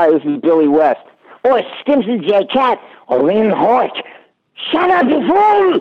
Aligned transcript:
Hi, 0.00 0.10
this 0.10 0.22
is 0.24 0.40
Billy 0.40 0.66
West. 0.66 1.04
Or 1.44 1.60
Stimpson 1.82 2.22
J. 2.26 2.46
Cat. 2.46 2.80
Or 3.06 3.22
Lynn 3.22 3.50
Hort. 3.50 3.92
Shut 4.72 4.88
up, 4.88 5.04
you 5.04 5.28
fool! 5.28 5.80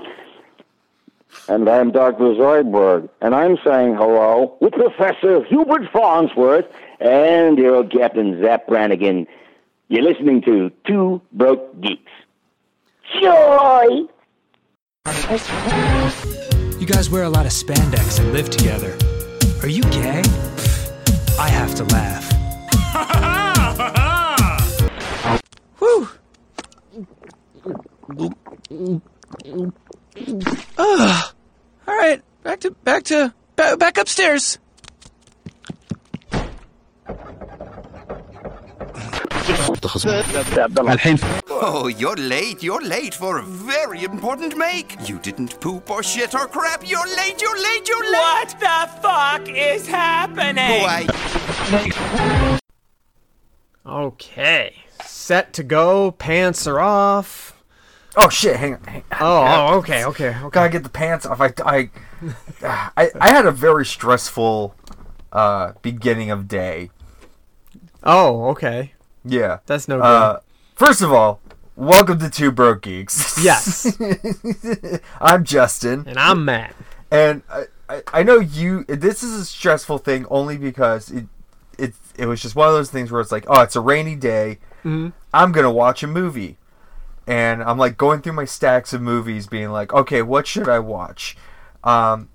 And 1.47 1.69
I'm 1.69 1.92
Dr. 1.93 2.35
Zoidberg, 2.35 3.08
and 3.21 3.33
I'm 3.33 3.58
saying 3.63 3.95
hello 3.95 4.58
with 4.59 4.74
Professor 4.74 5.42
Hubert 5.45 5.90
Farnsworth 5.93 6.66
and 7.00 7.58
your 7.58 7.75
old 7.77 7.93
Captain 7.93 8.41
Zapp 8.41 8.68
Brannigan. 8.68 9.25
You're 9.88 10.04
listening 10.04 10.42
to 10.42 10.70
Two 10.86 11.22
Broke 11.32 11.80
Geeks. 11.80 12.12
Joy! 13.22 14.02
You 16.78 16.86
guys 16.86 17.10
wear 17.10 17.24
a 17.24 17.30
lot 17.30 17.46
of 17.46 17.54
spandex 17.54 18.20
and 18.20 18.34
live 18.34 18.50
together. 18.50 18.98
Are 19.62 19.70
you 19.70 19.84
gay? 19.84 20.24
I 21.40 21.48
have 21.48 21.74
to 21.76 21.86
laugh. 21.86 22.29
Ugh. 30.77 31.36
All 31.88 31.98
right, 31.98 32.22
back 32.44 32.59
to 32.62 32.72
back 32.72 33.04
to 33.05 33.34
back, 33.55 33.80
back 33.80 33.98
upstairs. 33.98 34.58
Oh, 41.52 41.88
you're 41.88 42.16
late. 42.16 42.63
You're 42.63 42.82
late 42.82 43.13
for 43.13 43.40
a 43.40 43.44
very 43.44 44.04
important 44.04 44.57
make. 44.57 44.96
You 45.07 45.20
didn't 45.20 45.60
poop 45.60 45.90
or 45.90 46.04
shit 46.04 46.34
or 46.34 46.48
crap. 46.48 46.88
You're 46.88 47.07
late. 47.18 47.41
You're 47.41 47.57
late. 47.62 47.88
You're 47.88 48.04
late. 48.04 48.12
What 48.12 48.60
the 48.60 48.90
fuck 49.02 49.48
is 49.49 49.88
happening? 49.88 50.82
Why? 50.82 51.07
Okay. 53.85 54.76
Set 55.04 55.54
to 55.54 55.63
go. 55.63 56.12
Pants 56.12 56.68
are 56.68 56.80
off. 56.80 57.59
Oh 58.15 58.29
shit! 58.29 58.55
Hang 58.55 58.76
on. 58.76 58.84
Hang 58.84 59.04
Oh, 59.20 59.46
oh, 59.74 59.77
okay, 59.79 60.04
okay, 60.05 60.29
okay. 60.29 60.49
Gotta 60.52 60.70
get 60.70 60.84
the 60.84 60.90
pants 60.90 61.26
off. 61.26 61.40
I, 61.41 61.54
I, 61.63 61.90
I, 62.98 63.12
I 63.20 63.29
had 63.32 63.46
a 63.46 63.52
very 63.52 63.85
stressful 63.85 64.75
uh, 65.31 65.73
beginning 65.81 66.31
of 66.31 66.47
day. 66.47 66.89
Oh, 68.03 68.47
okay. 68.49 68.93
Yeah. 69.23 69.59
That's 69.65 69.87
no 69.87 69.97
good. 69.97 70.03
Uh, 70.05 70.39
first 70.75 71.02
of 71.02 71.11
all, 71.13 71.39
welcome 71.75 72.17
to 72.19 72.30
Two 72.30 72.52
Broke 72.52 72.81
Geeks. 72.81 73.37
yes. 73.43 73.95
I'm 75.21 75.43
Justin, 75.43 76.05
and 76.07 76.17
I'm 76.17 76.45
Matt. 76.45 76.75
and 77.11 77.43
I, 77.49 77.65
I, 77.89 78.02
I 78.13 78.23
know 78.23 78.39
you. 78.39 78.85
This 78.85 79.21
is 79.23 79.33
a 79.39 79.45
stressful 79.45 79.99
thing 79.99 80.25
only 80.30 80.57
because 80.57 81.11
it, 81.11 81.25
it, 81.77 81.93
it 82.17 82.25
was 82.25 82.41
just 82.41 82.55
one 82.55 82.67
of 82.69 82.73
those 82.73 82.89
things 82.89 83.11
where 83.11 83.21
it's 83.21 83.31
like, 83.31 83.45
oh, 83.47 83.61
it's 83.61 83.75
a 83.75 83.81
rainy 83.81 84.15
day. 84.15 84.57
Mhm. 84.83 85.11
I'm 85.33 85.52
gonna 85.52 85.71
watch 85.71 86.03
a 86.03 86.07
movie, 86.07 86.57
and 87.30 87.61
I'm 87.61 87.77
like 87.77 87.95
going 87.95 88.22
through 88.23 88.33
my 88.33 88.45
stacks 88.45 88.91
of 88.91 89.02
movies, 89.03 89.45
being 89.45 89.69
like, 89.69 89.94
okay, 89.94 90.23
what 90.23 90.47
should 90.47 90.67
I 90.67 90.80
watch? 90.80 91.38
Um, 91.83 92.30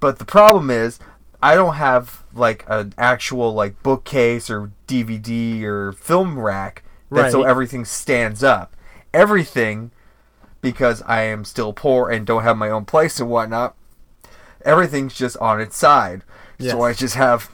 but 0.00 0.18
the 0.18 0.24
problem 0.24 0.70
is, 0.70 0.98
I 1.40 1.54
don't 1.54 1.74
have 1.76 2.24
like 2.34 2.64
an 2.66 2.94
actual 2.98 3.54
like 3.54 3.80
bookcase 3.84 4.50
or 4.50 4.72
DVD 4.88 5.62
or 5.62 5.92
film 5.92 6.36
rack 6.38 6.82
that 7.12 7.30
so 7.30 7.44
everything 7.44 7.84
stands 7.84 8.42
up. 8.42 8.76
Everything, 9.14 9.92
because 10.60 11.00
I 11.02 11.22
am 11.22 11.44
still 11.44 11.72
poor 11.72 12.10
and 12.10 12.26
don't 12.26 12.42
have 12.42 12.56
my 12.56 12.70
own 12.70 12.84
place 12.84 13.20
and 13.20 13.30
whatnot. 13.30 13.76
Everything's 14.64 15.14
just 15.14 15.36
on 15.36 15.60
its 15.60 15.76
side, 15.76 16.24
Yes. 16.58 16.72
so 16.72 16.82
I 16.82 16.92
just 16.92 17.14
have 17.14 17.50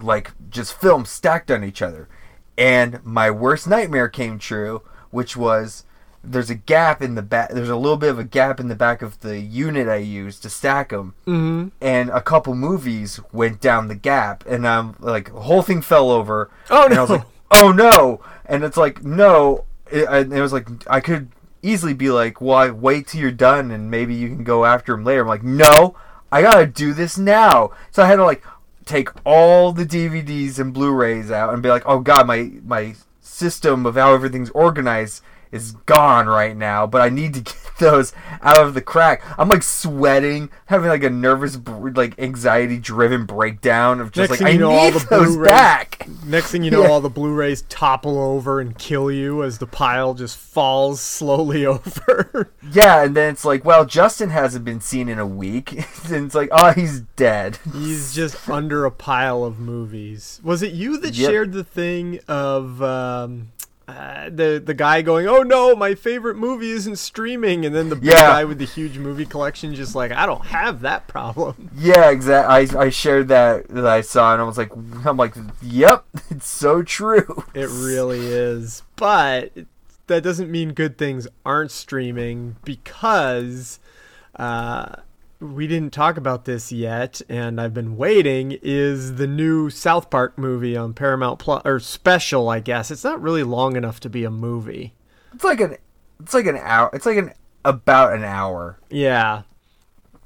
like 0.00 0.30
just 0.48 0.72
films 0.80 1.10
stacked 1.10 1.50
on 1.50 1.62
each 1.62 1.82
other. 1.82 2.08
And 2.56 3.04
my 3.04 3.30
worst 3.30 3.66
nightmare 3.66 4.08
came 4.08 4.38
true, 4.38 4.82
which 5.12 5.36
was 5.36 5.84
there's 6.24 6.50
a 6.50 6.54
gap 6.54 7.00
in 7.02 7.14
the 7.16 7.22
back. 7.22 7.50
There's 7.50 7.68
a 7.68 7.76
little 7.76 7.96
bit 7.96 8.10
of 8.10 8.18
a 8.18 8.24
gap 8.24 8.58
in 8.60 8.68
the 8.68 8.74
back 8.76 9.02
of 9.02 9.18
the 9.20 9.38
unit 9.40 9.88
I 9.88 9.96
used 9.96 10.42
to 10.42 10.50
stack 10.50 10.90
them, 10.90 11.14
Mm-hmm. 11.26 11.68
and 11.80 12.10
a 12.10 12.20
couple 12.20 12.54
movies 12.54 13.18
went 13.32 13.60
down 13.60 13.88
the 13.88 13.94
gap, 13.96 14.44
and 14.46 14.66
I'm 14.66 14.94
like, 15.00 15.32
the 15.32 15.40
whole 15.40 15.62
thing 15.62 15.82
fell 15.82 16.10
over. 16.10 16.50
Oh, 16.70 16.84
And 16.86 16.94
I 16.94 17.00
was 17.00 17.10
no. 17.10 17.16
like, 17.16 17.26
oh 17.52 17.72
no! 17.72 18.20
And 18.46 18.62
it's 18.64 18.76
like, 18.76 19.02
no. 19.04 19.64
It, 19.90 20.06
and 20.08 20.32
it 20.32 20.40
was 20.40 20.52
like, 20.52 20.66
I 20.88 21.00
could 21.00 21.28
easily 21.60 21.92
be 21.94 22.10
like, 22.10 22.40
well, 22.40 22.56
I 22.56 22.70
wait 22.70 23.08
till 23.08 23.20
you're 23.20 23.30
done, 23.32 23.70
and 23.72 23.90
maybe 23.90 24.14
you 24.14 24.28
can 24.28 24.44
go 24.44 24.64
after 24.64 24.94
him 24.94 25.04
later. 25.04 25.22
I'm 25.22 25.28
like, 25.28 25.42
no, 25.44 25.96
I 26.30 26.40
gotta 26.42 26.66
do 26.66 26.94
this 26.94 27.18
now. 27.18 27.72
So 27.90 28.02
I 28.02 28.06
had 28.06 28.16
to 28.16 28.24
like 28.24 28.42
take 28.84 29.08
all 29.26 29.72
the 29.72 29.84
DVDs 29.84 30.58
and 30.60 30.72
Blu-rays 30.72 31.30
out 31.32 31.52
and 31.52 31.62
be 31.62 31.68
like, 31.68 31.82
oh 31.84 31.98
god, 31.98 32.26
my 32.28 32.52
my 32.64 32.94
system 33.32 33.86
of 33.86 33.94
how 33.94 34.14
everything's 34.14 34.50
organized 34.50 35.22
is 35.52 35.72
gone 35.86 36.26
right 36.26 36.56
now, 36.56 36.86
but 36.86 37.00
I 37.02 37.08
need 37.10 37.34
to 37.34 37.40
get 37.42 37.56
those 37.78 38.12
out 38.40 38.58
of 38.62 38.74
the 38.74 38.80
crack. 38.80 39.22
I'm 39.38 39.48
like 39.48 39.62
sweating, 39.62 40.50
having 40.66 40.88
like 40.88 41.02
a 41.04 41.10
nervous, 41.10 41.58
like 41.94 42.18
anxiety-driven 42.18 43.26
breakdown 43.26 44.00
of 44.00 44.12
just 44.12 44.30
Next 44.30 44.40
like 44.42 44.50
I 44.50 44.52
you 44.54 44.58
know, 44.60 44.70
need 44.70 44.76
all 44.76 44.90
the 44.90 45.06
those 45.10 45.28
Blu-rays- 45.36 45.50
back. 45.50 46.08
Next 46.26 46.50
thing 46.50 46.62
you 46.64 46.70
know, 46.72 46.82
Yeah. 46.82 46.88
all 46.88 47.00
the 47.00 47.08
Blu-rays 47.10 47.62
topple 47.68 48.18
over 48.18 48.60
and 48.60 48.76
kill 48.78 49.10
you 49.10 49.42
as 49.42 49.58
the 49.58 49.66
pile 49.66 50.14
just 50.14 50.36
falls 50.38 51.00
slowly 51.00 51.64
over. 51.66 52.52
Yeah, 52.72 53.02
and 53.04 53.14
then 53.16 53.30
it's 53.32 53.44
like, 53.44 53.64
well, 53.64 53.84
Justin 53.84 54.30
hasn't 54.30 54.64
been 54.64 54.80
seen 54.80 55.08
in 55.08 55.18
a 55.18 55.26
week, 55.26 55.72
and 55.72 56.26
it's 56.26 56.34
like, 56.34 56.48
oh, 56.52 56.72
he's 56.72 57.00
dead. 57.16 57.58
He's 57.72 58.14
just 58.14 58.48
under 58.48 58.84
a 58.84 58.90
pile 58.90 59.44
of 59.44 59.58
movies. 59.58 60.40
Was 60.42 60.62
it 60.62 60.72
you 60.72 60.98
that 60.98 61.14
Yep. 61.14 61.30
shared 61.30 61.52
the 61.52 61.64
thing 61.64 62.20
of 62.28 62.82
um, 62.82 63.52
uh, 63.88 64.30
the 64.30 64.62
the 64.64 64.74
guy 64.74 65.02
going, 65.02 65.26
"Oh 65.26 65.42
no, 65.42 65.74
my 65.74 65.94
favorite 65.94 66.36
movie 66.36 66.70
isn't 66.70 66.96
streaming," 66.96 67.64
and 67.66 67.74
then 67.74 67.88
the 67.88 67.96
big 67.96 68.10
Yeah. 68.10 68.20
guy 68.20 68.44
with 68.44 68.58
the 68.58 68.64
huge 68.64 68.98
movie 68.98 69.26
collection 69.26 69.74
just 69.74 69.94
like, 69.94 70.12
"I 70.12 70.24
don't 70.26 70.46
have 70.46 70.80
that 70.82 71.08
problem." 71.08 71.70
Yeah, 71.76 72.10
exactly. 72.10 72.76
I, 72.78 72.84
I 72.84 72.88
shared 72.90 73.28
that 73.28 73.68
that 73.68 73.86
I 73.86 74.00
saw, 74.00 74.32
and 74.32 74.40
I 74.40 74.44
was 74.44 74.56
like, 74.58 74.70
I'm 75.04 75.16
like, 75.16 75.34
yep, 75.60 76.04
it's 76.30 76.48
so 76.48 76.82
true. 76.82 77.44
It 77.54 77.68
really 77.70 78.26
is. 78.26 78.82
But 78.96 79.52
that 80.06 80.22
doesn't 80.22 80.50
mean 80.50 80.72
good 80.74 80.96
things 80.98 81.26
aren't 81.44 81.70
streaming 81.70 82.56
because 82.64 83.78
uh, 84.36 84.96
we 85.42 85.66
didn't 85.66 85.92
talk 85.92 86.16
about 86.16 86.44
this 86.44 86.70
yet, 86.70 87.20
and 87.28 87.60
I've 87.60 87.74
been 87.74 87.96
waiting. 87.96 88.58
Is 88.62 89.16
the 89.16 89.26
new 89.26 89.70
South 89.70 90.08
Park 90.08 90.38
movie 90.38 90.76
on 90.76 90.94
Paramount 90.94 91.38
Plus 91.38 91.62
or 91.64 91.80
special? 91.80 92.48
I 92.48 92.60
guess 92.60 92.90
it's 92.90 93.04
not 93.04 93.20
really 93.20 93.42
long 93.42 93.76
enough 93.76 93.98
to 94.00 94.08
be 94.08 94.24
a 94.24 94.30
movie. 94.30 94.94
It's 95.34 95.44
like 95.44 95.60
an, 95.60 95.76
it's 96.20 96.34
like 96.34 96.46
an 96.46 96.58
hour. 96.58 96.90
It's 96.92 97.06
like 97.06 97.16
an 97.16 97.32
about 97.64 98.14
an 98.14 98.24
hour. 98.24 98.78
Yeah, 98.88 99.42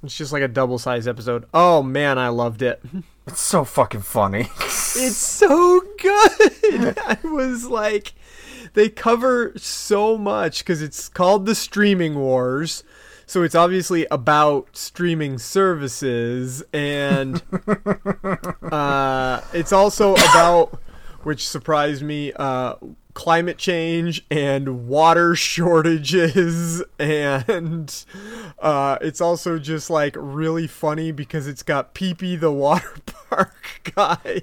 it's 0.02 0.16
just 0.16 0.32
like 0.32 0.42
a 0.42 0.48
double-sized 0.48 1.08
episode. 1.08 1.46
Oh 1.54 1.82
man, 1.82 2.18
I 2.18 2.28
loved 2.28 2.62
it. 2.62 2.80
It's 3.28 3.40
so 3.40 3.64
fucking 3.64 4.02
funny. 4.02 4.50
It's 4.60 5.16
so 5.16 5.80
good. 5.98 6.96
I 6.96 7.18
was 7.24 7.66
like, 7.66 8.14
they 8.74 8.88
cover 8.88 9.52
so 9.56 10.16
much 10.16 10.60
because 10.60 10.80
it's 10.80 11.08
called 11.08 11.44
the 11.44 11.56
Streaming 11.56 12.14
Wars. 12.14 12.84
So 13.28 13.42
it's 13.42 13.56
obviously 13.56 14.06
about 14.08 14.76
streaming 14.76 15.38
services, 15.38 16.62
and 16.72 17.42
uh, 18.62 19.40
it's 19.52 19.72
also 19.72 20.12
about, 20.14 20.80
which 21.24 21.48
surprised 21.48 22.04
me, 22.04 22.32
uh, 22.34 22.76
climate 23.14 23.58
change 23.58 24.24
and 24.30 24.86
water 24.86 25.34
shortages, 25.34 26.84
and 27.00 28.04
uh, 28.60 28.98
it's 29.00 29.20
also 29.20 29.58
just 29.58 29.90
like 29.90 30.14
really 30.16 30.68
funny 30.68 31.10
because 31.10 31.48
it's 31.48 31.64
got 31.64 31.94
Pee 31.94 32.36
the 32.36 32.52
water 32.52 32.94
park 33.28 33.92
guy. 33.96 34.42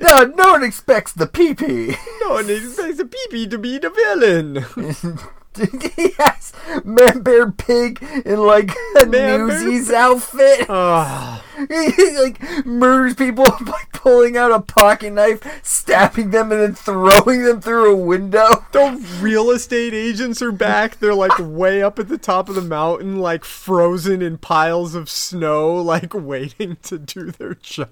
no, 0.00 0.24
no 0.24 0.52
one 0.52 0.64
expects 0.64 1.12
the 1.12 1.28
pee 1.28 1.54
pee. 1.54 1.94
No 2.22 2.30
one 2.30 2.50
expects 2.50 2.98
a 2.98 3.04
pee 3.04 3.46
to 3.46 3.58
be 3.58 3.78
the 3.78 3.90
villain. 3.90 5.28
yes, 5.96 6.52
man, 6.84 7.22
bear 7.22 7.50
pig 7.50 8.02
in 8.24 8.40
like 8.40 8.70
a 9.00 9.06
Man 9.06 9.46
Newsies 9.46 9.90
outfit. 9.90 10.68
He 11.58 12.16
like 12.16 12.64
murders 12.64 13.16
people 13.16 13.44
by 13.60 13.82
pulling 13.92 14.36
out 14.36 14.52
a 14.52 14.60
pocket 14.60 15.12
knife, 15.12 15.40
stabbing 15.64 16.30
them, 16.30 16.52
and 16.52 16.60
then 16.60 16.74
throwing 16.74 17.42
them 17.42 17.60
through 17.60 17.92
a 17.92 17.96
window. 17.96 18.64
the 18.70 19.04
real 19.20 19.50
estate 19.50 19.92
agents 19.92 20.40
are 20.40 20.52
back. 20.52 21.00
They're 21.00 21.14
like 21.14 21.36
way 21.40 21.82
up 21.82 21.98
at 21.98 22.06
the 22.06 22.16
top 22.16 22.48
of 22.48 22.54
the 22.54 22.60
mountain, 22.60 23.18
like 23.18 23.44
frozen 23.44 24.22
in 24.22 24.38
piles 24.38 24.94
of 24.94 25.10
snow, 25.10 25.74
like 25.74 26.14
waiting 26.14 26.76
to 26.84 26.96
do 26.96 27.32
their 27.32 27.54
job. 27.54 27.88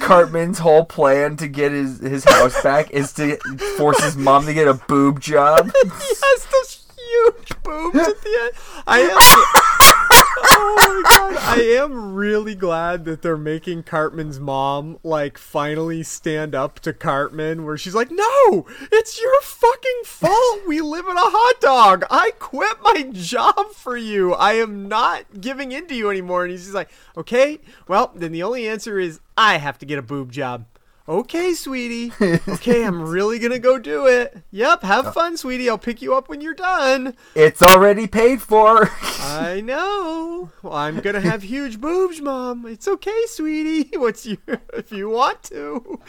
Cartman's 0.00 0.58
whole 0.58 0.84
plan 0.84 1.36
to 1.36 1.48
get 1.48 1.72
his, 1.72 2.00
his 2.00 2.24
house 2.24 2.62
back 2.62 2.90
is 2.90 3.12
to 3.14 3.36
force 3.76 4.02
his 4.02 4.16
mom 4.16 4.46
to 4.46 4.54
get 4.54 4.68
a 4.68 4.74
boob 4.74 5.20
job. 5.20 5.70
he 5.82 5.88
has 5.88 6.46
those 6.46 6.84
huge 7.14 7.62
boobs 7.62 7.96
at 7.96 8.20
the 8.22 8.38
end. 8.42 8.52
I 8.86 8.98
have. 9.00 10.24
oh 10.46 10.76
my 10.76 11.10
god! 11.10 11.36
I 11.58 11.62
am 11.78 12.14
really 12.14 12.54
glad 12.54 13.04
that 13.04 13.22
they're 13.22 13.36
making 13.36 13.84
Cartman's 13.84 14.38
mom 14.40 14.98
like 15.02 15.38
finally 15.38 16.02
stand 16.02 16.54
up 16.54 16.80
to 16.80 16.92
Cartman, 16.92 17.64
where 17.64 17.76
she's 17.76 17.94
like, 17.94 18.10
"No, 18.10 18.66
it's 18.92 19.20
your 19.20 19.40
fucking 19.42 20.02
fault. 20.04 20.66
We 20.66 20.80
live 20.80 21.06
in 21.06 21.16
a 21.16 21.20
hot 21.20 21.60
dog. 21.60 22.04
I 22.10 22.32
quit 22.38 22.76
my 22.82 23.10
job 23.12 23.72
for 23.72 23.96
you. 23.96 24.34
I 24.34 24.54
am 24.54 24.88
not 24.88 25.40
giving 25.40 25.72
in 25.72 25.86
to 25.88 25.94
you 25.94 26.10
anymore." 26.10 26.44
And 26.44 26.50
he's 26.50 26.62
just 26.62 26.74
like, 26.74 26.90
"Okay, 27.16 27.60
well, 27.88 28.12
then 28.14 28.32
the 28.32 28.42
only 28.42 28.68
answer 28.68 28.98
is 28.98 29.20
I 29.36 29.58
have 29.58 29.78
to 29.78 29.86
get 29.86 29.98
a 29.98 30.02
boob 30.02 30.32
job." 30.32 30.66
Okay, 31.06 31.52
sweetie. 31.52 32.12
Okay, 32.48 32.82
I'm 32.82 33.02
really 33.06 33.38
gonna 33.38 33.58
go 33.58 33.78
do 33.78 34.06
it. 34.06 34.38
Yep, 34.52 34.82
have 34.84 35.08
oh. 35.08 35.10
fun, 35.10 35.36
sweetie. 35.36 35.68
I'll 35.68 35.76
pick 35.76 36.00
you 36.00 36.14
up 36.14 36.30
when 36.30 36.40
you're 36.40 36.54
done. 36.54 37.14
It's 37.34 37.60
already 37.60 38.06
paid 38.06 38.40
for. 38.40 38.90
I 39.20 39.60
know. 39.64 40.50
Well, 40.62 40.72
I'm 40.72 41.00
gonna 41.00 41.20
have 41.20 41.42
huge 41.42 41.78
boobs, 41.78 42.22
mom. 42.22 42.64
It's 42.64 42.88
okay, 42.88 43.22
sweetie. 43.26 43.90
What's 43.98 44.24
you 44.24 44.38
if 44.72 44.92
you 44.92 45.10
want 45.10 45.42
to? 45.44 46.00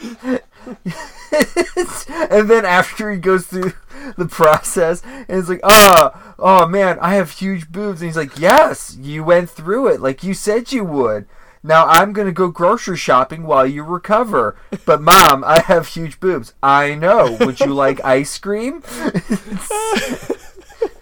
and 2.30 2.48
then 2.48 2.64
after 2.64 3.12
he 3.12 3.18
goes 3.18 3.46
through 3.46 3.74
the 4.16 4.26
process 4.26 5.02
and 5.04 5.38
it's 5.38 5.48
like 5.48 5.60
oh 5.62 6.34
oh 6.38 6.66
man 6.66 6.98
i 7.00 7.14
have 7.14 7.30
huge 7.30 7.70
boobs 7.70 8.00
and 8.00 8.08
he's 8.08 8.16
like 8.16 8.38
yes 8.38 8.96
you 9.00 9.22
went 9.22 9.48
through 9.48 9.86
it 9.86 10.00
like 10.00 10.22
you 10.24 10.34
said 10.34 10.72
you 10.72 10.84
would 10.84 11.26
now 11.62 11.86
i'm 11.86 12.12
gonna 12.12 12.32
go 12.32 12.48
grocery 12.48 12.96
shopping 12.96 13.44
while 13.44 13.66
you 13.66 13.82
recover 13.82 14.56
but 14.84 15.00
mom 15.00 15.42
i 15.44 15.60
have 15.60 15.88
huge 15.88 16.20
boobs 16.20 16.54
i 16.62 16.94
know 16.94 17.36
would 17.40 17.60
you 17.60 17.72
like 17.72 18.00
ice 18.04 18.38
cream 18.38 18.82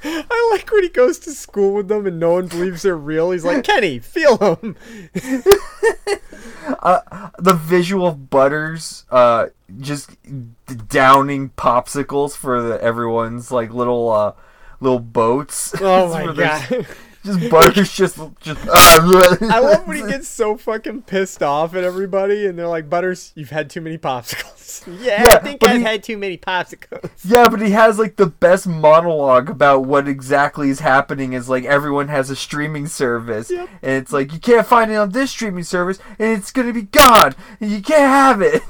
I 0.07 0.51
like 0.53 0.71
when 0.71 0.83
he 0.83 0.91
goes 0.91 1.19
to 1.21 1.33
school 1.33 1.75
with 1.75 1.89
them 1.89 2.07
and 2.07 2.21
no 2.21 2.33
one 2.33 2.47
believes 2.47 2.83
they're 2.83 2.95
real. 2.97 3.31
He's 3.31 3.45
like, 3.45 3.65
Kenny, 3.65 3.99
feel 4.01 4.37
them. 4.37 4.77
the 7.39 7.59
visual 7.61 8.07
of 8.07 8.31
butters 8.31 9.05
uh 9.11 9.47
just 9.79 10.11
downing 10.89 11.51
popsicles 11.51 12.37
for 12.37 12.63
the, 12.63 12.81
everyone's 12.83 13.51
like 13.51 13.73
little 13.73 14.11
uh 14.11 14.33
little 14.81 14.99
boats 14.99 15.75
Oh 15.81 16.09
my 16.27 16.33
god. 16.33 16.87
Just 17.25 17.51
butters 17.51 17.93
just 17.93 18.19
just 18.41 18.61
ah, 18.71 19.37
I 19.51 19.59
love 19.61 19.87
when 19.89 19.97
he 19.97 20.03
gets 20.11 20.29
so 20.29 20.57
fucking 20.57 21.03
pissed 21.03 21.43
off 21.43 21.75
at 21.75 21.83
everybody 21.85 22.47
and 22.47 22.59
they're 22.59 22.69
like, 22.69 22.89
Butters, 22.91 23.33
you've 23.35 23.51
had 23.51 23.71
too 23.71 23.81
many 23.81 23.99
popsicles. 23.99 24.87
yeah, 25.03 25.23
Yeah, 25.25 25.35
I 25.35 25.39
think 25.39 25.65
I've 25.67 25.79
he- 25.79 25.83
had 25.83 26.03
too 26.03 26.17
many 26.19 26.37
popsicles. 26.39 27.11
Yeah, 27.25 27.49
but 27.49 27.61
he 27.61 27.71
has 27.71 27.99
like 27.99 28.17
the 28.17 28.27
best 28.27 28.67
monologue 28.67 29.49
about 29.51 29.87
what 29.87 30.07
exactly 30.09 30.69
is 30.71 30.81
happening 30.81 31.33
is 31.33 31.49
like 31.49 31.65
everyone 31.65 32.09
has 32.09 32.31
a 32.31 32.37
streaming 32.37 32.87
service 32.87 33.51
Yep. 33.51 33.69
and 33.83 33.93
it's 33.93 34.13
like 34.13 34.33
you 34.33 34.39
can't 34.39 34.67
find 34.67 34.91
it 34.91 34.97
on 34.97 35.11
this 35.11 35.31
streaming 35.31 35.65
service 35.65 35.99
and 36.19 36.39
it's 36.39 36.51
gonna 36.53 36.73
be 36.73 36.83
gone 36.83 37.35
and 37.61 37.71
you 37.71 37.81
can't 37.83 38.01
have 38.01 38.43
it. 38.43 38.63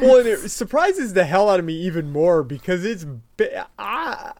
Well, 0.00 0.18
and 0.18 0.28
it 0.28 0.50
surprises 0.50 1.14
the 1.14 1.24
hell 1.24 1.48
out 1.48 1.58
of 1.58 1.64
me 1.66 1.74
even 1.74 2.12
more 2.12 2.42
because 2.42 2.84
it's. 2.84 3.04
Ba- 3.36 3.66
I, 3.78 4.32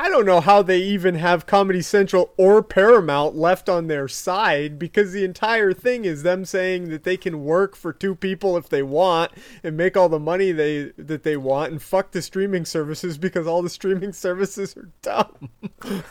I 0.00 0.08
don't 0.08 0.24
know 0.26 0.40
how 0.40 0.62
they 0.62 0.78
even 0.78 1.16
have 1.16 1.44
Comedy 1.44 1.82
Central 1.82 2.32
or 2.36 2.62
Paramount 2.62 3.34
left 3.34 3.68
on 3.68 3.88
their 3.88 4.06
side 4.06 4.78
because 4.78 5.10
the 5.12 5.24
entire 5.24 5.72
thing 5.72 6.04
is 6.04 6.22
them 6.22 6.44
saying 6.44 6.88
that 6.90 7.02
they 7.02 7.16
can 7.16 7.44
work 7.44 7.74
for 7.74 7.92
two 7.92 8.14
people 8.14 8.56
if 8.56 8.68
they 8.68 8.82
want 8.84 9.32
and 9.64 9.76
make 9.76 9.96
all 9.96 10.08
the 10.08 10.20
money 10.20 10.52
they 10.52 10.92
that 10.96 11.24
they 11.24 11.36
want 11.36 11.72
and 11.72 11.82
fuck 11.82 12.12
the 12.12 12.22
streaming 12.22 12.64
services 12.64 13.18
because 13.18 13.48
all 13.48 13.60
the 13.60 13.68
streaming 13.68 14.12
services 14.26 14.76
are 14.76 14.88
dumb. 15.02 15.50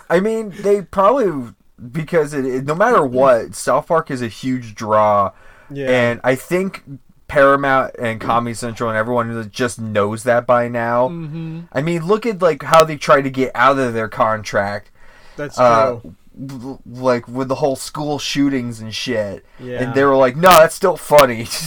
I 0.09 0.19
mean, 0.19 0.49
they 0.61 0.81
probably 0.81 1.53
because 1.91 2.33
it, 2.33 2.43
it- 2.45 2.65
no 2.65 2.75
matter 2.75 3.05
what, 3.05 3.55
South 3.55 3.87
Park 3.87 4.11
is 4.11 4.21
a 4.21 4.27
huge 4.27 4.75
draw, 4.75 5.31
Yeah. 5.71 5.89
and 5.89 6.21
I 6.25 6.35
think 6.35 6.83
Paramount 7.27 7.95
and 7.99 8.21
Comedy 8.21 8.53
Central 8.53 8.89
and 8.89 8.97
everyone 8.97 9.49
just 9.51 9.79
knows 9.79 10.23
that 10.23 10.45
by 10.45 10.67
now. 10.67 11.09
Mm-hmm. 11.09 11.61
I 11.71 11.81
mean, 11.81 12.05
look 12.05 12.25
at 12.25 12.41
like 12.41 12.63
how 12.63 12.83
they 12.83 12.97
try 12.97 13.21
to 13.21 13.29
get 13.29 13.51
out 13.53 13.77
of 13.77 13.93
their 13.93 14.07
contract. 14.07 14.91
That's 15.35 15.59
uh, 15.59 15.99
true. 16.01 16.79
like 16.85 17.27
with 17.27 17.47
the 17.47 17.55
whole 17.55 17.75
school 17.75 18.17
shootings 18.19 18.79
and 18.79 18.93
shit. 18.93 19.45
Yeah. 19.59 19.83
And 19.83 19.93
they 19.93 20.03
were 20.03 20.15
like, 20.15 20.35
"No, 20.35 20.49
that's 20.49 20.75
still 20.75 20.97
funny." 20.97 21.47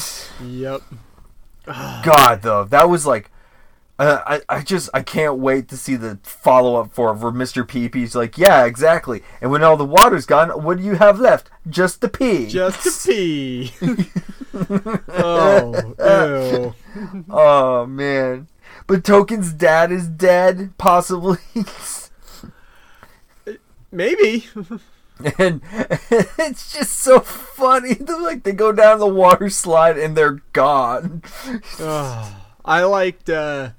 Yep. 0.43 0.81
God, 1.67 2.41
though, 2.41 2.65
that 2.65 2.89
was 2.89 3.05
like, 3.05 3.31
uh, 4.01 4.23
I 4.27 4.41
I 4.49 4.63
just 4.63 4.89
I 4.95 5.03
can't 5.03 5.37
wait 5.37 5.69
to 5.69 5.77
see 5.77 5.95
the 5.95 6.19
follow 6.23 6.77
up 6.81 6.91
for 6.95 7.13
where 7.13 7.31
Mr. 7.31 7.69
Peepee's 7.69 8.15
like, 8.15 8.39
"Yeah, 8.39 8.65
exactly." 8.65 9.23
And 9.43 9.51
when 9.51 9.63
all 9.63 9.77
the 9.77 9.85
water's 9.85 10.25
gone, 10.25 10.49
what 10.65 10.79
do 10.79 10.85
you 10.85 10.95
have 10.95 11.21
left? 11.21 11.51
Just 11.69 12.01
the 12.01 12.09
pee. 12.09 12.47
Just 12.47 12.83
the 12.83 13.71
pee. 13.71 13.75
oh, 15.11 15.95
ew. 15.99 17.25
oh 17.31 17.85
man. 17.85 18.49
But 18.87 19.05
Token's 19.05 19.53
dad 19.53 19.93
is 19.93 20.09
dead, 20.09 20.73
possibly. 20.79 21.37
Maybe. 23.93 24.47
and 25.39 25.61
it's 26.39 26.73
just 26.73 26.95
so 27.01 27.21
funny. 27.21 27.93
They're 27.95 28.19
like 28.19 28.45
they 28.45 28.53
go 28.53 28.73
down 28.73 28.99
the 28.99 29.07
water 29.07 29.51
slide 29.51 29.99
and 29.99 30.17
they're 30.17 30.41
gone. 30.55 31.23
Ugh. 31.79 32.35
I 32.65 32.83
liked 32.85 33.29
uh, 33.29 33.71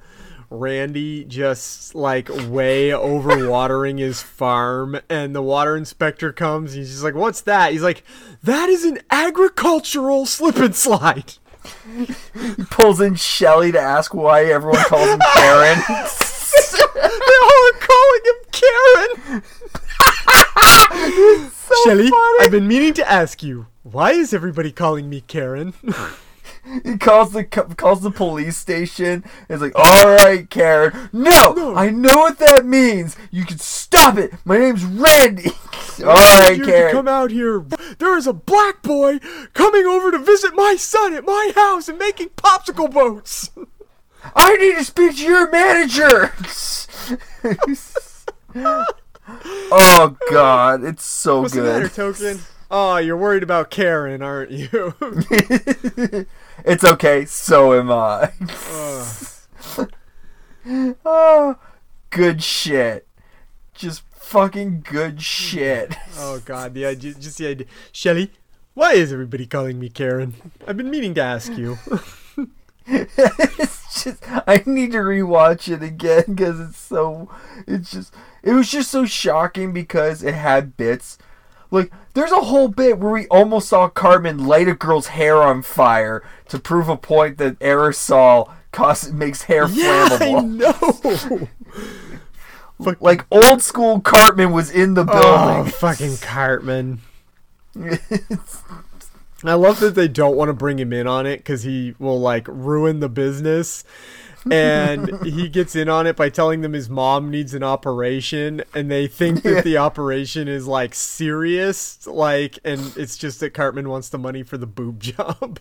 Randy 0.51 1.23
just 1.23 1.95
like 1.95 2.27
way 2.29 2.93
over 2.93 3.49
watering 3.49 3.97
his 3.97 4.21
farm, 4.21 4.99
and 5.09 5.33
the 5.33 5.41
water 5.41 5.77
inspector 5.77 6.33
comes. 6.33 6.73
He's 6.73 6.91
just 6.91 7.03
like, 7.03 7.15
"What's 7.15 7.41
that?" 7.41 7.71
He's 7.71 7.81
like, 7.81 8.03
"That 8.43 8.67
is 8.69 8.83
an 8.83 8.99
agricultural 9.09 10.25
slip 10.25 10.57
and 10.57 10.75
slide." 10.75 11.35
He 11.95 12.63
pulls 12.69 12.99
in 12.99 13.15
Shelly 13.15 13.71
to 13.71 13.79
ask 13.79 14.13
why 14.13 14.43
everyone 14.45 14.83
calls 14.83 15.07
him 15.09 15.21
Karen. 15.35 15.79
they 15.87 17.37
all 17.43 17.61
are 17.69 17.79
calling 17.79 18.21
him 18.25 18.35
Karen. 18.51 19.43
Shelly, 21.85 22.11
I've 22.41 22.51
been 22.51 22.67
meaning 22.67 22.93
to 22.95 23.09
ask 23.09 23.41
you, 23.41 23.67
why 23.83 24.11
is 24.11 24.33
everybody 24.33 24.71
calling 24.71 25.09
me 25.09 25.21
Karen? 25.21 25.73
he 26.83 26.97
calls 26.97 27.31
the 27.33 27.43
calls 27.43 28.01
the 28.01 28.11
police 28.11 28.57
station. 28.57 29.23
It's 29.49 29.61
like, 29.61 29.73
all 29.75 30.07
right, 30.15 30.49
Karen. 30.49 31.09
No, 31.11 31.73
I 31.75 31.89
know 31.89 32.15
what 32.17 32.39
that 32.39 32.65
means. 32.65 33.15
You 33.31 33.45
can 33.45 33.57
stop 33.59 34.17
it. 34.17 34.33
My 34.45 34.57
name's 34.57 34.83
Randy. 34.83 35.49
all 35.99 36.39
right, 36.39 36.55
you 36.57 36.65
Karen. 36.65 36.91
come 36.91 37.07
out 37.07 37.31
here. 37.31 37.65
There 37.99 38.17
is 38.17 38.27
a 38.27 38.33
black 38.33 38.81
boy 38.81 39.19
coming 39.53 39.85
over 39.85 40.11
to 40.11 40.19
visit 40.19 40.55
my 40.55 40.75
son 40.75 41.13
at 41.13 41.25
my 41.25 41.51
house 41.55 41.87
and 41.89 41.97
making 41.97 42.29
popsicle 42.29 42.91
boats. 42.91 43.49
I 44.35 44.55
need 44.57 44.75
to 44.75 44.83
speak 44.83 45.17
to 45.17 45.23
your 45.23 45.49
manager. 45.49 46.33
oh 49.71 50.17
God, 50.29 50.83
it's 50.83 51.05
so 51.05 51.41
What's 51.41 51.53
the 51.53 51.61
good. 51.61 51.83
matter, 51.83 51.89
Token? 51.89 52.39
Oh, 52.73 52.95
you're 52.95 53.17
worried 53.17 53.43
about 53.43 53.69
Karen, 53.69 54.21
aren't 54.21 54.51
you? 54.51 54.95
it's 56.63 56.85
okay. 56.85 57.25
So 57.25 57.73
am 57.73 57.91
I. 57.91 58.31
oh, 61.05 61.57
good 62.11 62.41
shit. 62.41 63.09
Just 63.73 64.03
fucking 64.11 64.85
good 64.89 65.21
shit. 65.21 65.97
oh 66.17 66.41
God, 66.45 66.73
the 66.73 66.85
idea, 66.85 67.13
just 67.13 67.39
the 67.39 67.47
idea. 67.47 67.67
Shelly, 67.91 68.31
why 68.73 68.93
is 68.93 69.11
everybody 69.11 69.45
calling 69.47 69.77
me 69.77 69.89
Karen? 69.89 70.35
I've 70.65 70.77
been 70.77 70.89
meaning 70.89 71.13
to 71.15 71.21
ask 71.21 71.51
you. 71.57 71.77
it's 72.87 74.01
just 74.01 74.23
I 74.47 74.63
need 74.65 74.93
to 74.93 74.99
rewatch 74.99 75.69
it 75.69 75.83
again 75.83 76.23
because 76.29 76.57
it's 76.61 76.79
so 76.79 77.29
it's 77.67 77.91
just 77.91 78.13
it 78.43 78.53
was 78.53 78.71
just 78.71 78.89
so 78.89 79.05
shocking 79.05 79.73
because 79.73 80.23
it 80.23 80.35
had 80.35 80.77
bits 80.77 81.17
like 81.71 81.91
there's 82.13 82.31
a 82.31 82.41
whole 82.41 82.67
bit 82.67 82.99
where 82.99 83.11
we 83.11 83.27
almost 83.27 83.69
saw 83.69 83.87
Cartman 83.89 84.45
light 84.45 84.67
a 84.67 84.75
girl's 84.75 85.07
hair 85.07 85.41
on 85.41 85.61
fire 85.61 86.23
to 86.49 86.59
prove 86.59 86.89
a 86.89 86.97
point 86.97 87.37
that 87.37 87.57
aerosol 87.59 88.51
causes 88.71 89.13
makes 89.13 89.43
hair 89.43 89.67
yeah, 89.69 90.09
I 90.11 90.17
flammable. 90.17 91.39
know. 91.39 91.47
Like 92.99 93.25
old 93.29 93.61
school 93.61 93.99
Cartman 93.99 94.51
was 94.51 94.71
in 94.71 94.95
the 94.95 95.03
building. 95.03 95.21
Oh, 95.23 95.55
building. 95.55 95.71
fucking 95.71 96.17
Cartman. 96.21 97.01
I 99.43 99.53
love 99.53 99.79
that 99.79 99.95
they 99.95 100.07
don't 100.07 100.35
want 100.35 100.49
to 100.49 100.53
bring 100.53 100.79
him 100.79 100.91
in 100.93 101.07
on 101.07 101.25
it 101.25 101.37
because 101.37 101.63
he 101.63 101.95
will 101.99 102.19
like 102.19 102.47
ruin 102.47 102.99
the 102.99 103.09
business. 103.09 103.83
And 104.49 105.23
he 105.23 105.47
gets 105.49 105.75
in 105.75 105.87
on 105.89 106.07
it 106.07 106.15
by 106.15 106.29
telling 106.29 106.61
them 106.61 106.73
his 106.73 106.89
mom 106.89 107.29
needs 107.29 107.53
an 107.53 107.61
operation 107.63 108.63
and 108.73 108.89
they 108.89 109.07
think 109.07 109.43
that 109.43 109.63
the 109.63 109.77
operation 109.77 110.47
is 110.47 110.65
like 110.65 110.95
serious 110.95 112.07
like 112.07 112.57
and 112.65 112.93
it's 112.97 113.17
just 113.17 113.39
that 113.41 113.53
Cartman 113.53 113.87
wants 113.89 114.09
the 114.09 114.17
money 114.17 114.41
for 114.43 114.57
the 114.57 114.65
boob 114.65 114.99
job. 115.01 115.59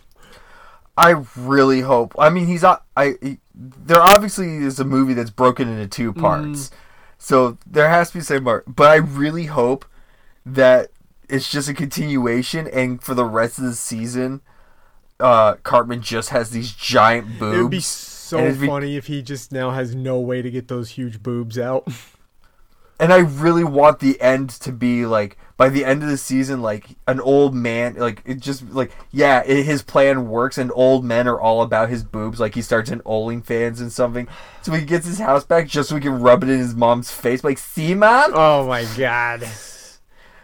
I 0.97 1.23
really 1.37 1.81
hope. 1.81 2.15
I 2.19 2.29
mean, 2.29 2.47
he's 2.47 2.63
not. 2.63 2.83
I 2.97 3.13
he, 3.21 3.37
there 3.55 4.01
obviously 4.01 4.57
is 4.57 4.79
a 4.79 4.83
movie 4.83 5.13
that's 5.13 5.29
broken 5.29 5.67
into 5.69 5.87
two 5.87 6.11
Mm-hmm. 6.11 6.21
parts, 6.21 6.69
so 7.17 7.57
there 7.65 7.87
has 7.89 8.09
to 8.11 8.17
be 8.17 8.21
some 8.23 8.43
part. 8.43 8.65
But 8.67 8.89
I 8.89 8.95
really 8.95 9.45
hope 9.45 9.85
that 10.45 10.89
it's 11.29 11.49
just 11.49 11.69
a 11.69 11.73
continuation, 11.73 12.67
and 12.67 13.01
for 13.01 13.13
the 13.13 13.23
rest 13.23 13.57
of 13.57 13.63
the 13.63 13.73
season, 13.73 14.41
uh, 15.19 15.53
Cartman 15.63 16.01
just 16.01 16.29
has 16.29 16.49
these 16.49 16.73
giant 16.73 17.39
boobs. 17.39 17.85
It 18.39 18.43
would 18.43 18.59
be 18.59 18.67
so 18.67 18.71
funny 18.71 18.95
if 18.97 19.07
he 19.07 19.21
just 19.21 19.51
now 19.51 19.71
has 19.71 19.95
no 19.95 20.19
way 20.19 20.41
to 20.41 20.51
get 20.51 20.67
those 20.67 20.89
huge 20.89 21.21
boobs 21.21 21.57
out. 21.57 21.87
and 23.01 23.11
I 23.11 23.17
really 23.17 23.63
want 23.63 23.99
the 23.99 24.21
end 24.21 24.51
to 24.51 24.71
be 24.71 25.07
like 25.07 25.35
by 25.57 25.69
the 25.69 25.83
end 25.83 26.03
of 26.03 26.09
the 26.09 26.17
season, 26.17 26.61
like 26.61 26.85
an 27.07 27.19
old 27.19 27.55
man, 27.55 27.95
like 27.95 28.21
it 28.25 28.39
just 28.39 28.69
like 28.69 28.91
yeah, 29.11 29.41
it, 29.43 29.63
his 29.63 29.81
plan 29.81 30.29
works, 30.29 30.59
and 30.59 30.71
old 30.75 31.03
men 31.03 31.27
are 31.27 31.41
all 31.41 31.63
about 31.63 31.89
his 31.89 32.03
boobs. 32.03 32.39
Like 32.39 32.53
he 32.53 32.61
starts 32.61 32.91
an 32.91 32.99
OnlyFans 33.01 33.79
and 33.79 33.91
something, 33.91 34.27
so 34.61 34.71
he 34.71 34.85
gets 34.85 35.07
his 35.07 35.17
house 35.17 35.43
back 35.43 35.67
just 35.67 35.89
so 35.89 35.95
he 35.95 36.01
can 36.01 36.21
rub 36.21 36.43
it 36.43 36.49
in 36.49 36.59
his 36.59 36.75
mom's 36.75 37.11
face. 37.11 37.43
Like, 37.43 37.57
see, 37.57 37.95
mom, 37.95 38.31
oh 38.35 38.67
my 38.67 38.85
god. 38.95 39.47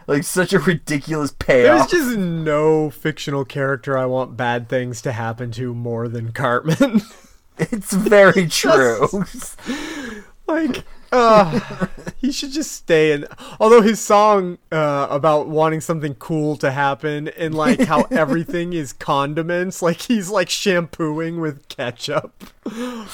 like 0.07 0.23
such 0.23 0.51
a 0.51 0.59
ridiculous 0.59 1.31
payoff. 1.31 1.91
There's 1.91 2.05
just 2.05 2.17
no 2.17 2.89
fictional 2.89 3.45
character 3.45 3.95
I 3.95 4.07
want 4.07 4.35
bad 4.35 4.67
things 4.67 5.01
to 5.03 5.11
happen 5.11 5.51
to 5.51 5.75
more 5.75 6.07
than 6.07 6.31
Cartman. 6.31 7.03
It's 7.59 7.93
very 7.93 8.47
true. 8.49 9.07
like 10.47 10.83
uh, 11.11 11.87
he 12.17 12.31
should 12.31 12.51
just 12.51 12.71
stay 12.71 13.13
in 13.13 13.25
although 13.59 13.81
his 13.81 13.99
song 13.99 14.57
uh, 14.71 15.07
about 15.09 15.47
wanting 15.47 15.81
something 15.81 16.15
cool 16.15 16.57
to 16.57 16.71
happen 16.71 17.29
and 17.29 17.55
like 17.55 17.79
how 17.81 18.01
everything 18.11 18.73
is 18.73 18.91
condiments 18.93 19.81
like 19.81 20.01
he's 20.01 20.29
like 20.29 20.49
shampooing 20.49 21.39
with 21.39 21.67
ketchup 21.69 22.43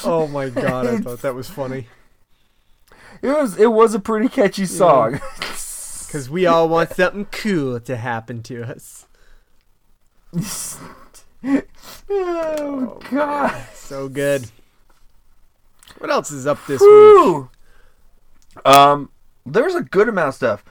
oh 0.03 0.27
my 0.31 0.49
god 0.49 0.87
i 0.87 0.97
thought 0.97 1.21
that 1.21 1.35
was 1.35 1.49
funny 1.49 1.87
it 3.21 3.27
was 3.27 3.59
it 3.59 3.71
was 3.71 3.93
a 3.93 3.99
pretty 3.99 4.27
catchy 4.27 4.65
song. 4.65 5.19
because 6.07 6.29
we 6.29 6.45
all 6.45 6.67
want 6.67 6.91
something 6.93 7.25
cool 7.25 7.79
to 7.79 7.95
happen 7.95 8.41
to 8.41 8.63
us 8.63 9.05
oh 12.09 12.99
god. 13.11 13.65
so 13.73 14.07
good 14.07 14.49
what 15.97 16.09
else 16.09 16.31
is 16.31 16.47
up 16.47 16.59
this 16.67 16.79
week 16.81 16.89
Whew. 16.89 17.49
Um, 18.65 19.09
there's 19.45 19.73
a 19.75 19.81
good 19.81 20.07
amount 20.07 20.29
of 20.29 20.35
stuff. 20.35 20.63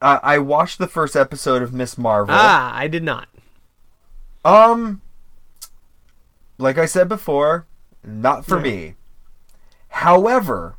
Uh, 0.00 0.18
I 0.22 0.38
watched 0.38 0.78
the 0.78 0.86
first 0.86 1.16
episode 1.16 1.62
of 1.62 1.72
Ms. 1.72 1.96
Marvel. 1.98 2.34
ah 2.36 2.70
i 2.74 2.86
did 2.86 3.02
not 3.02 3.28
Um, 4.44 5.00
like 6.58 6.76
I 6.78 6.84
said 6.86 7.08
before, 7.08 7.66
not 8.04 8.44
for 8.44 8.56
Yeah. 8.58 8.62
me. 8.62 8.94
However, 9.88 10.76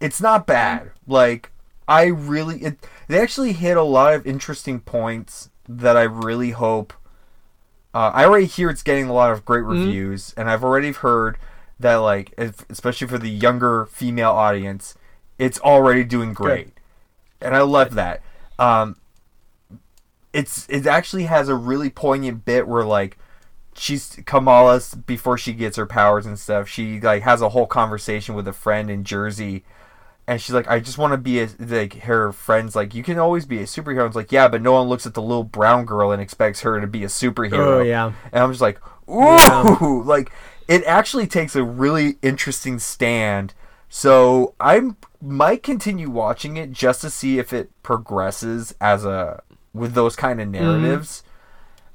it's 0.00 0.20
not 0.22 0.46
bad. 0.46 0.90
Like 1.06 1.50
I 1.86 2.04
really, 2.06 2.58
it, 2.62 2.78
they 3.08 3.20
actually 3.20 3.52
hit 3.52 3.76
a 3.76 3.82
lot 3.82 4.14
of 4.14 4.26
interesting 4.26 4.80
points 4.80 5.50
that 5.68 5.96
I 5.98 6.02
really 6.04 6.50
hope. 6.52 6.92
Uh, 7.94 8.10
I 8.12 8.24
already 8.24 8.46
hear 8.46 8.68
it's 8.70 8.82
getting 8.82 9.08
a 9.08 9.12
lot 9.12 9.30
of 9.30 9.44
great 9.44 9.62
reviews, 9.62 10.34
and 10.36 10.50
I've 10.50 10.64
already 10.64 10.90
heard 10.90 11.38
that, 11.78 11.96
like, 11.96 12.34
if, 12.36 12.68
especially 12.68 13.06
for 13.06 13.18
the 13.18 13.30
younger 13.30 13.86
female 13.86 14.32
audience, 14.32 14.96
it's 15.38 15.60
already 15.60 16.02
doing 16.02 16.32
great, 16.34 16.68
and 17.40 17.54
I 17.54 17.62
love 17.62 17.94
that. 17.94 18.20
Um, 18.58 18.96
it's 20.32 20.68
it 20.68 20.86
actually 20.86 21.24
has 21.24 21.48
a 21.48 21.54
really 21.54 21.88
poignant 21.88 22.44
bit 22.44 22.66
where 22.66 22.84
like 22.84 23.16
she's 23.74 24.18
Kamala 24.26 24.80
before 25.06 25.38
she 25.38 25.52
gets 25.52 25.76
her 25.76 25.86
powers 25.86 26.26
and 26.26 26.38
stuff. 26.38 26.68
She 26.68 27.00
like 27.00 27.22
has 27.22 27.40
a 27.40 27.50
whole 27.50 27.66
conversation 27.66 28.34
with 28.34 28.48
a 28.48 28.52
friend 28.52 28.90
in 28.90 29.04
Jersey, 29.04 29.64
and 30.26 30.40
she's 30.40 30.54
like, 30.54 30.68
"I 30.68 30.80
just 30.80 30.98
want 30.98 31.12
to 31.12 31.18
be 31.18 31.40
a 31.40 31.48
like." 31.58 31.94
Her 31.94 32.32
friends 32.32 32.74
like, 32.74 32.94
"You 32.94 33.02
can 33.02 33.18
always 33.18 33.44
be 33.44 33.58
a 33.58 33.64
superhero." 33.64 34.00
And 34.00 34.06
it's 34.08 34.16
like, 34.16 34.32
"Yeah, 34.32 34.48
but 34.48 34.62
no 34.62 34.72
one 34.72 34.88
looks 34.88 35.06
at 35.06 35.14
the 35.14 35.22
little 35.22 35.44
brown 35.44 35.84
girl 35.84 36.12
and 36.12 36.22
expects 36.22 36.60
her 36.60 36.80
to 36.80 36.86
be 36.86 37.04
a 37.04 37.08
superhero." 37.08 37.78
Oh, 37.78 37.82
yeah. 37.82 38.12
and 38.32 38.42
I'm 38.42 38.50
just 38.50 38.62
like, 38.62 38.80
"Ooh!" 39.08 40.02
Like 40.04 40.32
it 40.66 40.82
actually 40.84 41.26
takes 41.26 41.54
a 41.54 41.62
really 41.62 42.16
interesting 42.22 42.78
stand. 42.78 43.54
So 43.88 44.54
I 44.58 44.90
might 45.20 45.62
continue 45.62 46.10
watching 46.10 46.56
it 46.56 46.72
just 46.72 47.02
to 47.02 47.10
see 47.10 47.38
if 47.38 47.52
it 47.52 47.70
progresses 47.82 48.74
as 48.80 49.04
a 49.04 49.42
with 49.72 49.94
those 49.94 50.16
kind 50.16 50.40
of 50.40 50.48
narratives. 50.48 51.22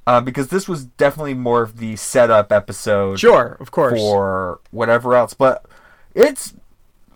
Uh, 0.08 0.20
because 0.20 0.48
this 0.48 0.68
was 0.68 0.86
definitely 0.86 1.36
more 1.36 1.62
of 1.62 1.78
the 1.78 1.96
setup 1.96 2.52
episode 2.52 3.20
sure 3.20 3.58
of 3.60 3.70
course 3.70 4.00
for 4.00 4.60
whatever 4.72 5.14
else. 5.16 5.34
But 5.34 5.66
it's 6.16 6.54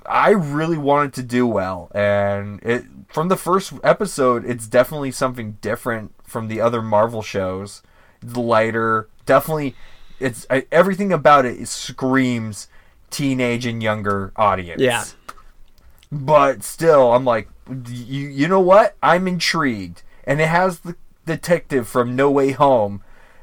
I 0.06 0.32
really 0.32 0.78
wanted 0.78 1.14
to 1.14 1.24
do 1.24 1.46
well, 1.48 1.90
and 1.94 2.62
it 2.64 2.86
from 3.08 3.28
the 3.30 3.38
first 3.38 3.74
episode, 3.84 4.46
it's 4.46 4.68
definitely 4.68 5.12
something 5.12 5.58
different 5.62 6.14
from 6.24 6.48
the 6.48 6.60
other 6.62 6.82
Marvel 6.82 7.22
shows. 7.22 7.82
It's 8.22 8.36
lighter, 8.36 9.08
definitely. 9.26 9.76
It's 10.20 10.46
I, 10.50 10.66
everything 10.72 11.12
about 11.12 11.46
it 11.46 11.68
screams 11.68 12.68
teenage 13.10 13.66
and 13.66 13.82
younger 13.84 14.32
audience. 14.36 14.82
Yeah. 14.82 15.04
But 16.12 16.64
still, 16.64 17.14
I'm 17.14 17.26
like, 17.26 17.50
you 17.88 18.28
you 18.28 18.48
know 18.48 18.60
what? 18.60 18.96
I'm 19.02 19.28
intrigued, 19.28 20.04
and 20.26 20.40
it 20.42 20.48
has 20.48 20.80
the 20.80 20.96
detective 21.26 21.88
from 21.88 22.16
No 22.16 22.30
Way 22.30 22.52
Home 22.52 23.02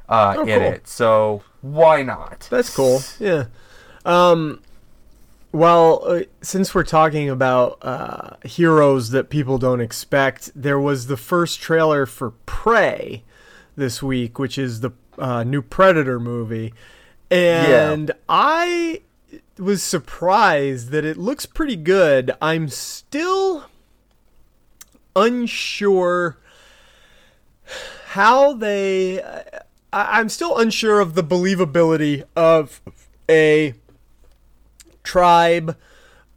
uh, 0.08 0.34
Oh, 0.38 0.42
in 0.42 0.58
cool. 0.60 0.68
it, 0.72 0.86
so 0.88 1.42
why 1.62 2.02
not? 2.02 2.46
That's 2.50 2.74
cool. 2.74 3.00
Yeah. 3.18 3.46
Um, 4.04 4.60
well, 5.52 6.02
uh, 6.04 6.22
since 6.42 6.74
we're 6.74 6.84
talking 6.84 7.28
about 7.28 7.78
uh, 7.82 8.36
heroes 8.44 9.10
that 9.10 9.30
people 9.30 9.58
don't 9.58 9.80
expect, 9.80 10.50
there 10.54 10.78
was 10.78 11.06
the 11.06 11.16
first 11.16 11.60
trailer 11.60 12.06
for 12.06 12.32
Prey 12.46 13.24
this 13.76 14.02
week, 14.02 14.38
which 14.38 14.58
is 14.58 14.80
the 14.80 14.92
uh, 15.18 15.42
new 15.42 15.62
Predator 15.62 16.20
movie. 16.20 16.72
And 17.30 18.12
I 18.28 19.02
was 19.58 19.82
surprised 19.82 20.90
that 20.90 21.04
it 21.04 21.16
looks 21.16 21.46
pretty 21.46 21.76
good. 21.76 22.32
I'm 22.40 22.68
still 22.68 23.66
unsure 25.16 26.38
how 28.06 28.54
they. 28.54 29.22
I, 29.92 30.18
I'm 30.20 30.28
still 30.28 30.56
unsure 30.58 31.00
of 31.00 31.14
the 31.14 31.22
believability 31.22 32.24
of 32.36 32.80
a 33.28 33.74
tribe 35.02 35.76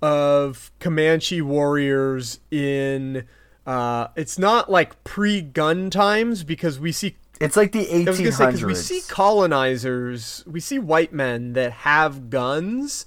of 0.01 0.71
Comanche 0.79 1.41
warriors 1.41 2.39
in. 2.51 3.25
Uh, 3.65 4.07
it's 4.17 4.37
not 4.37 4.69
like 4.69 5.01
pre-gun 5.05 5.89
times 5.89 6.43
because 6.43 6.79
we 6.79 6.91
see 6.91 7.15
It's 7.39 7.55
like 7.55 7.71
the 7.71 7.89
I 7.89 8.03
was 8.09 8.17
gonna 8.19 8.31
say 8.31 8.43
1800s. 8.45 8.51
because 8.51 8.63
we 8.65 8.75
see 8.75 9.01
colonizers, 9.07 10.43
we 10.45 10.59
see 10.59 10.79
white 10.79 11.13
men 11.13 11.53
that 11.53 11.71
have 11.71 12.29
guns, 12.29 13.05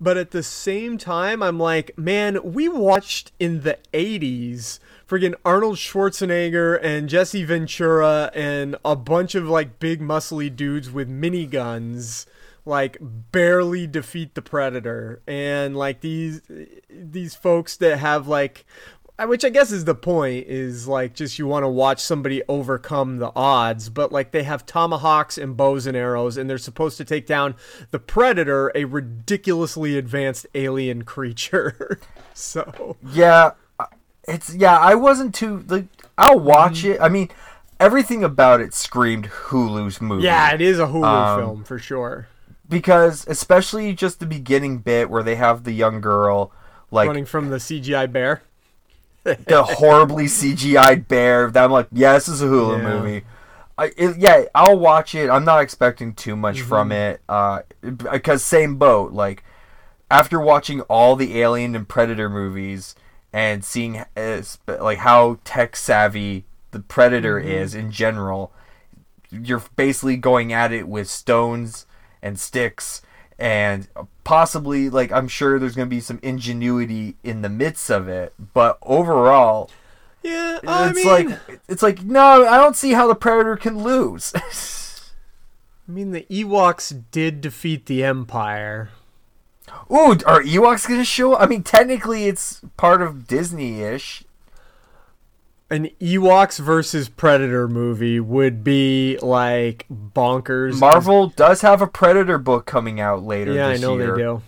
but 0.00 0.16
at 0.16 0.32
the 0.32 0.42
same 0.42 0.98
time, 0.98 1.42
I'm 1.42 1.58
like, 1.58 1.96
man, 1.96 2.38
we 2.42 2.68
watched 2.68 3.30
in 3.38 3.62
the 3.62 3.78
'80s, 3.94 4.80
friggin' 5.08 5.34
Arnold 5.44 5.76
Schwarzenegger 5.76 6.78
and 6.82 7.08
Jesse 7.08 7.44
Ventura 7.44 8.30
and 8.34 8.74
a 8.84 8.96
bunch 8.96 9.34
of 9.36 9.44
like 9.48 9.78
big 9.78 10.00
muscly 10.00 10.54
dudes 10.54 10.90
with 10.90 11.08
miniguns, 11.08 12.26
like 12.66 12.98
barely 13.00 13.86
defeat 13.86 14.34
the 14.34 14.42
predator, 14.42 15.22
and 15.26 15.76
like 15.76 16.00
these 16.02 16.42
these 16.90 17.34
folks 17.34 17.76
that 17.78 17.98
have 17.98 18.28
like 18.28 18.66
which 19.24 19.46
I 19.46 19.48
guess 19.48 19.72
is 19.72 19.86
the 19.86 19.94
point 19.94 20.46
is 20.46 20.86
like 20.86 21.14
just 21.14 21.38
you 21.38 21.46
want 21.46 21.62
to 21.62 21.68
watch 21.68 22.00
somebody 22.00 22.42
overcome 22.50 23.16
the 23.16 23.32
odds, 23.34 23.88
but 23.88 24.12
like 24.12 24.30
they 24.32 24.42
have 24.42 24.66
tomahawks 24.66 25.38
and 25.38 25.56
bows 25.56 25.86
and 25.86 25.96
arrows, 25.96 26.36
and 26.36 26.50
they're 26.50 26.58
supposed 26.58 26.98
to 26.98 27.04
take 27.06 27.24
down 27.26 27.54
the 27.92 27.98
predator, 27.98 28.70
a 28.74 28.84
ridiculously 28.84 29.96
advanced 29.96 30.46
alien 30.54 31.02
creature. 31.04 31.98
so 32.34 32.96
Yeah, 33.10 33.52
uh, 33.80 33.86
it's 34.28 34.54
yeah. 34.54 34.76
I 34.78 34.94
wasn't 34.96 35.34
too 35.34 35.64
like. 35.68 35.86
I'll 36.18 36.40
watch 36.40 36.82
Mm-hmm. 36.82 36.92
it. 36.92 37.00
I 37.00 37.08
mean, 37.08 37.30
everything 37.80 38.22
about 38.22 38.60
it 38.60 38.74
screamed 38.74 39.26
Hulu's 39.28 39.98
movie. 40.00 40.24
yeah, 40.24 40.52
it 40.52 40.60
is 40.60 40.78
a 40.78 40.86
Hulu 40.88 41.04
Um, 41.04 41.40
film 41.40 41.64
for 41.64 41.78
sure. 41.78 42.28
Because 42.68 43.26
especially 43.28 43.92
just 43.94 44.20
the 44.20 44.26
beginning 44.26 44.78
bit 44.78 45.10
where 45.10 45.22
they 45.22 45.36
have 45.36 45.64
the 45.64 45.72
young 45.72 46.00
girl 46.00 46.52
like 46.90 47.08
Running 47.08 47.24
from 47.26 47.50
the 47.50 47.56
CGI 47.56 48.10
bear. 48.10 48.42
the 49.24 49.62
horribly 49.64 50.26
CGI 50.26 51.06
bear. 51.06 51.50
That 51.50 51.64
I'm 51.64 51.72
like, 51.72 51.88
yeah, 51.92 52.12
this 52.14 52.28
is 52.28 52.42
a 52.42 52.46
Hulu 52.46 52.78
Yeah. 52.78 52.84
movie. 52.84 53.24
I, 53.78 53.92
it, 53.96 54.16
yeah, 54.18 54.44
I'll 54.54 54.78
watch 54.78 55.14
it. 55.14 55.28
I'm 55.28 55.44
not 55.44 55.62
expecting 55.62 56.14
too 56.14 56.36
much 56.36 56.58
Mm-hmm. 56.58 56.68
from 56.68 56.92
it. 56.92 57.20
Uh, 57.28 57.62
because 57.82 58.42
same 58.44 58.76
boat. 58.76 59.12
Like 59.12 59.42
after 60.10 60.40
watching 60.40 60.80
all 60.82 61.16
the 61.16 61.40
Alien 61.40 61.74
and 61.74 61.88
Predator 61.88 62.30
movies 62.30 62.94
and 63.32 63.64
seeing 63.64 64.04
uh, 64.16 64.42
like 64.80 64.98
how 64.98 65.38
tech 65.44 65.76
savvy 65.76 66.44
the 66.70 66.80
Predator 66.80 67.38
Mm-hmm. 67.40 67.48
is 67.48 67.74
in 67.74 67.90
general, 67.90 68.52
you're 69.30 69.62
basically 69.76 70.16
going 70.16 70.52
at 70.52 70.72
it 70.72 70.86
with 70.88 71.08
stones 71.08 71.85
and 72.26 72.38
sticks 72.38 73.02
and 73.38 73.86
possibly 74.24 74.88
like 74.90 75.12
I'm 75.12 75.28
sure 75.28 75.58
there's 75.58 75.76
going 75.76 75.88
to 75.88 75.94
be 75.94 76.00
some 76.00 76.18
ingenuity 76.22 77.16
in 77.22 77.42
the 77.42 77.48
midst 77.48 77.90
of 77.90 78.08
it, 78.08 78.34
but 78.54 78.78
overall 78.82 79.70
Yeah, 80.22 80.58
I 80.66 80.88
it's 80.88 80.96
mean, 80.96 81.06
like 81.06 81.60
it's 81.68 81.82
like 81.82 82.02
no, 82.02 82.46
I 82.46 82.56
don't 82.56 82.76
see 82.76 82.92
how 82.92 83.06
the 83.06 83.14
Predator 83.14 83.56
can 83.56 83.82
lose. 83.82 84.32
I 85.88 85.92
mean, 85.92 86.10
the 86.10 86.26
Ewoks 86.28 87.04
did 87.12 87.40
defeat 87.40 87.86
the 87.86 88.02
Empire. 88.02 88.90
Ooh, 89.90 90.18
are 90.26 90.42
Ewoks 90.42 90.88
gonna 90.88 91.04
show? 91.04 91.34
up? 91.34 91.42
I 91.42 91.46
mean, 91.46 91.62
technically, 91.62 92.26
it's 92.26 92.60
part 92.76 93.02
of 93.02 93.28
Disney-ish. 93.28 94.24
An 95.68 95.90
Ewoks 96.00 96.60
versus 96.60 97.08
Predator 97.08 97.66
movie 97.66 98.20
would 98.20 98.62
be 98.62 99.18
like 99.20 99.84
bonkers. 99.90 100.78
Marvel 100.78 101.28
does 101.28 101.62
have 101.62 101.82
a 101.82 101.88
Predator 101.88 102.38
book 102.38 102.66
coming 102.66 103.00
out 103.00 103.24
later. 103.24 103.52
Yeah, 103.52 103.68
I 103.68 103.76
know 103.76 103.96
year. 103.96 104.14
they 104.14 104.22
do. 104.22 104.42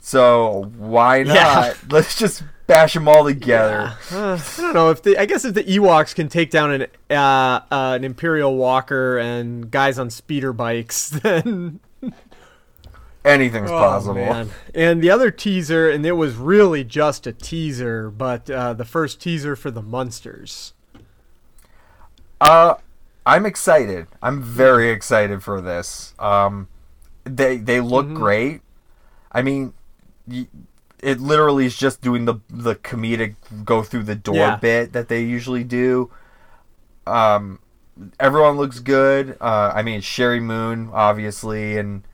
So 0.00 0.70
why 0.76 1.24
not? 1.24 1.34
Yeah. 1.34 1.74
Let's 1.90 2.16
just 2.16 2.44
bash 2.68 2.94
them 2.94 3.08
all 3.08 3.24
together. 3.24 3.96
Uh, 4.12 4.38
I 4.40 4.60
don't 4.60 4.74
know 4.74 4.90
if 4.90 5.02
the. 5.02 5.18
I 5.18 5.26
guess 5.26 5.44
if 5.44 5.54
the 5.54 5.64
Ewoks 5.64 6.14
can 6.14 6.28
take 6.28 6.50
down 6.50 6.70
an 6.70 6.86
uh, 7.10 7.60
uh, 7.70 7.94
an 7.96 8.04
Imperial 8.04 8.54
Walker 8.56 9.18
and 9.18 9.68
guys 9.68 9.98
on 9.98 10.10
speeder 10.10 10.52
bikes, 10.52 11.10
then 11.22 11.80
Anything's 13.28 13.70
possible. 13.70 14.12
Oh, 14.22 14.32
man. 14.32 14.50
And 14.74 15.02
the 15.02 15.10
other 15.10 15.30
teaser, 15.30 15.90
and 15.90 16.04
it 16.06 16.12
was 16.12 16.34
really 16.36 16.82
just 16.84 17.26
a 17.26 17.32
teaser, 17.32 18.10
but 18.10 18.48
uh, 18.50 18.72
the 18.74 18.84
first 18.84 19.20
teaser 19.20 19.54
for 19.56 19.70
the 19.70 19.82
Munsters. 19.82 20.72
Uh, 22.40 22.74
I'm 23.26 23.44
excited. 23.46 24.06
I'm 24.22 24.42
very 24.42 24.90
excited 24.90 25.42
for 25.42 25.60
this. 25.60 26.14
Um, 26.18 26.68
they 27.24 27.56
they 27.58 27.80
look 27.80 28.06
Mm-hmm. 28.06 28.14
great. 28.14 28.60
I 29.32 29.42
mean, 29.42 29.74
it 30.30 31.20
literally 31.20 31.66
is 31.66 31.76
just 31.76 32.00
doing 32.00 32.24
the 32.24 32.36
the 32.48 32.74
comedic 32.76 33.34
go 33.64 33.82
through 33.82 34.04
the 34.04 34.14
door 34.14 34.36
Yeah. 34.36 34.56
bit 34.56 34.92
that 34.92 35.08
they 35.08 35.22
usually 35.22 35.64
do. 35.64 36.10
Um, 37.06 37.58
everyone 38.18 38.56
looks 38.56 38.78
good. 38.80 39.36
Uh, 39.40 39.72
I 39.74 39.82
mean, 39.82 40.00
Sheri 40.00 40.40
Moon 40.40 40.90
obviously, 40.92 41.76
and 41.76 42.04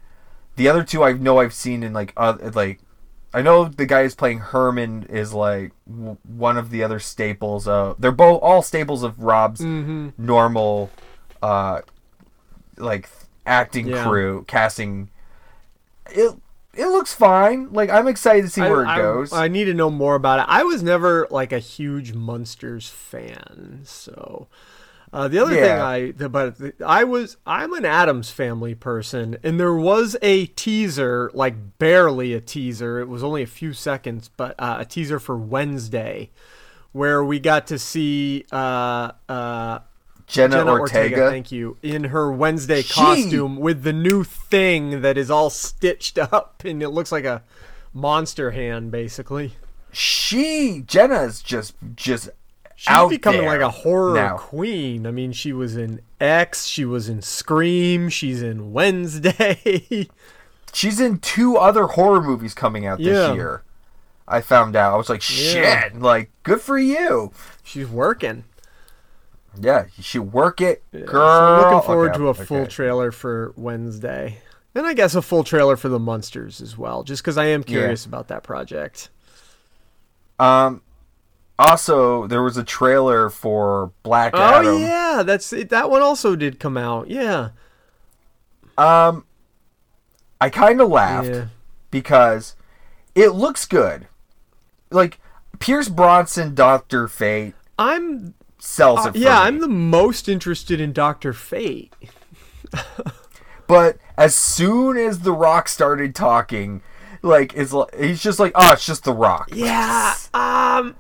the 0.57 0.69
other 0.69 0.83
two 0.85 1.03
I 1.03 1.13
know 1.13 1.39
I've 1.39 1.55
seen 1.55 1.83
in 1.83 1.93
like 1.93 2.13
uh, 2.17 2.37
like. 2.55 2.81
I 3.37 3.43
know 3.43 3.65
the 3.65 3.85
guy 3.85 4.05
who's 4.05 4.15
playing 4.15 4.39
Herman 4.39 5.07
is 5.09 5.35
like 5.35 5.73
w- 5.91 6.17
one 6.23 6.57
of 6.57 6.71
the 6.71 6.85
other 6.85 7.01
staples. 7.01 7.67
of 7.67 8.01
they're 8.01 8.13
both 8.13 8.41
all 8.41 8.63
staples 8.63 9.03
of 9.03 9.19
Rob's 9.19 9.61
Mm-hmm. 9.61 10.11
normal, 10.17 10.91
uh, 11.43 11.81
like 12.77 13.09
acting 13.45 13.89
Yeah. 13.89 14.05
crew 14.05 14.45
casting. 14.47 15.11
It 16.11 16.33
it 16.75 16.87
looks 16.87 17.13
fine. 17.13 17.73
Like 17.73 17.91
I'm 17.91 18.07
excited 18.07 18.43
to 18.43 18.49
see 18.49 18.61
where 18.61 18.83
it 18.83 18.87
I, 18.89 18.99
goes. 18.99 19.33
I, 19.33 19.47
I 19.47 19.49
need 19.49 19.65
to 19.65 19.75
know 19.75 19.91
more 19.91 20.15
about 20.15 20.39
it. 20.39 20.47
I 20.49 20.63
was 20.63 20.83
never 20.85 21.27
like 21.31 21.51
a 21.53 21.59
huge 21.59 22.13
Munsters 22.13 22.89
fan, 22.89 23.81
so 23.83 24.47
uh, 25.15 25.29
the 25.29 25.39
other 25.39 25.55
thing 25.55 25.81
I 25.81 26.11
but 26.11 26.57
I 26.85 27.05
was 27.05 27.37
I'm 27.47 27.73
an 27.73 27.85
Addams 27.85 28.31
Family 28.31 28.75
person, 28.75 29.37
and 29.45 29.61
there 29.61 29.73
was 29.73 30.17
a 30.23 30.47
teaser, 30.47 31.31
like 31.33 31.79
barely 31.79 32.35
a 32.35 32.41
teaser. 32.41 32.99
It 32.99 33.07
was 33.09 33.23
only 33.23 33.43
a 33.43 33.47
few 33.47 33.73
seconds, 33.73 34.29
but 34.37 34.57
uh, 34.59 34.79
a 34.81 34.85
teaser 34.85 35.21
for 35.21 35.37
Wednesday, 35.37 36.31
where 36.91 37.25
we 37.25 37.39
got 37.39 37.69
to 37.69 37.79
see 37.79 38.45
uh, 38.51 39.13
uh, 39.29 39.79
Jenna, 40.27 40.57
Jenna 40.57 40.71
Ortega. 40.73 41.15
Ortega, 41.15 41.31
thank 41.31 41.53
you, 41.53 41.77
in 41.81 42.05
her 42.05 42.33
Wednesday 42.33 42.83
She- 42.83 42.95
costume 42.95 43.59
with 43.59 43.85
the 43.85 43.93
new 43.93 44.25
thing 44.25 45.03
that 45.03 45.17
is 45.17 45.31
all 45.31 45.49
stitched 45.49 46.19
up 46.33 46.65
and 46.65 46.83
it 46.83 46.89
looks 46.89 47.13
like 47.13 47.25
a 47.25 47.45
monster 47.93 48.51
hand, 48.51 48.91
basically. 48.91 49.53
She 49.93 50.83
Jenna's 50.85 51.41
just 51.41 51.77
just 51.95 52.31
She's 52.87 52.95
out 52.95 53.09
becoming 53.09 53.41
there 53.43 53.51
like 53.51 53.61
a 53.61 53.71
horror 53.71 54.15
now. 54.15 54.37
queen. 54.37 55.07
I 55.07 55.11
mean, 55.11 55.33
she 55.33 55.53
was 55.55 55.75
in 55.77 56.01
X, 56.21 56.67
she 56.67 56.85
was 56.85 57.09
in 57.09 57.23
Scream, 57.23 58.09
she's 58.11 58.43
in 58.43 58.73
Wednesday. 58.73 60.09
She's 60.73 60.99
in 60.99 61.19
two 61.21 61.57
other 61.57 61.87
horror 61.87 62.21
movies 62.21 62.53
coming 62.53 62.85
out 62.85 62.99
this 62.99 63.07
Yeah. 63.07 63.33
year. 63.33 63.63
I 64.27 64.41
found 64.41 64.75
out. 64.75 64.93
I 64.93 64.97
was 64.97 65.09
like, 65.09 65.23
shit. 65.23 65.63
Yeah. 65.63 65.89
Like, 65.95 66.31
good 66.43 66.61
for 66.61 66.77
you. 66.77 67.31
she's 67.63 67.87
working. 67.87 68.43
Yeah, 69.61 69.85
you 69.97 70.03
should 70.03 70.33
work 70.33 70.61
it, 70.61 70.83
So 70.93 70.99
girl. 71.05 71.23
I'm 71.29 71.63
looking 71.63 71.87
forward 71.87 72.11
Okay, 72.11 72.19
to 72.19 72.29
a 72.29 72.35
full 72.35 72.67
trailer 72.67 73.13
for 73.13 73.53
Wednesday. 73.57 74.39
And 74.75 74.85
I 74.85 74.95
guess 74.95 75.15
a 75.15 75.23
full 75.23 75.45
trailer 75.45 75.77
for 75.77 75.89
the 75.89 76.01
Munsters 76.01 76.61
as 76.61 76.77
well, 76.77 77.05
just 77.05 77.23
because 77.23 77.39
I 77.39 77.45
am 77.47 77.63
curious 77.63 78.05
about 78.05 78.27
that 78.29 78.43
project. 78.43 79.11
Um, 80.41 80.83
also, 81.59 82.27
there 82.27 82.43
was 82.43 82.57
a 82.57 82.65
trailer 82.65 83.31
for 83.31 83.93
Black 84.03 84.33
Oh 84.35 84.43
Adam. 84.61 84.81
yeah, 84.81 85.23
that's 85.25 85.53
it. 85.53 85.69
That 85.71 85.91
one 85.91 86.03
also 86.03 86.35
did 86.37 86.59
come 86.59 86.77
out. 86.77 87.09
Yeah. 87.09 87.51
Um, 88.77 89.25
I 90.41 90.51
kind 90.51 90.81
of 90.81 90.89
laughed 90.89 91.29
Yeah. 91.29 91.47
because 91.91 92.57
it 93.15 93.29
looks 93.31 93.67
good. 93.67 94.09
Like 94.91 95.21
Pierce 95.61 95.89
Bronson, 95.89 96.55
Doctor 96.55 97.07
Fate 97.09 97.55
I'm 97.79 98.35
sells 98.59 99.05
uh, 99.07 99.09
it. 99.11 99.13
For 99.13 99.19
yeah, 99.19 99.41
me. 99.41 99.47
I'm 99.47 99.61
the 99.61 99.69
most 99.69 100.29
interested 100.29 100.81
in 100.81 100.93
Doctor 100.93 101.33
Fate. 101.33 101.93
But 103.67 103.97
as 104.19 104.35
soon 104.35 104.99
as 104.99 105.21
The 105.21 105.33
Rock 105.33 105.69
started 105.69 106.15
talking, 106.15 106.83
like 107.23 107.55
it's 107.55 107.73
he's 107.99 108.23
just 108.23 108.39
like, 108.39 108.53
oh, 108.55 108.73
it's 108.73 108.85
just 108.85 109.05
The 109.05 109.15
Rock. 109.15 109.49
Yeah. 109.55 110.15
Um. 110.35 110.97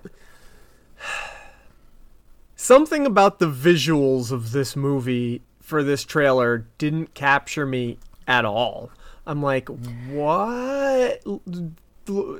Something 2.64 3.04
about 3.04 3.40
the 3.40 3.50
visuals 3.50 4.32
of 4.32 4.52
this 4.52 4.74
movie 4.74 5.42
for 5.60 5.82
this 5.82 6.02
trailer 6.02 6.66
didn't 6.78 7.12
capture 7.12 7.66
me 7.66 7.98
at 8.26 8.46
all. 8.46 8.90
I'm 9.26 9.42
like, 9.42 9.68
what? 10.08 11.22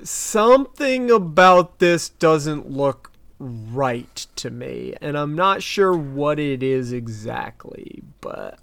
Something 0.03 1.11
about 1.11 1.79
this 1.79 2.09
doesn't 2.09 2.71
look 2.71 3.13
right 3.39 4.27
to 4.37 4.49
me, 4.49 4.95
and 5.03 5.19
I'm 5.19 5.35
not 5.35 5.63
sure 5.63 5.95
what 5.95 6.39
it 6.39 6.63
is 6.63 6.91
exactly, 6.91 8.03
but 8.23 8.59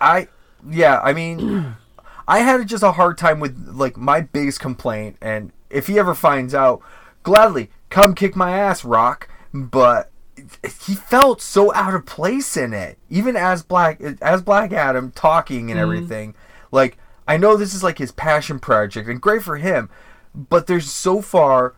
I 0.00 0.28
yeah, 0.66 0.98
I 1.00 1.12
mean, 1.12 1.76
I 2.26 2.38
had 2.38 2.66
just 2.66 2.82
a 2.82 2.92
hard 2.92 3.18
time 3.18 3.38
with 3.38 3.68
like 3.68 3.98
my 3.98 4.22
biggest 4.22 4.60
complaint, 4.60 5.18
and 5.20 5.52
if 5.68 5.88
he 5.88 5.98
ever 5.98 6.14
finds 6.14 6.54
out, 6.54 6.80
gladly 7.22 7.68
come 7.90 8.14
kick 8.14 8.34
my 8.34 8.56
ass, 8.56 8.82
Rock. 8.82 9.28
But 9.52 10.11
he 10.36 10.94
felt 10.94 11.42
so 11.42 11.72
out 11.74 11.94
of 11.94 12.06
place 12.06 12.56
in 12.56 12.72
it, 12.72 12.98
even 13.10 13.36
as 13.36 13.62
Black 13.62 14.00
as 14.20 14.42
Black 14.42 14.72
Adam 14.72 15.10
talking 15.10 15.70
and 15.70 15.78
mm-hmm. 15.78 15.92
everything. 15.92 16.34
Like 16.70 16.98
I 17.28 17.36
know 17.36 17.56
this 17.56 17.74
is 17.74 17.82
like 17.82 17.98
his 17.98 18.12
passion 18.12 18.58
project, 18.58 19.08
and 19.08 19.20
great 19.20 19.42
for 19.42 19.56
him. 19.56 19.90
But 20.34 20.66
there's 20.66 20.90
so 20.90 21.20
far. 21.20 21.74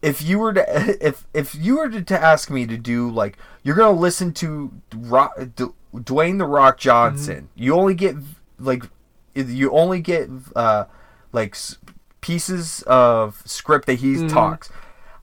If 0.00 0.20
you 0.20 0.38
were 0.40 0.52
to 0.52 0.96
if 1.06 1.26
if 1.32 1.54
you 1.54 1.78
were 1.78 1.88
to, 1.88 2.02
to 2.02 2.20
ask 2.20 2.50
me 2.50 2.66
to 2.66 2.76
do 2.76 3.08
like 3.10 3.36
you're 3.62 3.76
gonna 3.76 3.98
listen 3.98 4.32
to 4.34 4.72
Rock, 4.94 5.38
D- 5.54 5.66
Dwayne 5.94 6.38
the 6.38 6.46
Rock 6.46 6.78
Johnson, 6.78 7.48
mm-hmm. 7.54 7.62
you 7.62 7.74
only 7.74 7.94
get 7.94 8.16
like 8.58 8.84
you 9.34 9.70
only 9.70 10.00
get 10.00 10.28
uh 10.56 10.84
like 11.32 11.52
s- 11.52 11.78
pieces 12.20 12.82
of 12.86 13.42
script 13.46 13.86
that 13.86 13.94
he 13.94 14.14
mm-hmm. 14.14 14.28
talks. 14.28 14.70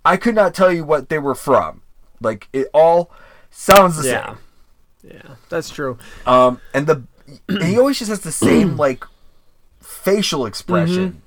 I 0.05 0.15
could 0.15 0.35
not 0.35 0.53
tell 0.53 0.71
you 0.71 0.85
what 0.85 1.09
they 1.09 1.19
were 1.19 1.35
from. 1.35 1.81
Like 2.21 2.47
it 2.53 2.67
all 2.73 3.11
sounds 3.49 4.01
the 4.01 4.09
yeah, 4.09 4.35
same. 5.03 5.11
yeah, 5.13 5.35
that's 5.49 5.69
true. 5.69 5.97
Um, 6.25 6.61
and 6.73 6.87
the 6.87 7.03
and 7.47 7.63
he 7.63 7.77
always 7.77 7.99
just 7.99 8.09
has 8.09 8.21
the 8.21 8.31
same 8.31 8.77
like 8.77 9.03
facial 9.79 10.45
expression. 10.45 11.21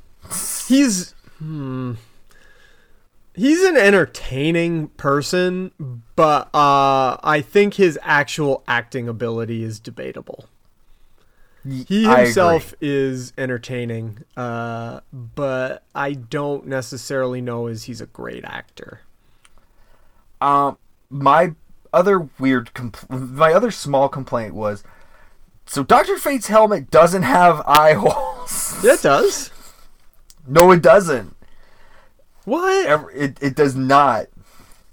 he's 0.66 1.14
hmm, 1.38 1.94
he's 3.34 3.62
an 3.62 3.76
entertaining 3.76 4.88
person, 4.88 5.72
but 6.16 6.54
uh, 6.54 7.16
I 7.22 7.42
think 7.46 7.74
his 7.74 7.98
actual 8.02 8.62
acting 8.66 9.08
ability 9.08 9.62
is 9.62 9.80
debatable. 9.80 10.46
He 11.64 12.04
himself 12.04 12.74
is 12.80 13.32
entertaining, 13.38 14.24
uh, 14.36 15.00
but 15.12 15.84
I 15.94 16.14
don't 16.14 16.66
necessarily 16.66 17.40
know 17.40 17.68
as 17.68 17.84
he's 17.84 18.00
a 18.00 18.06
great 18.06 18.44
actor. 18.44 19.02
Um, 20.42 20.78
my 21.08 21.54
other 21.92 22.28
weird, 22.38 22.72
compl- 22.74 23.08
my 23.08 23.52
other 23.52 23.70
small 23.70 24.08
complaint 24.08 24.54
was, 24.54 24.82
so 25.66 25.82
Doctor 25.84 26.18
Fate's 26.18 26.48
helmet 26.48 26.90
doesn't 26.90 27.22
have 27.22 27.62
eye 27.66 27.94
holes. 27.94 28.78
It 28.84 29.02
does. 29.02 29.50
No, 30.44 30.72
it 30.72 30.82
doesn't. 30.82 31.36
What? 32.44 33.10
It 33.14 33.38
it 33.40 33.54
does 33.54 33.76
not. 33.76 34.26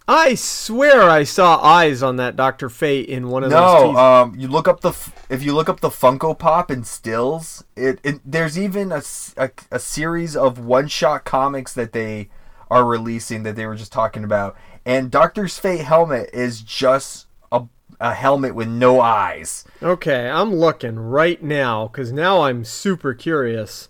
I 0.08 0.36
swear 0.36 1.10
I 1.10 1.24
saw 1.24 1.60
eyes 1.60 2.04
on 2.04 2.18
that 2.18 2.36
Doctor 2.36 2.70
Fate 2.70 3.08
in 3.10 3.30
one 3.30 3.44
of 3.44 3.50
those 3.50 3.94
No, 3.94 3.96
um, 3.98 4.36
you 4.38 4.48
look 4.48 4.68
up 4.68 4.82
the 4.82 4.90
f- 4.90 5.26
if 5.30 5.44
you 5.44 5.56
look 5.56 5.68
up 5.68 5.80
the 5.80 5.90
Funko 5.90 6.38
Pop 6.38 6.70
and 6.70 6.86
stills, 6.86 7.64
it, 7.76 8.00
it 8.04 8.20
there's 8.24 8.60
even 8.60 8.92
a 8.92 9.02
a 9.72 9.80
series 9.80 10.36
of 10.36 10.60
one 10.60 10.88
shot 10.88 11.26
comics 11.26 11.74
that 11.74 11.94
they 11.94 12.30
are 12.70 12.86
releasing 12.86 13.44
that 13.44 13.56
they 13.56 13.66
were 13.66 13.76
just 13.76 13.92
talking 13.92 14.24
about, 14.24 14.56
and 14.86 15.10
Doctor's 15.12 15.58
Fate 15.58 15.82
helmet 15.82 16.30
is 16.34 16.62
just 16.62 17.28
a, 17.52 17.64
a 18.00 18.14
helmet 18.14 18.54
with 18.56 18.68
no 18.68 19.02
eyes. 19.02 19.66
Okay, 19.82 20.30
I'm 20.30 20.54
looking 20.56 20.98
right 21.00 21.42
now 21.44 21.88
because 21.88 22.12
now 22.12 22.42
I'm 22.44 22.64
super 22.64 23.14
curious. 23.14 23.90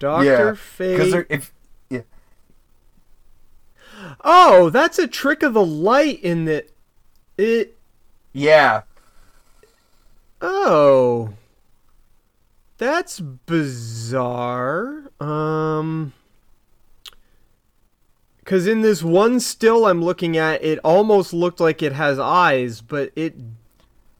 Doctor 0.00 0.54
Fate. 0.54 0.96
because 0.96 1.24
if 1.28 1.52
yeah, 1.90 2.02
Oh, 4.24 4.70
that's 4.70 4.98
a 4.98 5.06
trick 5.08 5.42
of 5.42 5.54
the 5.54 5.64
light 5.64 6.22
in 6.22 6.44
that 6.46 6.70
it. 7.36 7.76
yeah, 8.32 8.82
Oh, 10.40 11.30
that's 12.76 13.18
bizarre. 13.18 15.02
Um, 15.20 16.12
because 18.48 18.66
in 18.66 18.80
this 18.80 19.02
one 19.02 19.40
still 19.40 19.84
I'm 19.84 20.02
looking 20.02 20.38
at, 20.38 20.64
it 20.64 20.78
almost 20.78 21.34
looked 21.34 21.60
like 21.60 21.82
it 21.82 21.92
has 21.92 22.18
eyes, 22.18 22.80
but 22.80 23.12
it 23.14 23.34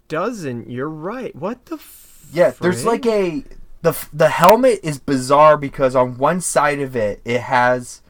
doesn't. 0.09 0.69
You're 0.69 0.91
right. 0.91 1.35
What 1.35 1.65
the? 1.65 1.83
yeah. 2.31 2.51
There's 2.61 2.85
like 2.85 3.07
a 3.07 3.43
the 3.81 3.97
the 4.13 4.29
helmet 4.29 4.81
is 4.83 4.99
bizarre 4.99 5.57
because 5.57 5.97
on 5.97 6.19
one 6.19 6.43
side 6.43 6.79
of 6.79 6.95
it 6.95 7.23
it 7.25 7.41
has 7.41 8.03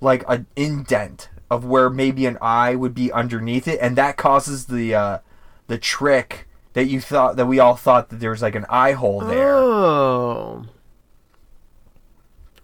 like 0.00 0.22
an 0.28 0.46
indent 0.54 1.30
of 1.50 1.64
where 1.64 1.90
maybe 1.90 2.26
an 2.26 2.38
eye 2.40 2.76
would 2.76 2.94
be 2.94 3.10
underneath 3.10 3.66
it, 3.66 3.80
and 3.82 3.96
that 3.96 4.16
causes 4.16 4.66
the 4.66 4.94
uh, 4.94 5.18
the 5.66 5.78
trick 5.78 6.46
that 6.74 6.84
you 6.84 7.00
thought 7.00 7.34
that 7.34 7.46
we 7.46 7.58
all 7.58 7.74
thought 7.74 8.10
that 8.10 8.20
there 8.20 8.30
was 8.30 8.42
like 8.42 8.54
an 8.54 8.66
eye 8.68 8.92
hole 8.92 9.18
there. 9.18 9.56
Oh. 9.56 10.66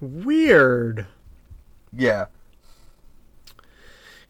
Weird. 0.01 1.09
Yeah. 1.93 2.27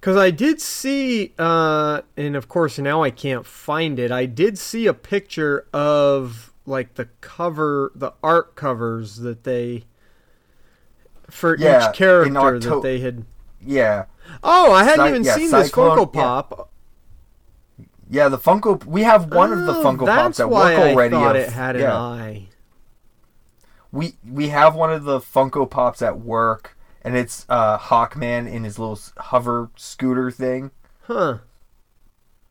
Because 0.03 0.17
I 0.17 0.33
did 0.33 0.61
see, 0.61 1.33
uh, 1.39 2.01
and 2.17 2.35
of 2.35 2.49
course 2.49 2.77
now 2.81 3.05
I 3.05 3.11
can't 3.11 3.47
find 3.47 4.01
it. 4.01 4.11
I 4.11 4.27
did 4.27 4.59
see 4.59 4.89
a 4.89 4.95
picture 4.95 5.69
of 5.73 6.53
like 6.67 6.95
the 6.95 7.05
cover, 7.21 7.93
the 7.95 8.13
art 8.21 8.57
covers 8.57 9.19
that 9.19 9.45
they 9.45 9.85
for 11.31 11.57
Yeah, 11.57 11.91
each 11.91 11.95
character 11.97 12.37
Octo- 12.37 12.59
that 12.59 12.83
they 12.83 12.99
had. 12.99 13.25
Yeah. 13.65 14.07
Oh, 14.43 14.73
I 14.73 14.83
hadn't 14.83 14.99
Cy- 15.05 15.09
even 15.11 15.23
yeah, 15.25 15.35
seen 15.37 15.51
this 15.53 15.71
Funko 15.71 16.13
yeah. 16.13 16.21
Pop. 16.21 16.71
Yeah, 18.11 18.29
the 18.29 18.39
Funko. 18.39 18.85
We 18.85 19.05
have 19.05 19.33
one 19.33 19.53
of 19.53 19.67
the 19.67 19.73
Oh, 19.73 19.85
Funko 19.85 20.07
Pops 20.07 20.41
at 20.41 20.51
work 20.51 20.77
already. 20.81 21.15
I 21.15 21.21
thought 21.21 21.37
of- 21.37 21.43
it 21.43 21.51
had 21.51 21.77
an 21.77 21.83
yeah, 21.83 21.97
eye. 21.97 22.49
we 23.93 24.17
we 24.29 24.49
have 24.49 24.75
one 24.75 24.93
of 24.93 25.05
the 25.05 25.21
Funko 25.21 25.71
Pops 25.71 26.03
at 26.03 26.19
work, 26.19 26.77
and 27.03 27.17
it's 27.17 27.45
uh, 27.49 27.79
Hawkman 27.79 28.51
in 28.51 28.65
his 28.65 28.79
little 28.79 28.99
hover 29.19 29.71
scooter 29.77 30.31
thing. 30.31 30.71
Huh. 31.03 31.39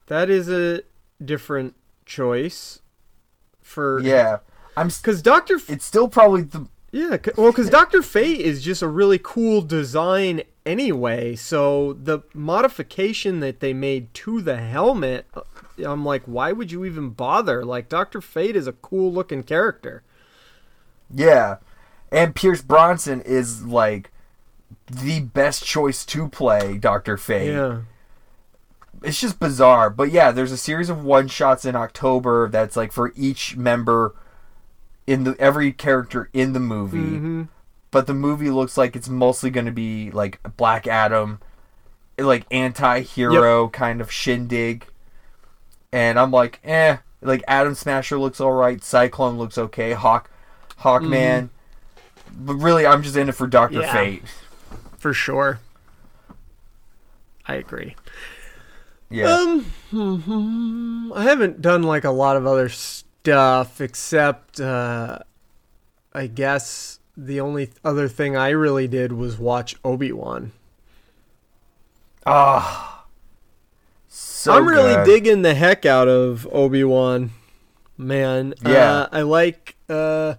That 0.07 0.29
is 0.29 0.49
a 0.49 0.81
different 1.23 1.75
choice 2.05 2.81
for 3.61 4.01
Yeah, 4.01 4.39
I'm. 4.75 4.89
Because 4.89 5.21
Doctor 5.21 5.59
It's 5.67 5.85
still 5.85 6.09
probably 6.09 6.43
the 6.43 6.67
Yeah, 6.91 7.17
well, 7.37 7.51
because 7.51 7.69
Doctor 7.69 8.01
Fate 8.01 8.41
is 8.41 8.61
just 8.61 8.81
a 8.81 8.87
really 8.87 9.19
cool 9.21 9.61
design 9.61 10.41
anyway. 10.65 11.35
So 11.35 11.93
the 11.93 12.19
modification 12.33 13.39
that 13.39 13.61
they 13.61 13.73
made 13.73 14.13
to 14.15 14.41
the 14.41 14.57
helmet, 14.57 15.27
uh, 15.33 15.41
I'm 15.81 16.03
like, 16.03 16.23
why 16.25 16.51
would 16.51 16.71
you 16.71 16.83
even 16.83 17.11
bother? 17.11 17.63
Like 17.63 17.87
Doctor 17.87 18.19
Fate 18.19 18.57
is 18.57 18.67
a 18.67 18.73
cool 18.73 19.13
looking 19.13 19.43
character. 19.43 20.03
yeah, 21.13 21.57
and 22.11 22.35
Pierce 22.35 22.61
Bronson 22.61 23.21
is 23.21 23.63
like 23.63 24.11
the 24.91 25.21
best 25.21 25.63
choice 25.63 26.05
to 26.05 26.27
play 26.27 26.77
Doctor 26.77 27.17
Fate. 27.17 27.53
Yeah. 27.53 27.81
it's 29.03 29.19
just 29.19 29.39
bizarre. 29.39 29.89
But 29.89 30.11
yeah, 30.11 30.31
there's 30.31 30.51
a 30.51 30.57
series 30.57 30.89
of 30.89 31.03
one 31.03 31.27
shots 31.27 31.65
in 31.65 31.75
October 31.75 32.49
that's 32.49 32.75
like 32.75 32.91
for 32.91 33.13
each 33.15 33.55
member 33.57 34.15
in 35.07 35.23
the 35.23 35.35
every 35.39 35.71
character 35.71 36.29
in 36.33 36.53
the 36.53 36.59
movie. 36.59 36.97
Mm-hmm. 36.97 37.43
But 37.89 38.07
the 38.07 38.13
movie 38.13 38.49
looks 38.49 38.77
like 38.77 38.95
it's 38.95 39.09
mostly 39.09 39.49
going 39.49 39.65
to 39.65 39.71
be 39.71 40.11
like 40.11 40.39
Black 40.55 40.87
Adam, 40.87 41.39
like 42.17 42.45
anti-hero 42.51 43.67
kind 43.69 43.99
of 43.99 44.11
shindig. 44.11 44.85
And 45.91 46.17
I'm 46.17 46.31
like, 46.31 46.59
eh, 46.63 46.97
like 47.21 47.43
Atom 47.47 47.75
Smasher 47.75 48.17
looks 48.17 48.39
all 48.39 48.53
right, 48.53 48.81
Cyclone 48.81 49.37
looks 49.37 49.57
okay, 49.57 49.91
Hawk 49.91 50.29
Hawkman. 50.79 51.49
But 52.33 52.55
really, 52.55 52.85
I'm 52.85 53.03
just 53.03 53.17
in 53.17 53.27
it 53.27 53.35
for 53.35 53.47
Doctor. 53.47 53.81
Yeah. 53.81 53.93
Fate. 53.93 54.23
For 55.01 55.15
sure. 55.15 55.59
I 57.47 57.55
agree. 57.55 57.95
Yeah. 59.09 59.33
Um, 59.91 61.11
I 61.11 61.23
haven't 61.23 61.59
done 61.59 61.81
like 61.81 62.03
a 62.03 62.11
lot 62.11 62.37
of 62.37 62.45
other 62.45 62.69
stuff 62.69 63.81
except, 63.81 64.59
uh, 64.59 65.17
I 66.13 66.27
guess 66.27 66.99
the 67.17 67.41
only 67.41 67.71
other 67.83 68.07
thing 68.07 68.37
I 68.37 68.49
really 68.49 68.87
did 68.87 69.11
was 69.11 69.39
watch 69.39 69.75
Obi 69.83 70.11
Wan. 70.11 70.51
Ah. 72.23 73.05
so 74.07 74.53
I'm 74.53 74.67
really 74.67 74.93
good. 74.93 75.05
digging 75.07 75.41
the 75.41 75.55
heck 75.55 75.83
out 75.83 76.07
of 76.07 76.47
Obi 76.51 76.83
Wan, 76.83 77.31
man. 77.97 78.53
Yeah. 78.63 78.91
uh, 78.93 79.09
I 79.11 79.21
like 79.23 79.77
uh, 79.89 80.35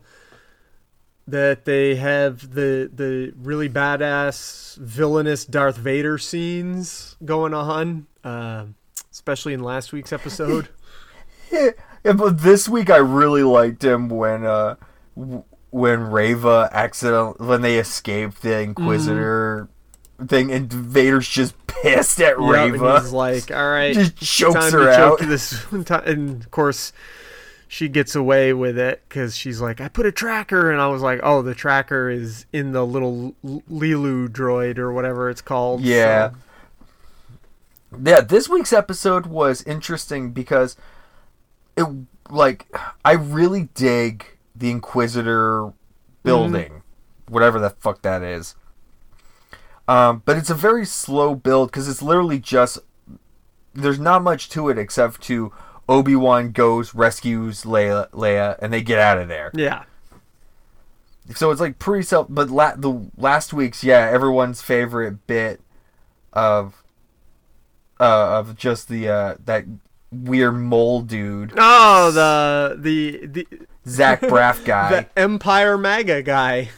that 1.28 1.64
they 1.64 1.94
have 1.96 2.54
the 2.54 2.90
the 2.92 3.32
really 3.36 3.68
badass 3.68 4.76
villainous 4.78 5.44
Darth 5.44 5.76
Vader 5.76 6.18
scenes 6.18 7.16
going 7.24 7.54
on, 7.54 8.06
uh, 8.24 8.64
especially 9.10 9.54
in 9.54 9.62
last 9.62 9.92
week's 9.92 10.12
episode. 10.12 10.68
Yeah, 12.04 12.14
but 12.14 12.38
this 12.38 12.66
week 12.68 12.88
I 12.90 12.96
really 12.96 13.42
liked 13.42 13.84
him 13.84 14.08
when 14.08 14.44
uh 14.44 14.76
when 15.14 16.00
Reva 16.10 16.68
accident 16.72 17.40
when 17.40 17.60
they 17.60 17.78
escaped 17.78 18.40
the 18.42 18.58
Inquisitor 18.60 19.68
thing 20.26 20.50
and 20.50 20.72
Vader's 20.72 21.28
just 21.28 21.54
pissed 21.66 22.20
at 22.20 22.38
Yep, 22.40 22.50
Reva. 22.72 23.00
he's 23.00 23.12
like, 23.12 23.50
"All 23.50 23.70
right, 23.70 23.94
Just 23.94 24.16
chokes 24.16 24.72
her 24.72 24.88
out." 24.90 25.18
this." 25.20 25.62
time. 25.84 26.02
And 26.06 26.42
of 26.42 26.50
course, 26.50 26.92
she 27.72 27.88
gets 27.88 28.14
away 28.14 28.52
with 28.52 28.76
it 28.78 29.02
because 29.08 29.34
she's 29.34 29.58
like, 29.58 29.80
"I 29.80 29.88
put 29.88 30.04
a 30.04 30.12
tracker," 30.12 30.70
and 30.70 30.78
I 30.78 30.88
was 30.88 31.00
like, 31.00 31.20
"Oh, 31.22 31.40
the 31.40 31.54
tracker 31.54 32.10
is 32.10 32.44
in 32.52 32.72
the 32.72 32.84
little 32.84 33.34
Lilu 33.42 34.28
droid 34.28 34.76
or 34.76 34.92
whatever 34.92 35.30
it's 35.30 35.40
called." 35.40 35.80
Yeah. 35.80 36.32
so- 36.32 36.36
Yeah, 38.04 38.20
this 38.20 38.46
week's 38.46 38.74
episode 38.74 39.24
was 39.24 39.62
interesting 39.62 40.32
because 40.32 40.76
it 41.76 41.86
like 42.28 42.66
I 43.06 43.12
really 43.12 43.70
dig 43.74 44.26
the 44.54 44.70
Inquisitor 44.70 45.72
building, 46.22 46.82
whatever 47.26 47.58
the 47.58 47.70
fuck 47.70 48.02
that 48.02 48.22
is. 48.22 48.54
Um, 49.88 50.20
but 50.26 50.36
it's 50.36 50.50
a 50.50 50.54
very 50.54 50.84
slow 50.84 51.34
build 51.34 51.70
because 51.70 51.88
it's 51.88 52.02
literally 52.02 52.38
just 52.38 52.78
there's 53.74 53.98
not 53.98 54.22
much 54.22 54.50
to 54.50 54.68
it 54.68 54.76
except 54.76 55.22
to 55.22 55.52
Obi 55.92 56.16
Wan 56.16 56.52
goes 56.52 56.94
rescues 56.94 57.62
Leia, 57.64 58.08
Leia, 58.10 58.56
and 58.60 58.72
they 58.72 58.80
get 58.82 58.98
out 58.98 59.18
of 59.18 59.28
there. 59.28 59.50
yeah, 59.54 59.84
So 61.34 61.50
it's 61.50 61.60
like 61.60 61.78
pretty 61.78 62.02
self. 62.04 62.26
But 62.30 62.48
la- 62.50 62.76
the 62.76 63.08
last 63.16 63.52
week's 63.52 63.84
yeah, 63.84 64.08
everyone's 64.10 64.62
favorite 64.62 65.26
bit 65.26 65.60
of 66.32 66.82
uh, 68.00 68.38
of 68.38 68.56
just 68.56 68.88
the 68.88 69.08
uh, 69.08 69.34
that 69.44 69.64
weird 70.10 70.54
mole 70.56 71.02
dude, 71.02 71.52
Oh, 71.56 72.10
the 72.10 72.76
the 72.78 73.26
the 73.26 73.46
Zach 73.86 74.20
Braff 74.22 74.64
guy. 74.66 74.90
the 74.90 75.18
Empire 75.18 75.76
MAGA 75.78 76.22
guy. 76.22 76.70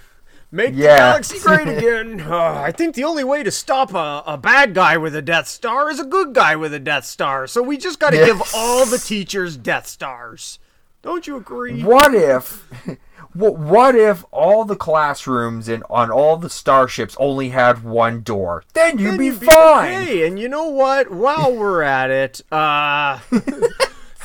Make 0.55 0.77
the 0.77 0.83
galaxy 0.83 1.39
great 1.43 1.67
again. 1.67 2.21
Uh, 2.21 2.37
I 2.65 2.71
think 2.71 2.95
the 2.95 3.03
only 3.03 3.25
way 3.25 3.43
to 3.43 3.51
stop 3.51 3.93
a, 3.93 4.23
a 4.25 4.39
bad 4.39 4.73
guy 4.73 4.97
with 4.97 5.15
a 5.17 5.23
Death 5.23 5.49
Star 5.49 5.91
is 5.91 5.99
a 5.99 6.05
good 6.05 6.33
guy 6.33 6.55
with 6.55 6.73
a 6.73 6.79
Death 6.79 7.05
Star. 7.07 7.49
So 7.49 7.61
we 7.61 7.77
just 7.77 7.99
got 7.99 8.11
to 8.11 8.19
Yeah. 8.19 8.27
give 8.27 8.43
all 8.55 8.87
the 8.87 8.99
teachers 8.99 9.57
Death 9.57 9.89
Stars. 9.89 10.61
Don't 11.03 11.27
you 11.27 11.37
agree? 11.37 11.83
What 11.83 12.15
if? 12.15 12.69
What, 13.37 13.97
if 13.97 14.25
all 14.31 14.65
the 14.65 14.77
classrooms 14.77 15.67
and 15.69 15.83
on 15.91 16.09
all 16.09 16.37
the 16.37 16.49
starships 16.49 17.17
only 17.19 17.49
had 17.49 17.83
one 17.83 18.23
door? 18.23 18.63
Then 18.75 18.97
you'd 18.97 19.11
Then 19.11 19.19
be 19.19 19.27
you'd 19.27 19.43
fine. 19.43 19.93
okay. 20.03 20.25
And 20.25 20.39
you 20.39 20.49
know 20.49 20.69
what? 20.69 21.11
While 21.11 21.53
we're 21.57 21.83
at 21.83 22.11
it, 22.13 22.43
uh, 22.53 23.19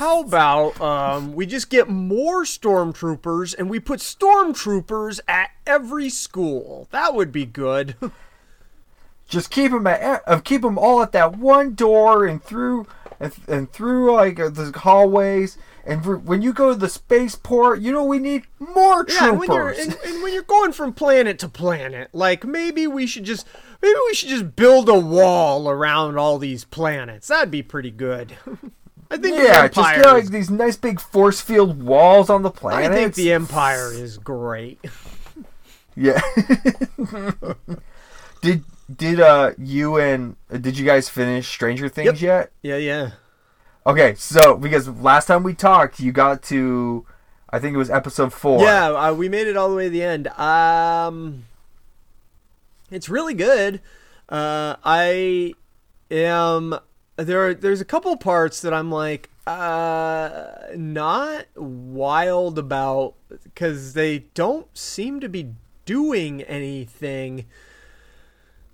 how 0.00 0.22
about 0.22 0.80
um, 0.80 1.34
we 1.34 1.44
just 1.44 1.68
get 1.68 1.86
more 1.86 2.44
stormtroopers 2.44 3.54
and 3.58 3.68
we 3.68 3.78
put 3.78 4.00
stormtroopers 4.00 5.20
at 5.28 5.50
every 5.66 6.08
school? 6.08 6.88
That 6.90 7.14
would 7.14 7.30
be 7.30 7.44
good. 7.44 7.96
Just 9.28 9.50
keep 9.50 9.70
them 9.72 9.86
at 9.86 10.22
uh, 10.26 10.40
keep 10.40 10.62
them 10.62 10.78
all 10.78 11.02
at 11.02 11.12
that 11.12 11.36
one 11.36 11.74
door 11.74 12.24
and 12.24 12.42
through 12.42 12.86
and, 13.20 13.32
and 13.46 13.70
through 13.70 14.14
like 14.14 14.40
uh, 14.40 14.48
the 14.48 14.72
hallways 14.74 15.58
And 15.84 16.02
for, 16.02 16.16
when 16.16 16.40
you 16.40 16.54
go 16.54 16.72
to 16.72 16.78
the 16.78 16.88
spaceport, 16.88 17.80
you 17.80 17.92
know 17.92 18.02
we 18.02 18.18
need 18.18 18.46
more 18.58 19.04
troopers. 19.04 19.20
Yeah, 19.20 19.30
when 19.32 19.52
you're 19.52 19.68
and, 19.68 19.98
and 20.04 20.22
when 20.22 20.32
you're 20.32 20.42
going 20.42 20.72
from 20.72 20.94
planet 20.94 21.38
to 21.40 21.48
planet, 21.48 22.08
like 22.14 22.46
maybe 22.46 22.86
we 22.86 23.06
should 23.06 23.24
just 23.24 23.46
maybe 23.82 23.98
we 24.08 24.14
should 24.14 24.30
just 24.30 24.56
build 24.56 24.88
a 24.88 24.98
wall 24.98 25.68
around 25.68 26.18
all 26.18 26.38
these 26.38 26.64
planets. 26.64 27.28
That'd 27.28 27.50
be 27.50 27.62
pretty 27.62 27.90
good. 27.90 28.34
I 29.10 29.16
think 29.16 29.36
the 29.36 29.42
yeah, 29.42 29.66
just 29.68 29.78
Empire 29.78 30.02
get 30.02 30.12
like 30.12 30.24
is- 30.24 30.30
these 30.30 30.50
nice 30.50 30.76
big 30.76 31.00
force 31.00 31.40
field 31.40 31.82
walls 31.82 32.30
on 32.30 32.42
the 32.42 32.50
planet. 32.50 32.90
I 32.90 32.94
think 32.94 33.14
the 33.14 33.32
Empire 33.32 33.92
is 33.92 34.18
great. 34.18 34.80
Yeah. 35.96 36.20
did 38.42 38.64
did 38.94 39.20
uh 39.20 39.52
you 39.58 39.98
and 39.98 40.36
uh, 40.50 40.56
did 40.56 40.78
you 40.78 40.86
guys 40.86 41.08
finish 41.08 41.48
Stranger 41.48 41.88
Things 41.88 42.22
yet? 42.22 42.52
Yeah, 42.62 42.76
yeah. 42.76 43.10
Okay, 43.86 44.14
so 44.14 44.56
because 44.56 44.88
last 44.88 45.26
time 45.26 45.42
we 45.42 45.52
talked, 45.52 46.00
you 46.00 46.12
got 46.12 46.42
to 46.44 47.04
I 47.50 47.58
think 47.58 47.74
it 47.74 47.78
was 47.78 47.90
episode 47.90 48.32
4. 48.32 48.62
Yeah, 48.62 48.86
uh, 48.90 49.12
we 49.12 49.28
made 49.28 49.48
it 49.48 49.56
all 49.56 49.68
the 49.68 49.74
way 49.74 49.84
to 49.84 49.90
the 49.90 50.04
end. 50.04 50.28
Um, 50.28 51.44
it's 52.90 53.08
really 53.08 53.34
good. 53.34 53.80
Uh, 54.28 54.76
I 54.84 55.54
am 56.10 56.78
there. 57.24 57.48
Are, 57.48 57.54
there's 57.54 57.80
a 57.80 57.84
couple 57.84 58.16
parts 58.16 58.60
that 58.62 58.74
I'm 58.74 58.90
like 58.90 59.30
uh, 59.46 60.52
not 60.76 61.46
wild 61.56 62.58
about 62.58 63.14
because 63.28 63.94
they 63.94 64.20
don't 64.34 64.66
seem 64.76 65.20
to 65.20 65.28
be 65.28 65.54
doing 65.84 66.42
anything. 66.42 67.46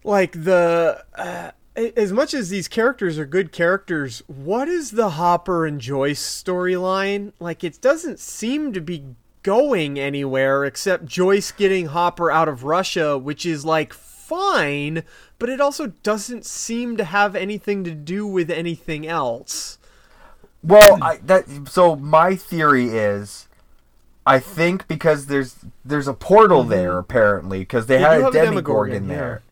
Like 0.04 0.32
the. 0.32 1.04
Uh, 1.14 1.50
as 1.76 2.10
much 2.10 2.32
as 2.32 2.48
these 2.48 2.68
characters 2.68 3.18
are 3.18 3.26
good 3.26 3.52
characters, 3.52 4.22
what 4.26 4.66
is 4.66 4.92
the 4.92 5.10
Hopper 5.10 5.66
and 5.66 5.78
Joyce 5.78 6.22
storyline? 6.22 7.32
Like, 7.38 7.62
it 7.62 7.82
doesn't 7.82 8.18
seem 8.18 8.72
to 8.72 8.80
be 8.80 9.04
going 9.42 9.98
anywhere 9.98 10.64
except 10.64 11.04
Joyce 11.04 11.52
getting 11.52 11.86
Hopper 11.86 12.30
out 12.30 12.48
of 12.48 12.64
Russia, 12.64 13.18
which 13.18 13.44
is 13.44 13.64
like 13.64 13.92
fine, 14.26 15.04
but 15.38 15.48
it 15.48 15.60
also 15.60 15.88
doesn't 16.02 16.44
seem 16.44 16.96
to 16.96 17.04
have 17.04 17.36
anything 17.36 17.84
to 17.84 17.92
do 17.92 18.26
with 18.26 18.50
anything 18.50 19.06
else. 19.06 19.78
Well, 20.62 21.02
I 21.02 21.18
that 21.18 21.68
so 21.68 21.94
my 21.94 22.34
theory 22.34 22.88
is 22.88 23.46
I 24.26 24.40
think 24.40 24.88
because 24.88 25.26
there's 25.26 25.56
there's 25.84 26.08
a 26.08 26.14
portal 26.14 26.62
mm-hmm. 26.62 26.70
there 26.70 26.98
apparently 26.98 27.60
because 27.60 27.86
they 27.86 27.98
They 27.98 28.02
had 28.02 28.20
a 28.22 28.30
Demogorgon 28.30 29.06
there. 29.06 29.42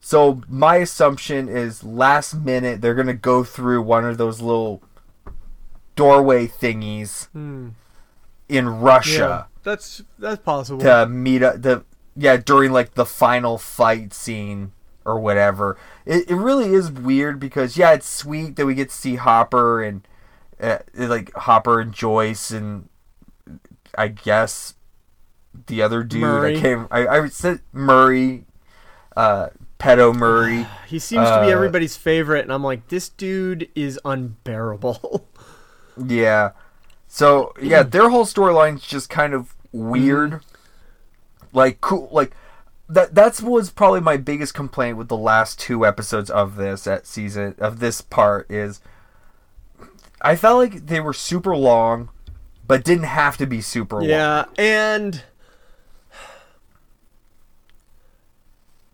So 0.00 0.42
my 0.48 0.76
assumption 0.76 1.48
is 1.48 1.84
last 1.84 2.34
minute 2.34 2.80
they're 2.80 2.94
gonna 2.94 3.14
go 3.14 3.44
through 3.44 3.82
one 3.82 4.04
of 4.04 4.18
those 4.18 4.40
little 4.40 4.82
doorway 5.94 6.48
thingies 6.48 7.28
hmm. 7.28 7.68
in 8.48 8.68
Russia 8.68 9.46
that's 9.62 10.02
that's 10.18 10.42
possible. 10.42 10.80
to 10.80 11.06
meet 11.06 11.42
up 11.42 11.62
the 11.62 11.84
yeah 12.20 12.36
during 12.36 12.70
like 12.70 12.94
the 12.94 13.06
final 13.06 13.56
fight 13.56 14.12
scene 14.12 14.72
or 15.04 15.18
whatever. 15.18 15.78
It, 16.04 16.30
it 16.30 16.36
really 16.36 16.74
is 16.74 16.90
weird 16.92 17.40
because 17.40 17.76
yeah, 17.76 17.92
it's 17.92 18.08
sweet 18.08 18.56
that 18.56 18.66
we 18.66 18.74
get 18.74 18.90
to 18.90 18.94
see 18.94 19.16
Hopper 19.16 19.82
and 19.82 20.06
uh, 20.60 20.78
like 20.94 21.32
Hopper 21.34 21.80
and 21.80 21.92
Joyce 21.92 22.50
and 22.50 22.88
I 23.96 24.08
guess 24.08 24.74
the 25.66 25.82
other 25.82 26.02
dude 26.04 26.20
Murray. 26.20 26.56
I 26.56 26.60
came 26.60 26.88
I, 26.90 27.06
I 27.06 27.28
said 27.28 27.60
Murray 27.72 28.44
uh 29.16 29.48
pedo 29.78 30.14
Murray 30.14 30.66
He 30.86 30.98
seems 30.98 31.26
to 31.26 31.40
be 31.40 31.46
uh, 31.46 31.56
everybody's 31.56 31.96
favorite, 31.96 32.42
and 32.42 32.52
I'm 32.52 32.62
like, 32.62 32.88
this 32.88 33.08
dude 33.08 33.68
is 33.74 33.98
unbearable. 34.04 35.26
Yeah. 36.06 36.52
So 37.08 37.52
yeah, 37.60 37.82
their 37.82 38.08
whole 38.08 38.24
storyline's 38.24 38.86
just 38.86 39.10
kind 39.10 39.34
of 39.34 39.54
weird. 39.70 40.40
Like 41.52 41.80
cool 41.80 42.08
like 42.12 42.32
that 42.88 43.14
that's 43.14 43.40
was 43.40 43.70
probably 43.70 44.00
my 44.00 44.16
biggest 44.16 44.54
complaint 44.54 44.96
with 44.96 45.08
the 45.08 45.16
last 45.16 45.58
two 45.58 45.86
episodes 45.86 46.30
of 46.30 46.56
this 46.56 46.86
at 46.86 47.06
season 47.06 47.54
of 47.58 47.80
this 47.80 48.00
part 48.00 48.50
is 48.50 48.80
I 50.20 50.36
felt 50.36 50.58
like 50.58 50.86
they 50.86 51.00
were 51.00 51.12
super 51.12 51.56
long 51.56 52.10
but 52.66 52.84
didn't 52.84 53.04
have 53.04 53.36
to 53.38 53.46
be 53.46 53.60
super 53.60 53.96
long. 53.96 54.08
Yeah, 54.08 54.44
and 54.56 55.24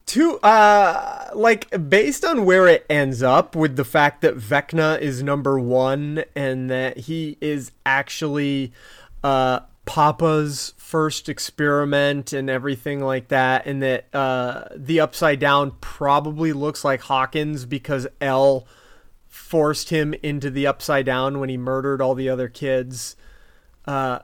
to 0.06 0.38
uh 0.38 1.30
like 1.34 1.88
based 1.90 2.24
on 2.24 2.44
where 2.44 2.66
it 2.68 2.86
ends 2.88 3.22
up 3.22 3.56
with 3.56 3.76
the 3.76 3.84
fact 3.84 4.22
that 4.22 4.36
Vecna 4.36 4.98
is 5.00 5.22
number 5.22 5.58
1 5.58 6.24
and 6.34 6.70
that 6.70 6.96
he 6.96 7.36
is 7.40 7.72
actually 7.84 8.72
uh 9.22 9.60
Papa's 9.84 10.72
first 10.96 11.28
experiment 11.28 12.32
and 12.32 12.48
everything 12.48 13.00
like 13.00 13.28
that 13.28 13.66
and 13.66 13.82
that 13.82 14.06
uh 14.14 14.64
the 14.74 14.98
upside 14.98 15.38
down 15.38 15.70
probably 15.82 16.54
looks 16.54 16.84
like 16.84 17.02
Hawkins 17.02 17.66
because 17.66 18.06
El 18.18 18.66
forced 19.28 19.90
him 19.90 20.14
into 20.22 20.50
the 20.50 20.66
upside 20.66 21.04
down 21.04 21.38
when 21.38 21.50
he 21.50 21.58
murdered 21.58 22.00
all 22.00 22.14
the 22.14 22.30
other 22.30 22.48
kids 22.48 23.14
uh, 23.86 24.20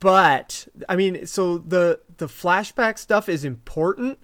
but 0.00 0.66
I 0.88 0.96
mean, 0.96 1.26
so 1.26 1.58
the 1.58 2.00
the 2.16 2.26
flashback 2.26 2.98
stuff 2.98 3.28
is 3.28 3.44
important, 3.44 4.18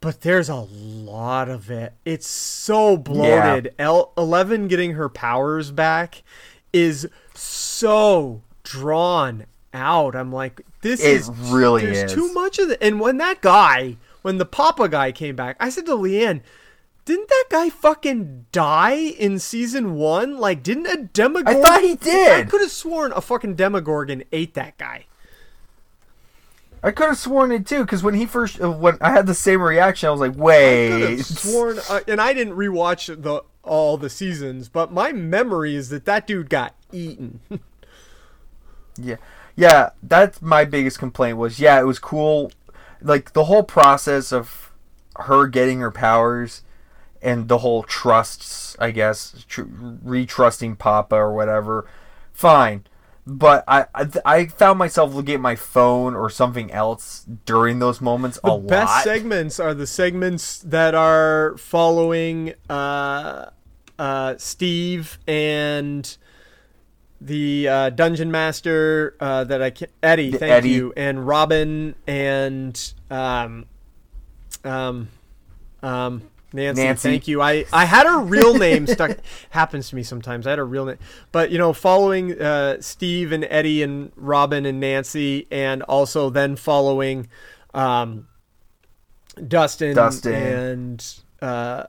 but 0.00 0.20
there's 0.20 0.48
a 0.48 0.56
lot 0.56 1.48
of 1.48 1.70
it. 1.70 1.94
It's 2.04 2.28
so 2.28 2.96
bloated. 2.96 3.74
El 3.78 4.12
Eleven 4.16 4.68
getting 4.68 4.92
her 4.92 5.08
powers 5.08 5.70
back 5.70 6.22
is 6.72 7.08
so 7.34 8.42
drawn 8.62 9.46
out. 9.78 10.14
I'm 10.14 10.30
like, 10.32 10.60
this 10.82 11.00
It 11.00 11.10
is 11.12 11.30
really 11.30 11.86
there's 11.86 12.10
is. 12.10 12.12
too 12.12 12.32
much 12.34 12.58
of 12.58 12.70
it. 12.70 12.78
And 12.82 13.00
when 13.00 13.16
that 13.18 13.40
guy, 13.40 13.96
when 14.22 14.36
the 14.38 14.44
Papa 14.44 14.88
guy 14.88 15.12
came 15.12 15.36
back, 15.36 15.56
I 15.58 15.70
said 15.70 15.86
to 15.86 15.92
Leanne. 15.92 16.42
Didn't 17.06 17.28
that 17.28 17.44
guy 17.48 17.70
fucking 17.70 18.44
die 18.52 18.96
in 18.96 19.38
season 19.38 19.94
one? 19.94 20.36
Like, 20.36 20.62
didn't 20.62 20.86
a 20.88 21.04
Demogorgon? 21.04 21.56
I 21.56 21.66
thought 21.66 21.80
he 21.82 21.94
did. 21.94 22.32
I 22.32 22.42
could 22.44 22.60
have 22.60 22.70
sworn 22.70 23.12
a 23.12 23.22
fucking 23.22 23.54
Demogorgon 23.54 24.24
ate 24.30 24.52
that 24.54 24.76
guy. 24.76 25.06
I 26.82 26.90
could 26.90 27.08
have 27.08 27.18
sworn 27.18 27.50
it 27.50 27.66
too 27.66 27.84
cuz 27.86 28.02
when 28.02 28.14
he 28.14 28.26
first 28.26 28.60
uh, 28.60 28.70
when 28.70 28.98
I 29.00 29.10
had 29.10 29.26
the 29.26 29.34
same 29.34 29.60
reaction 29.62 30.06
I 30.08 30.12
was 30.12 30.20
like, 30.20 30.32
I 30.32 30.34
could 30.34 30.40
"Wait." 30.42 31.16
have 31.16 31.26
sworn, 31.26 31.78
uh, 31.88 32.00
and 32.06 32.20
I 32.20 32.32
didn't 32.34 32.54
rewatch 32.54 33.20
the 33.22 33.42
all 33.64 33.96
the 33.96 34.08
seasons, 34.10 34.68
but 34.68 34.92
my 34.92 35.10
memory 35.12 35.74
is 35.74 35.88
that 35.88 36.04
that 36.04 36.26
dude 36.26 36.50
got 36.50 36.74
eaten. 36.92 37.40
Yeah. 39.00 39.16
Yeah, 39.58 39.90
that's 40.04 40.40
my 40.40 40.64
biggest 40.64 41.00
complaint 41.00 41.36
was 41.36 41.58
yeah, 41.58 41.80
it 41.80 41.84
was 41.84 41.98
cool 41.98 42.52
like 43.02 43.32
the 43.32 43.44
whole 43.44 43.64
process 43.64 44.32
of 44.32 44.70
her 45.16 45.48
getting 45.48 45.80
her 45.80 45.90
powers 45.90 46.62
and 47.20 47.48
the 47.48 47.58
whole 47.58 47.82
trusts, 47.82 48.76
I 48.78 48.92
guess, 48.92 49.44
tr- 49.48 49.62
retrusting 49.62 50.78
Papa 50.78 51.16
or 51.16 51.34
whatever. 51.34 51.90
Fine. 52.32 52.84
But 53.26 53.64
I, 53.66 53.86
I 53.96 54.08
I 54.24 54.46
found 54.46 54.78
myself 54.78 55.12
looking 55.12 55.34
at 55.34 55.40
my 55.40 55.56
phone 55.56 56.14
or 56.14 56.30
something 56.30 56.70
else 56.70 57.26
during 57.44 57.80
those 57.80 58.00
moments 58.00 58.38
a 58.44 58.50
lot. 58.50 58.62
the 58.62 58.68
best 58.68 58.88
lot. 58.88 59.02
segments 59.02 59.58
are 59.58 59.74
the 59.74 59.88
segments 59.88 60.60
that 60.60 60.94
are 60.94 61.56
following 61.58 62.54
uh, 62.70 63.46
uh, 63.98 64.36
Steve 64.38 65.18
and 65.26 66.16
the 67.20 67.68
uh, 67.68 67.90
dungeon 67.90 68.30
master 68.30 69.16
uh, 69.20 69.44
that 69.44 69.60
I 69.62 69.70
can 69.70 69.88
Eddie, 70.02 70.30
thank 70.32 70.52
Eddie. 70.52 70.70
you, 70.70 70.92
and 70.96 71.26
Robin 71.26 71.94
and 72.06 72.92
um, 73.10 73.66
um, 74.64 75.08
um, 75.82 76.22
Nancy, 76.52 76.82
Nancy. 76.82 77.08
thank 77.10 77.28
you. 77.28 77.42
I, 77.42 77.64
I 77.72 77.84
had 77.84 78.06
her 78.06 78.20
real 78.20 78.54
name 78.56 78.86
stuck. 78.88 79.18
Happens 79.50 79.88
to 79.90 79.96
me 79.96 80.02
sometimes. 80.02 80.46
I 80.46 80.50
had 80.50 80.58
a 80.58 80.64
real 80.64 80.86
name, 80.86 80.98
but 81.32 81.50
you 81.50 81.58
know, 81.58 81.72
following 81.72 82.40
uh, 82.40 82.80
Steve 82.80 83.32
and 83.32 83.44
Eddie 83.50 83.82
and 83.82 84.12
Robin 84.16 84.64
and 84.64 84.80
Nancy, 84.80 85.46
and 85.50 85.82
also 85.82 86.30
then 86.30 86.56
following 86.56 87.28
um, 87.74 88.28
Dustin, 89.46 89.94
Dustin. 89.94 90.34
and 90.34 91.14
uh, 91.42 91.84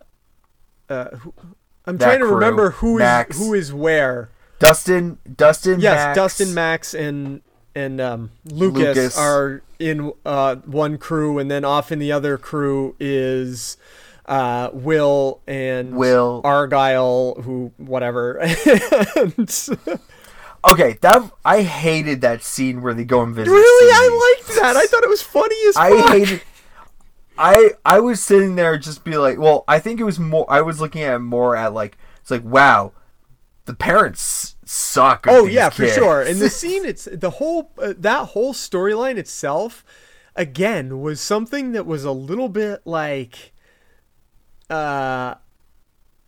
uh, 0.90 1.06
who, 1.18 1.34
I'm 1.86 1.98
That 1.98 2.06
trying 2.06 2.20
to 2.20 2.26
crew. 2.26 2.36
remember 2.36 2.72
who 2.72 3.00
is 3.00 3.38
who 3.38 3.54
is 3.54 3.74
where. 3.74 4.30
Dustin 4.60 5.18
Dustin 5.36 5.80
Yes, 5.80 5.96
Max, 5.98 6.16
Dustin, 6.16 6.54
Max, 6.54 6.94
and 6.94 7.42
and 7.76 8.02
um, 8.02 8.32
Lucas, 8.46 8.96
Lucas. 8.96 9.18
are 9.18 9.62
in 9.80 10.12
uh, 10.26 10.56
one 10.58 10.98
crew, 10.98 11.40
and 11.40 11.50
then 11.50 11.64
off 11.66 11.92
in 11.92 12.00
the 12.00 12.12
other 12.12 12.38
crew 12.38 12.96
is 13.00 13.78
uh, 14.26 14.70
Will 14.74 15.42
and 15.48 15.96
Will. 15.96 16.42
Argyle, 16.44 17.42
who 17.42 17.72
whatever. 17.78 18.40
and, 19.16 19.50
Okay, 20.70 20.98
that 21.02 21.32
I 21.46 21.62
hated 21.62 22.22
that 22.22 22.44
scene 22.44 22.82
where 22.82 22.94
they 22.94 23.06
go 23.06 23.22
and 23.22 23.34
visit. 23.34 23.50
really, 23.50 23.94
Steve. 23.94 24.02
I 24.02 24.36
liked 24.38 24.60
that. 24.60 24.76
I 24.76 24.86
thought 24.88 25.04
it 25.04 25.10
was 25.10 25.22
funny 25.22 25.56
as 25.70 25.76
fuck. 25.76 25.84
I 25.86 26.20
hated. 26.20 26.42
I 27.38 27.70
I 27.86 28.00
was 28.02 28.22
sitting 28.22 28.56
there 28.56 28.78
just 28.78 29.06
be 29.06 29.16
like, 29.18 29.38
well, 29.38 29.64
I 29.70 29.80
think 29.80 30.02
it 30.02 30.04
was 30.04 30.20
more. 30.20 30.46
I 30.50 30.60
was 30.62 30.82
looking 30.82 31.02
at 31.02 31.14
it 31.16 31.20
more 31.20 31.56
at 31.56 31.74
like 31.74 31.98
it's 32.20 32.30
like, 32.30 32.44
wow, 32.44 32.92
the 33.70 33.76
parents 33.76 34.56
suck. 34.66 35.28
Oh 35.30 35.46
yeah, 35.46 35.70
for 35.70 35.88
sure. 35.88 36.24
And 36.24 36.40
the 36.40 36.50
scene, 36.62 36.86
it's 36.86 37.06
the 37.06 37.30
whole 37.30 37.72
uh, 37.78 37.94
that 38.00 38.30
whole 38.30 38.52
storyline 38.56 39.18
itself, 39.18 39.86
again, 40.36 41.02
was 41.02 41.22
something 41.22 41.72
that 41.74 41.86
was 41.86 42.04
a 42.04 42.12
little 42.12 42.50
bit 42.50 42.82
like, 42.86 43.54
uh, 44.72 45.36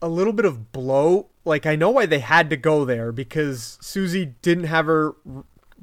a 0.03 0.07
little 0.07 0.33
bit 0.33 0.45
of 0.45 0.71
bloat. 0.71 1.29
Like 1.45 1.65
I 1.65 1.75
know 1.75 1.89
why 1.89 2.05
they 2.05 2.19
had 2.19 2.51
to 2.51 2.57
go 2.57 2.85
there 2.85 3.11
because 3.11 3.79
Suzie 3.81 4.35
didn't 4.43 4.65
have 4.65 4.85
her 4.85 5.15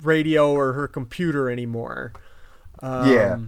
radio 0.00 0.52
or 0.52 0.74
her 0.74 0.86
computer 0.86 1.50
anymore. 1.50 2.12
Um, 2.80 3.12
Yeah. 3.12 3.38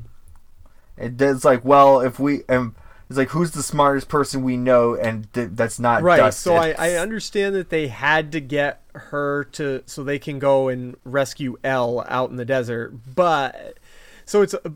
It's 0.96 1.44
like, 1.44 1.64
well, 1.64 2.00
if 2.00 2.18
we 2.18 2.42
um, 2.48 2.74
it's 3.10 3.18
like, 3.18 3.30
who's 3.30 3.50
the 3.50 3.62
smartest 3.62 4.08
person 4.08 4.44
we 4.44 4.56
know, 4.56 4.94
and 4.94 5.30
th- 5.32 5.50
that's 5.54 5.80
not 5.80 6.02
Right. 6.04 6.32
So 6.32 6.54
I, 6.54 6.76
I 6.78 6.92
understand 6.94 7.56
that 7.56 7.68
they 7.68 7.88
had 7.88 8.30
to 8.32 8.40
get 8.40 8.82
her 8.94 9.44
to 9.52 9.82
so 9.86 10.04
they 10.04 10.20
can 10.20 10.38
go 10.38 10.68
and 10.68 10.96
rescue 11.04 11.56
El 11.64 12.04
out 12.08 12.30
in 12.30 12.36
the 12.36 12.44
desert. 12.44 12.94
But 13.16 13.78
so 14.24 14.42
it's 14.42 14.54
a, 14.54 14.72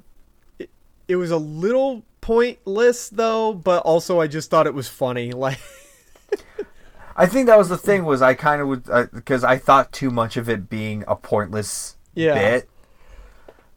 it, 0.59 0.69
it 1.07 1.15
was 1.15 1.31
a 1.31 1.37
little 1.37 2.03
pointless 2.21 3.09
though, 3.09 3.55
but 3.55 3.83
also 3.85 4.21
I 4.21 4.27
just 4.27 4.51
thought 4.51 4.67
it 4.67 4.75
was 4.75 4.89
funny. 4.89 5.31
Like 5.37 5.61
I 7.17 7.27
think 7.27 7.47
that 7.47 7.57
was 7.57 7.69
the 7.69 7.79
thing 7.79 8.05
was 8.05 8.21
I 8.21 8.35
kind 8.35 8.61
of 8.61 8.67
would 8.67 8.91
uh, 8.91 9.07
because 9.15 9.45
I 9.45 9.59
thought 9.59 9.93
too 9.93 10.11
much 10.11 10.37
of 10.37 10.49
it 10.49 10.69
being 10.69 11.05
a 11.07 11.15
pointless 11.15 11.97
Yeah. 12.15 12.35
bit 12.35 12.69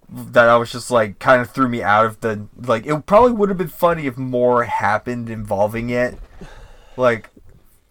that 0.10 0.48
I 0.48 0.56
was 0.58 0.72
just 0.72 0.90
like 0.90 1.20
kind 1.20 1.42
of 1.42 1.50
threw 1.52 1.68
me 1.68 1.84
out 1.84 2.06
of 2.06 2.22
the 2.22 2.48
like 2.58 2.86
it 2.86 3.06
probably 3.06 3.34
would 3.34 3.50
have 3.50 3.58
been 3.58 3.68
funny 3.68 4.08
if 4.08 4.18
more 4.18 4.64
happened 4.64 5.30
involving 5.30 5.90
it. 5.90 6.18
Like 6.96 7.30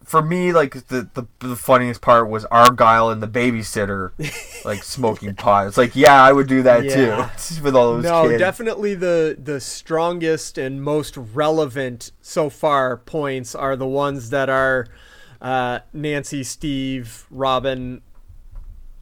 for 0.03 0.21
me 0.21 0.53
like 0.53 0.73
the 0.87 1.09
the, 1.13 1.27
the 1.39 1.55
funniest 1.55 2.01
part 2.01 2.29
was 2.29 2.45
Argyle 2.45 3.09
and 3.09 3.21
the 3.21 3.27
babysitter 3.27 4.11
like 4.65 4.81
smoking 4.83 5.35
pot. 5.35 5.67
It's 5.67 5.77
like 5.77 5.95
yeah 5.95 6.23
I 6.23 6.31
would 6.31 6.47
do 6.47 6.63
that 6.63 6.85
Yeah. 6.85 7.29
too 7.37 7.61
with 7.63 7.75
all 7.75 7.93
those 7.95 8.03
no, 8.05 8.27
kids. 8.29 8.39
definitely 8.39 8.95
the 8.95 9.37
the 9.41 9.59
strongest 9.59 10.57
and 10.57 10.81
most 10.81 11.17
relevant 11.17 12.11
so 12.21 12.49
far 12.49 12.97
points 12.97 13.53
are 13.53 13.75
the 13.75 13.85
ones 13.87 14.29
that 14.31 14.49
are 14.49 14.87
uh, 15.39 15.79
Nancy, 15.93 16.43
Steve, 16.43 17.27
Robin, 17.29 18.01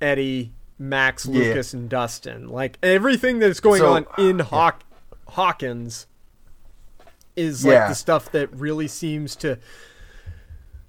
Eddie, 0.02 0.52
Max, 0.78 1.26
Yeah. 1.26 1.40
Lucas, 1.40 1.74
and 1.74 1.90
Dustin. 1.90 2.50
Like 2.50 2.78
everything 2.84 3.40
that's 3.40 3.60
going 3.60 3.80
So, 3.80 3.94
on 3.94 4.06
in 4.18 4.40
Hawk 4.40 4.84
Hawkins 5.30 6.08
is 7.36 7.66
like 7.66 7.74
Yeah. 7.74 7.88
the 7.90 7.96
stuff 7.96 8.32
that 8.32 8.54
really 8.54 8.88
seems 8.88 9.36
to 9.38 9.58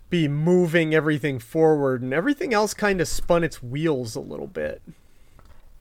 be 0.08 0.28
moving 0.28 0.94
everything 0.94 1.38
forward, 1.38 2.00
and 2.02 2.14
everything 2.14 2.54
else 2.54 2.74
kind 2.74 3.00
of 3.00 3.08
spun 3.08 3.42
its 3.42 3.62
wheels 3.62 4.14
a 4.14 4.20
little 4.20 4.46
bit. 4.46 4.82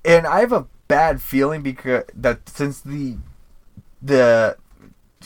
and 0.04 0.28
I 0.28 0.42
have 0.42 0.52
a 0.52 0.68
bad 0.88 1.20
feeling 1.20 1.64
because 1.64 2.04
that 2.14 2.48
since 2.48 2.80
the 2.80 3.18
the 4.02 4.56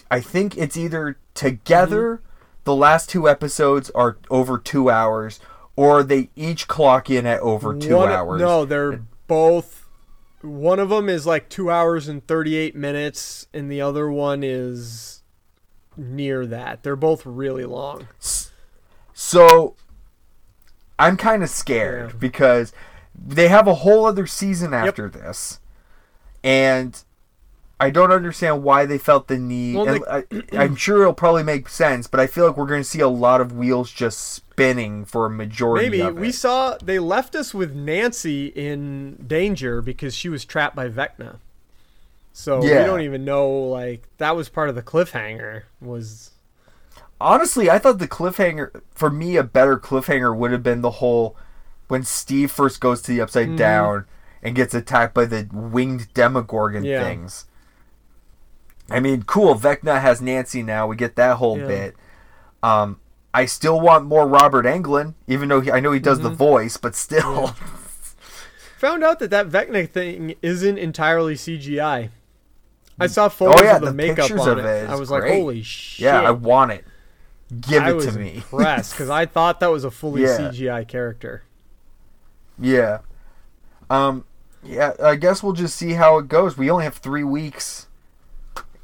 I 0.09 0.21
think 0.21 0.57
it's 0.57 0.77
either 0.77 1.17
together 1.33 2.15
Mm-hmm. 2.17 2.25
the 2.63 2.75
last 2.75 3.09
two 3.09 3.27
episodes 3.27 3.89
are 3.91 4.17
over 4.29 4.57
two 4.57 4.89
hours 4.89 5.41
or 5.79 6.03
they 6.03 6.29
each 6.35 6.67
clock 6.67 7.09
in 7.09 7.25
at 7.25 7.39
over 7.39 7.73
two 7.73 7.95
One- 7.95 8.11
hours. 8.11 8.41
No, 8.41 8.65
they're 8.65 9.01
both. 9.27 9.85
One 10.41 10.77
of 10.77 10.89
them 10.89 11.07
is 11.07 11.25
like 11.25 11.47
two 11.47 11.71
hours 11.71 12.09
and 12.09 12.25
thirty-eight 12.27 12.75
minutes, 12.75 13.47
and 13.53 13.71
the 13.71 13.79
other 13.79 14.11
one 14.11 14.43
is 14.43 15.21
near 15.95 16.45
that. 16.47 16.83
They're 16.83 16.97
both 16.97 17.25
really 17.25 17.63
long. 17.63 18.09
So 19.13 19.75
I'm 20.97 21.15
kind 21.15 21.43
of 21.43 21.49
scared 21.49 22.11
Yeah. 22.11 22.17
because 22.19 22.73
they 23.17 23.47
have 23.47 23.65
a 23.67 23.75
whole 23.75 24.05
other 24.05 24.27
season 24.27 24.73
after 24.73 25.07
this, 25.09 25.59
and 26.43 27.01
I 27.79 27.89
don't 27.89 28.11
understand 28.11 28.63
why 28.63 28.85
they 28.85 28.97
felt 28.97 29.29
the 29.29 29.37
need. 29.37 29.77
Well, 29.77 29.87
and 29.87 30.03
I, 30.09 30.23
I'm 30.57 30.75
sure 30.75 31.01
it'll 31.03 31.13
probably 31.13 31.43
make 31.43 31.69
sense, 31.69 32.07
but 32.07 32.19
I 32.19 32.27
feel 32.27 32.47
like 32.47 32.57
we're 32.57 32.65
going 32.65 32.81
to 32.81 32.89
see 32.89 32.99
a 32.99 33.07
lot 33.07 33.39
of 33.39 33.53
wheels 33.53 33.89
just 33.91 34.43
spinning 34.59 35.05
for 35.05 35.25
a 35.25 35.29
majority 35.29 35.89
Maybe 35.89 36.11
we 36.11 36.31
saw 36.31 36.77
they 36.81 36.99
left 36.99 37.35
us 37.35 37.53
with 37.53 37.73
Nancy 37.75 38.47
in 38.47 39.15
danger 39.27 39.81
because 39.81 40.13
she 40.15 40.29
was 40.29 40.45
trapped 40.45 40.75
by 40.75 40.89
Vecna. 40.89 41.37
So 42.33 42.61
we 42.61 42.67
don't 42.69 43.01
even 43.01 43.25
know. 43.25 43.49
Like 43.49 44.07
that 44.17 44.35
was 44.35 44.49
part 44.49 44.69
of 44.69 44.75
the 44.75 44.83
cliffhanger. 44.83 45.63
Was 45.81 46.31
Honestly, 47.21 47.69
I 47.69 47.79
thought 47.79 47.99
the 47.99 48.07
cliffhanger 48.07 48.81
for 48.91 49.09
me 49.09 49.35
a 49.35 49.43
better 49.43 49.77
cliffhanger 49.77 50.35
would 50.35 50.51
have 50.51 50.63
been 50.63 50.81
the 50.81 50.91
whole 50.91 51.35
when 51.87 52.03
Steve 52.03 52.51
first 52.51 52.79
goes 52.79 53.01
to 53.01 53.11
the 53.11 53.19
upside 53.21 53.47
Mm-hmm. 53.47 53.55
down 53.57 54.05
and 54.41 54.55
gets 54.55 54.73
attacked 54.73 55.13
by 55.13 55.25
the 55.25 55.49
winged 55.51 56.13
demogorgon 56.13 56.83
Yeah. 56.85 57.03
things. 57.03 57.45
I 58.89 58.99
mean, 58.99 59.23
cool. 59.23 59.55
Vecna 59.55 60.01
has 60.01 60.21
Nancy 60.21 60.63
now. 60.63 60.87
We 60.87 60.95
get 60.95 61.15
that 61.17 61.37
whole 61.37 61.59
Yeah. 61.59 61.67
bit. 61.67 61.95
Um, 62.63 62.99
I 63.33 63.45
still 63.45 63.79
want 63.79 64.05
more 64.05 64.27
Robert 64.27 64.65
Englund, 64.65 65.13
even 65.27 65.49
though 65.49 65.61
he, 65.61 65.71
I 65.71 65.79
know 65.79 65.91
he 65.91 65.99
does 65.99 66.19
Mm-hmm. 66.19 66.29
the 66.29 66.33
voice, 66.35 66.77
but 66.77 66.95
still. 66.95 67.55
found 68.77 69.03
out 69.03 69.19
that 69.19 69.29
that 69.29 69.49
Vecna 69.49 69.89
thing 69.89 70.35
isn't 70.41 70.77
entirely 70.77 71.35
CGI. 71.35 72.09
I 72.99 73.07
saw 73.07 73.29
photos 73.29 73.61
oh 73.61 73.63
yeah, 73.63 73.75
of 73.75 73.81
the, 73.81 73.87
the, 73.87 73.93
makeup 73.93 74.17
pictures 74.27 74.41
on 74.41 74.59
of 74.59 74.65
it. 74.65 74.67
it. 74.67 74.83
is 74.85 74.89
I 74.89 74.95
was 74.95 75.09
like, 75.11 75.23
holy 75.23 75.61
shit! 75.63 76.03
Yeah, 76.03 76.21
I 76.21 76.31
want 76.31 76.71
it. 76.71 76.85
Give 77.61 77.81
I 77.81 77.91
it 77.93 78.01
to 78.01 78.11
me. 78.11 78.35
impressed 78.51 78.91
because 78.93 79.09
I 79.09 79.25
thought 79.25 79.59
that 79.61 79.71
was 79.71 79.83
a 79.83 79.91
fully 79.91 80.23
Yeah. 80.23 80.37
CGI 80.37 80.87
character. 80.87 81.43
Yeah. 82.59 82.99
Um 83.89 84.25
yeah, 84.63 84.93
I 85.01 85.15
guess 85.15 85.41
we'll 85.41 85.53
just 85.53 85.75
see 85.77 85.93
how 85.93 86.17
it 86.17 86.27
goes. 86.27 86.57
We 86.57 86.69
only 86.69 86.83
have 86.83 86.95
3 86.95 87.23
weeks 87.23 87.87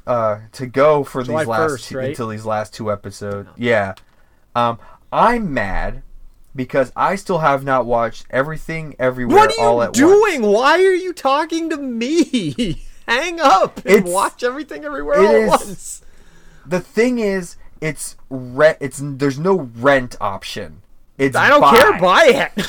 uh 0.06 0.38
to 0.52 0.66
go 0.66 1.04
for 1.04 1.22
July 1.22 1.42
these 1.42 1.48
last 1.48 1.70
1st, 1.72 1.88
two, 1.88 1.98
right? 1.98 2.08
until 2.08 2.28
these 2.28 2.46
last 2.46 2.72
two 2.74 2.90
episodes. 2.90 3.48
Yeah. 3.56 3.94
Um 4.56 4.78
I'm 5.12 5.52
mad 5.54 6.02
because 6.54 6.90
I 6.96 7.14
still 7.16 7.38
have 7.38 7.62
not 7.64 7.84
watched 7.86 8.26
everything 8.30 8.96
everywhere 8.98 9.48
all 9.60 9.82
at 9.82 9.90
once. 9.90 10.00
What 10.00 10.06
are 10.06 10.06
all 10.08 10.18
you 10.18 10.26
at 10.26 10.32
doing? 10.32 10.42
once. 10.42 10.54
Why 10.56 10.78
are 10.78 10.94
you 10.94 11.12
talking 11.12 11.70
to 11.70 11.76
me? 11.76 12.82
Hang 13.06 13.38
up 13.40 13.76
and 13.78 13.86
It's- 13.86 14.12
watch 14.12 14.42
everything 14.42 14.84
everywhere 14.84 15.18
all 15.20 15.24
is- 15.34 15.42
at 15.44 15.48
once. 15.48 16.02
The 16.66 16.80
thing 16.80 17.18
is 17.20 17.56
it's 17.80 18.16
rent 18.30 18.78
it's 18.80 19.00
there's 19.02 19.38
no 19.38 19.70
rent 19.76 20.16
option. 20.20 20.82
It's 21.18 21.36
I 21.36 21.48
don't 21.48 21.60
buy. 21.60 21.76
care. 21.78 21.98
Buy 22.00 22.50
it. 22.56 22.66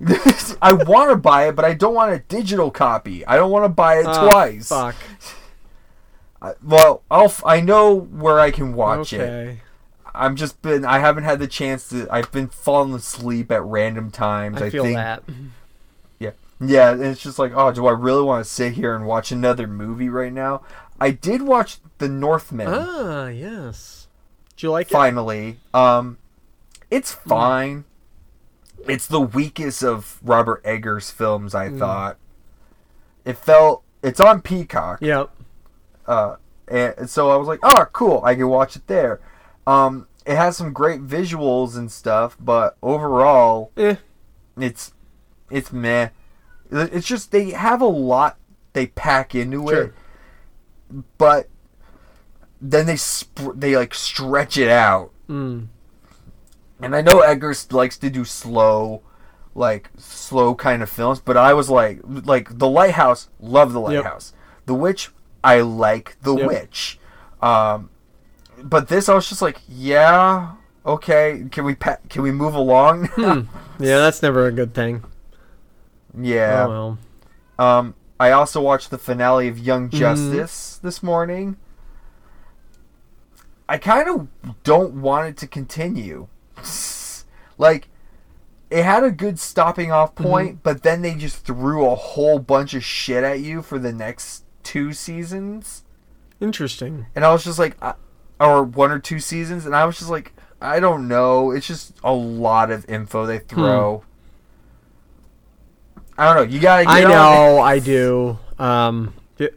I 0.62 0.72
want 0.72 1.10
to 1.10 1.16
buy 1.16 1.48
it, 1.48 1.54
but 1.56 1.64
I 1.64 1.72
don't 1.74 1.94
want 1.94 2.12
a 2.12 2.18
digital 2.18 2.70
copy. 2.70 3.24
I 3.26 3.36
don't 3.36 3.50
want 3.50 3.64
to 3.64 3.68
buy 3.68 3.98
it 3.98 4.06
Ah, 4.06 4.28
twice. 4.28 4.68
Fuck. 4.68 4.96
I- 6.42 6.54
Well, 6.62 7.02
I'll 7.10 7.26
f- 7.26 7.42
I 7.46 7.60
know 7.60 7.94
where 7.94 8.40
I 8.40 8.50
can 8.50 8.74
watch 8.74 9.12
it. 9.12 9.58
I'm 10.16 10.36
just 10.36 10.60
been 10.62 10.84
I 10.84 10.98
haven't 10.98 11.24
had 11.24 11.38
the 11.38 11.46
chance 11.46 11.88
to 11.90 12.06
I've 12.10 12.30
been 12.32 12.48
falling 12.48 12.94
asleep 12.94 13.50
at 13.52 13.62
random 13.62 14.10
times. 14.10 14.60
I 14.62 14.66
I, 14.66 14.70
feel 14.70 14.84
think 14.84 14.96
that. 14.96 15.22
yeah. 16.18 16.30
Yeah, 16.60 16.92
and 16.92 17.02
it's 17.04 17.20
just 17.22 17.38
like, 17.38 17.52
oh, 17.54 17.70
do 17.72 17.86
I 17.86 17.92
really 17.92 18.22
want 18.22 18.44
to 18.44 18.50
sit 18.50 18.72
here 18.74 18.94
and 18.94 19.06
watch 19.06 19.30
another 19.30 19.66
movie 19.66 20.08
right 20.08 20.32
now? 20.32 20.62
I 21.00 21.10
did 21.10 21.42
watch 21.42 21.78
The 21.98 22.08
Northman 22.08 22.68
Ah, 22.70 23.26
yes. 23.28 24.08
Do 24.56 24.66
you 24.66 24.70
like 24.70 24.86
it? 24.88 24.92
finally. 24.92 25.58
Um 25.74 26.18
it's 26.90 27.12
fine. 27.12 27.84
It's 28.88 29.06
the 29.06 29.20
weakest 29.20 29.82
of 29.82 30.18
Robert 30.22 30.62
Eggers 30.64 31.10
films, 31.10 31.54
I 31.54 31.68
Hmm. 31.68 31.78
thought. 31.78 32.16
It 33.24 33.36
felt 33.36 33.82
it's 34.02 34.20
on 34.20 34.40
Peacock. 34.40 35.00
Yep. 35.02 35.30
uh, 36.06 36.36
and 36.68 37.08
so 37.10 37.30
I 37.30 37.36
was 37.36 37.48
like, 37.48 37.58
oh, 37.64 37.86
cool, 37.92 38.22
I 38.24 38.34
can 38.36 38.48
watch 38.48 38.76
it 38.76 38.86
there. 38.86 39.20
Um, 39.66 40.06
it 40.24 40.36
has 40.36 40.56
some 40.56 40.72
great 40.72 41.06
visuals 41.06 41.76
and 41.76 41.90
stuff, 41.90 42.36
but 42.40 42.76
overall, 42.82 43.72
Eh. 43.76 43.96
it's 44.58 44.92
it's 45.50 45.72
meh. 45.72 46.08
It's 46.70 47.06
just 47.06 47.30
they 47.30 47.50
have 47.50 47.80
a 47.80 47.86
lot 47.86 48.36
they 48.72 48.88
pack 48.88 49.34
into 49.34 49.66
Sure. 49.68 49.82
it, 49.84 49.94
but 51.18 51.48
then 52.60 52.86
they 52.86 52.96
sp- 52.96 53.54
they 53.54 53.76
like 53.76 53.94
stretch 53.94 54.56
it 54.58 54.68
out. 54.68 55.10
Mm. 55.28 55.68
And 56.80 56.94
I 56.94 57.00
know 57.00 57.20
Edgar 57.20 57.54
likes 57.70 57.96
to 57.98 58.10
do 58.10 58.24
slow, 58.24 59.02
like 59.54 59.90
slow 59.96 60.54
kind 60.54 60.82
of 60.82 60.90
films, 60.90 61.20
but 61.20 61.36
I 61.36 61.54
was 61.54 61.70
like, 61.70 62.00
like 62.04 62.58
The 62.58 62.68
Lighthouse, 62.68 63.28
love 63.40 63.72
The 63.72 63.80
Yep. 63.80 64.04
Lighthouse. 64.04 64.32
The 64.66 64.74
Witch, 64.74 65.10
I 65.44 65.60
like 65.60 66.16
The 66.22 66.34
Yep. 66.34 66.46
Witch. 66.48 66.98
Um, 67.40 67.90
but 68.62 68.88
this, 68.88 69.08
I 69.08 69.14
was 69.14 69.28
just 69.28 69.42
like, 69.42 69.58
yeah, 69.68 70.52
okay, 70.84 71.44
can 71.50 71.64
we 71.64 71.74
pa- 71.74 71.98
can 72.08 72.22
we 72.22 72.30
move 72.32 72.54
along? 72.54 73.08
Yeah, 73.78 73.98
that's 73.98 74.22
never 74.22 74.46
a 74.46 74.52
good 74.52 74.72
thing. 74.72 75.04
yeah. 76.18 76.64
Oh 76.66 76.96
well. 77.58 77.68
Um, 77.78 77.94
I 78.18 78.30
also 78.30 78.58
watched 78.62 78.90
the 78.90 78.96
finale 78.96 79.48
of 79.48 79.58
Young 79.58 79.90
Mm-hmm. 79.90 79.98
Justice 79.98 80.78
this 80.82 81.02
morning. 81.02 81.58
I 83.68 83.78
kind 83.78 84.08
of 84.08 84.28
don't 84.62 84.94
want 85.02 85.28
it 85.28 85.36
to 85.38 85.46
continue. 85.46 86.28
like, 87.58 87.88
it 88.70 88.82
had 88.84 89.04
a 89.04 89.10
good 89.10 89.38
stopping 89.38 89.92
off 89.92 90.14
Mm-hmm. 90.14 90.24
point, 90.24 90.62
but 90.62 90.82
then 90.82 91.02
they 91.02 91.14
just 91.14 91.44
threw 91.44 91.84
a 91.86 91.94
whole 91.94 92.38
bunch 92.38 92.72
of 92.74 92.82
shit 92.84 93.24
at 93.24 93.40
you 93.40 93.60
for 93.60 93.78
the 93.78 93.92
next 93.92 94.44
two 94.62 94.92
seasons, 94.94 95.84
Interesting. 96.40 97.06
and 97.14 97.24
I 97.26 97.30
was 97.32 97.44
just 97.44 97.58
like, 97.58 97.76
I, 97.82 97.94
or 98.40 98.62
one 98.62 98.90
or 98.90 98.98
two 98.98 99.18
seasons, 99.20 99.66
and 99.66 99.74
I 99.74 99.84
was 99.84 99.98
just 99.98 100.10
like, 100.10 100.32
I 100.60 100.80
don't 100.80 101.08
know. 101.08 101.50
It's 101.50 101.66
just 101.66 101.94
a 102.04 102.12
lot 102.12 102.70
of 102.70 102.88
info 102.88 103.26
they 103.26 103.38
throw. 103.40 104.02
I 106.18 106.26
don't 106.32 106.36
know. 106.46 106.52
You 106.54 106.60
gotta. 106.60 106.84
Get 106.84 106.90
Hmm. 106.90 106.96
I 106.96 107.04
on 107.04 107.10
know, 107.10 107.58
I 107.60 107.78
do. 107.78 108.38
Um, 108.58 109.14
y- 109.38 109.50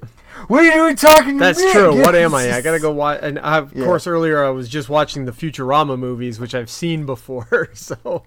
What 0.48 0.62
are 0.62 0.64
you 0.66 0.74
doing 0.74 0.96
talking 0.96 1.38
to 1.38 1.40
that's 1.40 1.60
me? 1.62 1.72
true. 1.72 2.00
What 2.02 2.16
am 2.16 2.34
I? 2.36 2.54
I 2.54 2.62
gotta 2.62 2.80
go 2.80 2.92
watch. 2.92 3.20
And 3.22 3.40
I, 3.40 3.58
of 3.60 3.74
Yeah. 3.74 3.86
course, 3.86 4.08
earlier 4.08 4.44
I 4.44 4.50
was 4.50 4.68
just 4.70 4.90
watching 4.90 5.26
the 5.26 5.32
Futurama 5.32 5.98
movies, 5.98 6.40
which 6.40 6.54
I've 6.56 6.70
seen 6.70 7.06
before. 7.06 7.70
So 7.74 8.24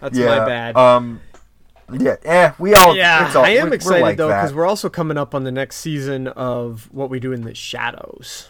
that's 0.00 0.16
Yeah. 0.18 0.38
my 0.38 0.44
bad. 0.44 0.76
Um. 0.76 1.20
Yeah. 1.98 2.16
Eh. 2.22 2.52
We 2.58 2.74
all. 2.74 2.94
yeah, 2.94 3.26
it's 3.26 3.34
all, 3.36 3.44
I 3.44 3.50
am 3.50 3.54
we're- 3.54 3.70
we're 3.70 3.74
excited 3.76 4.02
like 4.02 4.16
though 4.18 4.28
because 4.28 4.52
we're 4.52 4.66
also 4.66 4.88
coming 4.90 5.16
up 5.16 5.34
on 5.34 5.44
the 5.44 5.50
next 5.52 5.76
season 5.76 6.28
of 6.28 6.88
What 6.92 7.08
We 7.08 7.18
Do 7.18 7.32
in 7.32 7.42
the 7.42 7.54
Shadows. 7.54 8.48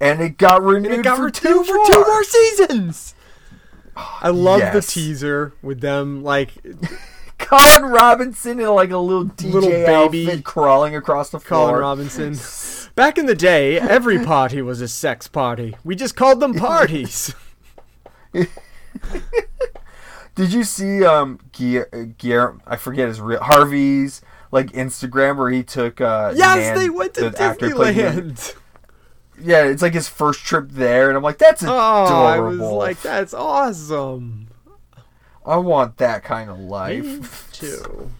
And 0.00 0.20
it 0.20 0.36
got 0.38 0.62
renewed 0.62 0.92
And 0.92 1.00
it 1.00 1.04
got 1.04 1.16
for 1.16 1.22
renewed 1.24 1.34
two 1.34 1.64
for 1.64 1.92
two 1.92 2.00
more 2.06 2.24
seasons. 2.24 3.14
I 3.96 4.28
love 4.30 4.60
the 4.72 4.80
teaser 4.80 5.52
with 5.62 5.80
them 5.80 6.22
like 6.24 6.50
Colin 7.38 7.84
Robinson 7.92 8.58
in 8.60 8.66
like 8.68 8.90
a 8.90 8.98
little 8.98 9.26
DJ 9.26 9.52
Little 9.52 9.70
baby. 9.70 10.26
outfit 10.26 10.44
crawling 10.44 10.96
across 10.96 11.30
the 11.30 11.38
floor. 11.40 11.68
Colin 11.68 11.80
Robinson. 11.80 12.90
Back 12.96 13.18
in 13.18 13.26
the 13.26 13.34
day, 13.34 13.78
every 13.78 14.24
party 14.24 14.62
was 14.62 14.80
a 14.80 14.86
sex 14.88 15.26
party. 15.28 15.76
We 15.84 15.94
just 15.96 16.14
called 16.16 16.40
them 16.40 16.54
parties. 16.54 17.34
Did 20.34 20.52
you 20.52 20.64
see 20.64 21.04
um 21.04 21.38
Guillermo, 21.52 22.14
Guillermo 22.18 22.60
I 22.66 22.76
forget 22.76 23.06
his 23.08 23.20
real 23.20 23.40
Harvey's 23.40 24.20
like 24.50 24.72
Instagram 24.72 25.36
where 25.36 25.50
he 25.50 25.62
took 25.62 26.00
uh 26.00 26.32
yes, 26.34 26.56
Nan- 26.58 26.76
they 26.78 26.90
went 26.90 27.14
to 27.14 27.30
the 27.30 27.40
actor 27.42 27.68
who 27.68 27.74
played 27.76 27.96
Nan- 27.96 28.32
Disneyland. 28.32 28.54
Yeah, 29.40 29.64
it's 29.64 29.82
like 29.82 29.94
his 29.94 30.08
first 30.08 30.40
trip 30.40 30.68
there 30.70 31.08
and 31.08 31.16
I'm 31.16 31.22
like 31.22 31.38
that's 31.38 31.62
adorable. 31.62 31.80
Oh. 31.80 32.24
I 32.26 32.38
was 32.40 32.58
like, 32.60 33.02
that's 33.02 33.34
awesome. 33.34 34.48
I 35.44 35.56
want 35.56 35.98
that 35.98 36.24
kind 36.24 36.48
of 36.50 36.58
Me 36.58 36.64
life. 36.66 37.50
too. 37.52 38.10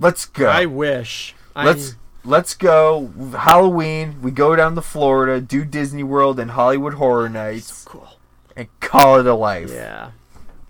Let's 0.00 0.24
go. 0.24 0.46
I 0.48 0.66
wish. 0.66 1.34
let's 1.54 1.92
I, 1.92 1.96
let's 2.24 2.54
go 2.54 3.10
Halloween. 3.38 4.20
We 4.22 4.30
go 4.30 4.56
down 4.56 4.74
to 4.74 4.82
Florida, 4.82 5.40
do 5.40 5.64
Disney 5.64 6.02
World 6.02 6.40
and 6.40 6.50
Hollywood 6.52 6.94
Horror 6.94 7.28
Nights 7.28 7.84
cool. 7.84 8.08
and 8.56 8.68
call 8.80 9.20
it 9.20 9.26
a 9.26 9.34
life. 9.34 9.70
Yeah. 9.72 10.10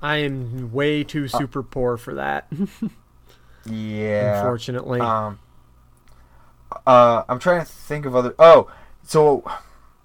I 0.02 0.16
am 0.18 0.72
way 0.72 1.02
too 1.02 1.26
super 1.26 1.62
poor 1.62 1.96
for 1.96 2.14
that, 2.14 2.46
Yeah. 3.64 4.38
unfortunately. 4.40 5.00
Um, 5.00 5.38
uh, 6.86 7.22
I'm 7.28 7.38
trying 7.38 7.60
to 7.60 7.66
think 7.66 8.06
of 8.06 8.14
other. 8.14 8.34
Oh, 8.38 8.70
so 9.06 9.44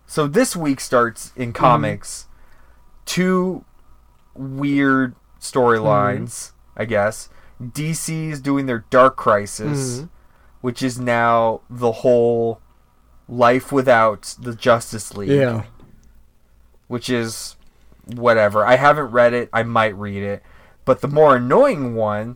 so 0.06 0.28
this 0.28 0.56
week 0.56 0.80
starts 0.80 1.32
in 1.36 1.54
comics. 1.54 2.28
Two 3.06 3.66
weird 4.36 5.16
storylines, 5.39 6.52
I 6.78 6.86
guess. 6.86 7.30
DC 7.62 8.30
is 8.32 8.41
doing 8.41 8.66
their 8.66 8.86
Dark 8.89 9.16
Crisis, 9.18 9.99
Mhm. 10.02 10.10
which 10.62 10.82
is 10.84 10.99
now 10.99 11.62
the 11.70 11.91
whole 11.91 12.60
life 13.30 13.72
without 13.72 14.36
the 14.39 14.56
Justice 14.56 15.14
League. 15.16 15.30
yeah. 15.30 15.64
which 16.88 17.10
is 17.10 17.56
whatever. 18.06 18.66
I 18.66 18.76
haven't 18.76 19.12
read 19.12 19.34
it. 19.34 19.49
I 19.54 19.64
might 19.64 19.95
read 19.95 20.22
it. 20.24 20.43
But 20.84 20.99
the 20.99 21.08
more 21.08 21.38
annoying 21.38 21.95
one 21.95 22.36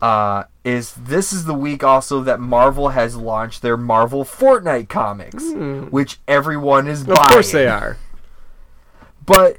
uh, 0.00 0.44
is 0.64 0.92
this 0.94 1.32
is 1.32 1.44
the 1.44 1.54
week 1.54 1.82
also 1.82 2.22
that 2.22 2.38
Marvel 2.40 2.90
has 2.90 3.16
launched 3.16 3.62
their 3.62 3.76
Marvel 3.76 4.24
Fortnite 4.24 4.88
comics, 4.88 5.44
which 5.90 6.18
everyone 6.28 6.86
is 6.88 7.02
Hmm. 7.04 7.10
Of 7.12 7.16
buying. 7.16 7.28
course 7.30 7.52
they 7.52 7.66
are. 7.66 7.96
But 9.24 9.58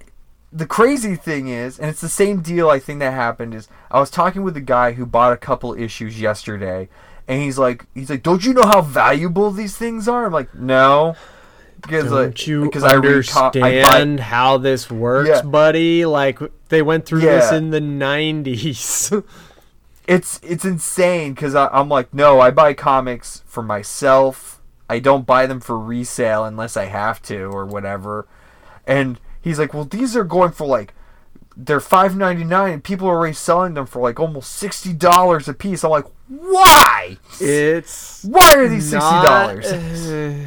the 0.52 0.66
crazy 0.66 1.16
thing 1.16 1.48
is, 1.48 1.78
and 1.78 1.90
it's 1.90 2.02
the 2.02 2.10
same 2.10 2.42
deal 2.42 2.70
I 2.70 2.80
think 2.80 3.00
that 3.00 3.14
happened 3.14 3.54
is 3.54 3.68
I 3.92 4.00
was 4.00 4.10
talking 4.10 4.42
with 4.44 4.58
a 4.58 4.62
guy 4.62 4.94
who 4.94 5.06
bought 5.06 5.34
a 5.34 5.38
couple 5.38 5.74
issues 5.76 6.20
yesterday, 6.20 6.90
and 7.28 7.42
he's 7.42 7.60
like, 7.60 7.86
he's 7.94 8.10
like, 8.10 8.24
don't 8.24 8.44
you 8.44 8.54
know 8.54 8.64
how 8.66 8.82
valuable 8.82 9.52
these 9.52 9.78
things 9.78 10.08
are? 10.08 10.26
I'm 10.26 10.34
like, 10.34 10.54
no. 10.56 11.16
Because 11.82 12.06
Don't 12.10 12.26
like, 12.28 12.48
you 12.48 12.66
because 12.66 12.84
I 12.84 12.96
read 12.96 13.26
co- 13.28 13.46
understand 13.46 14.20
how 14.20 14.58
this 14.58 14.92
works, 14.92 15.30
Yeah. 15.30 15.42
buddy? 15.44 16.06
Like 16.06 16.40
they 16.68 16.82
went 16.82 17.06
through 17.06 17.22
this 17.22 17.54
in 17.54 17.70
the 17.70 17.80
'90s. 17.80 19.24
it's 20.10 20.40
it's 20.42 20.66
insane 20.66 21.36
because 21.36 21.54
I'm 21.54 21.88
like, 21.88 22.12
no, 22.12 22.40
I 22.40 22.50
buy 22.50 22.74
comics 22.74 23.44
for 23.46 23.62
myself. 23.62 24.60
I 24.90 24.98
don't 24.98 25.28
buy 25.28 25.46
them 25.46 25.60
for 25.60 25.78
resale 25.78 26.46
unless 26.46 26.76
I 26.76 26.86
have 26.86 27.22
to 27.24 27.44
or 27.44 27.64
whatever. 27.64 28.28
And 28.88 29.20
he's 29.40 29.60
like, 29.60 29.72
well, 29.72 29.86
these 29.86 30.18
are 30.18 30.24
going 30.24 30.52
for 30.52 30.66
like 30.66 30.96
they're 31.56 31.80
five 31.80 32.18
ninety 32.18 32.44
nine, 32.44 32.74
and 32.74 32.84
people 32.84 33.08
are 33.08 33.18
already 33.18 33.36
selling 33.36 33.76
them 33.76 33.86
for 33.86 34.02
like 34.02 34.20
almost 34.20 34.50
sixty 34.52 34.94
dollars 34.94 35.48
a 35.48 35.54
piece. 35.54 35.84
I'm 35.84 35.92
like, 35.92 36.08
why? 36.28 37.18
it's 37.40 38.24
Why 38.24 38.56
are 38.56 38.68
these 38.68 38.90
sixty 38.90 39.10
dollars? 39.10 39.68
Uh, 39.68 40.44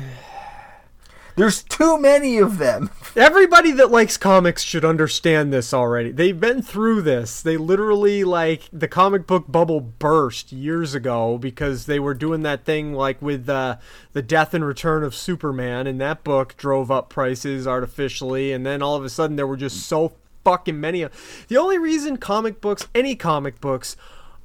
There's 1.35 1.63
too 1.63 1.99
many 1.99 2.39
of 2.39 2.59
them. 2.59 2.91
Everybody 3.17 3.73
that 3.73 3.91
likes 3.91 4.17
comics 4.17 4.63
should 4.63 4.85
understand 4.85 5.53
this 5.53 5.73
already. 5.73 6.11
They've 6.13 6.39
been 6.39 6.63
through 6.63 7.03
this. 7.03 7.41
They 7.41 7.57
literally 7.57 8.23
like 8.23 8.69
the 8.73 8.89
comic 8.89 9.27
book 9.27 9.47
bubble 9.49 9.81
burst 9.81 10.53
years 10.53 10.95
ago 10.95 11.39
because 11.39 11.87
they 11.87 11.99
were 11.99 12.15
doing 12.15 12.43
that 12.43 12.65
thing 12.65 12.93
like 12.93 13.21
with 13.23 13.49
uh, 13.49 13.79
the 14.13 14.23
death 14.23 14.53
and 14.53 14.65
return 14.65 15.03
of 15.03 15.15
Superman, 15.15 15.87
and 15.87 16.01
that 16.01 16.23
book 16.23 16.57
drove 16.57 16.91
up 16.91 17.09
prices 17.09 17.67
artificially, 17.67 18.53
and 18.53 18.67
then 18.67 18.83
all 18.83 18.97
of 18.97 19.05
a 19.05 19.11
sudden 19.11 19.37
there 19.37 19.47
were 19.47 19.57
just 19.57 19.87
so 19.87 20.13
fucking 20.45 20.81
many. 20.81 21.03
of 21.03 21.47
The 21.49 21.57
only 21.57 21.79
reason 21.79 22.17
comic 22.19 22.61
books, 22.61 22.89
any 22.95 23.15
comic 23.15 23.61
books, 23.61 23.97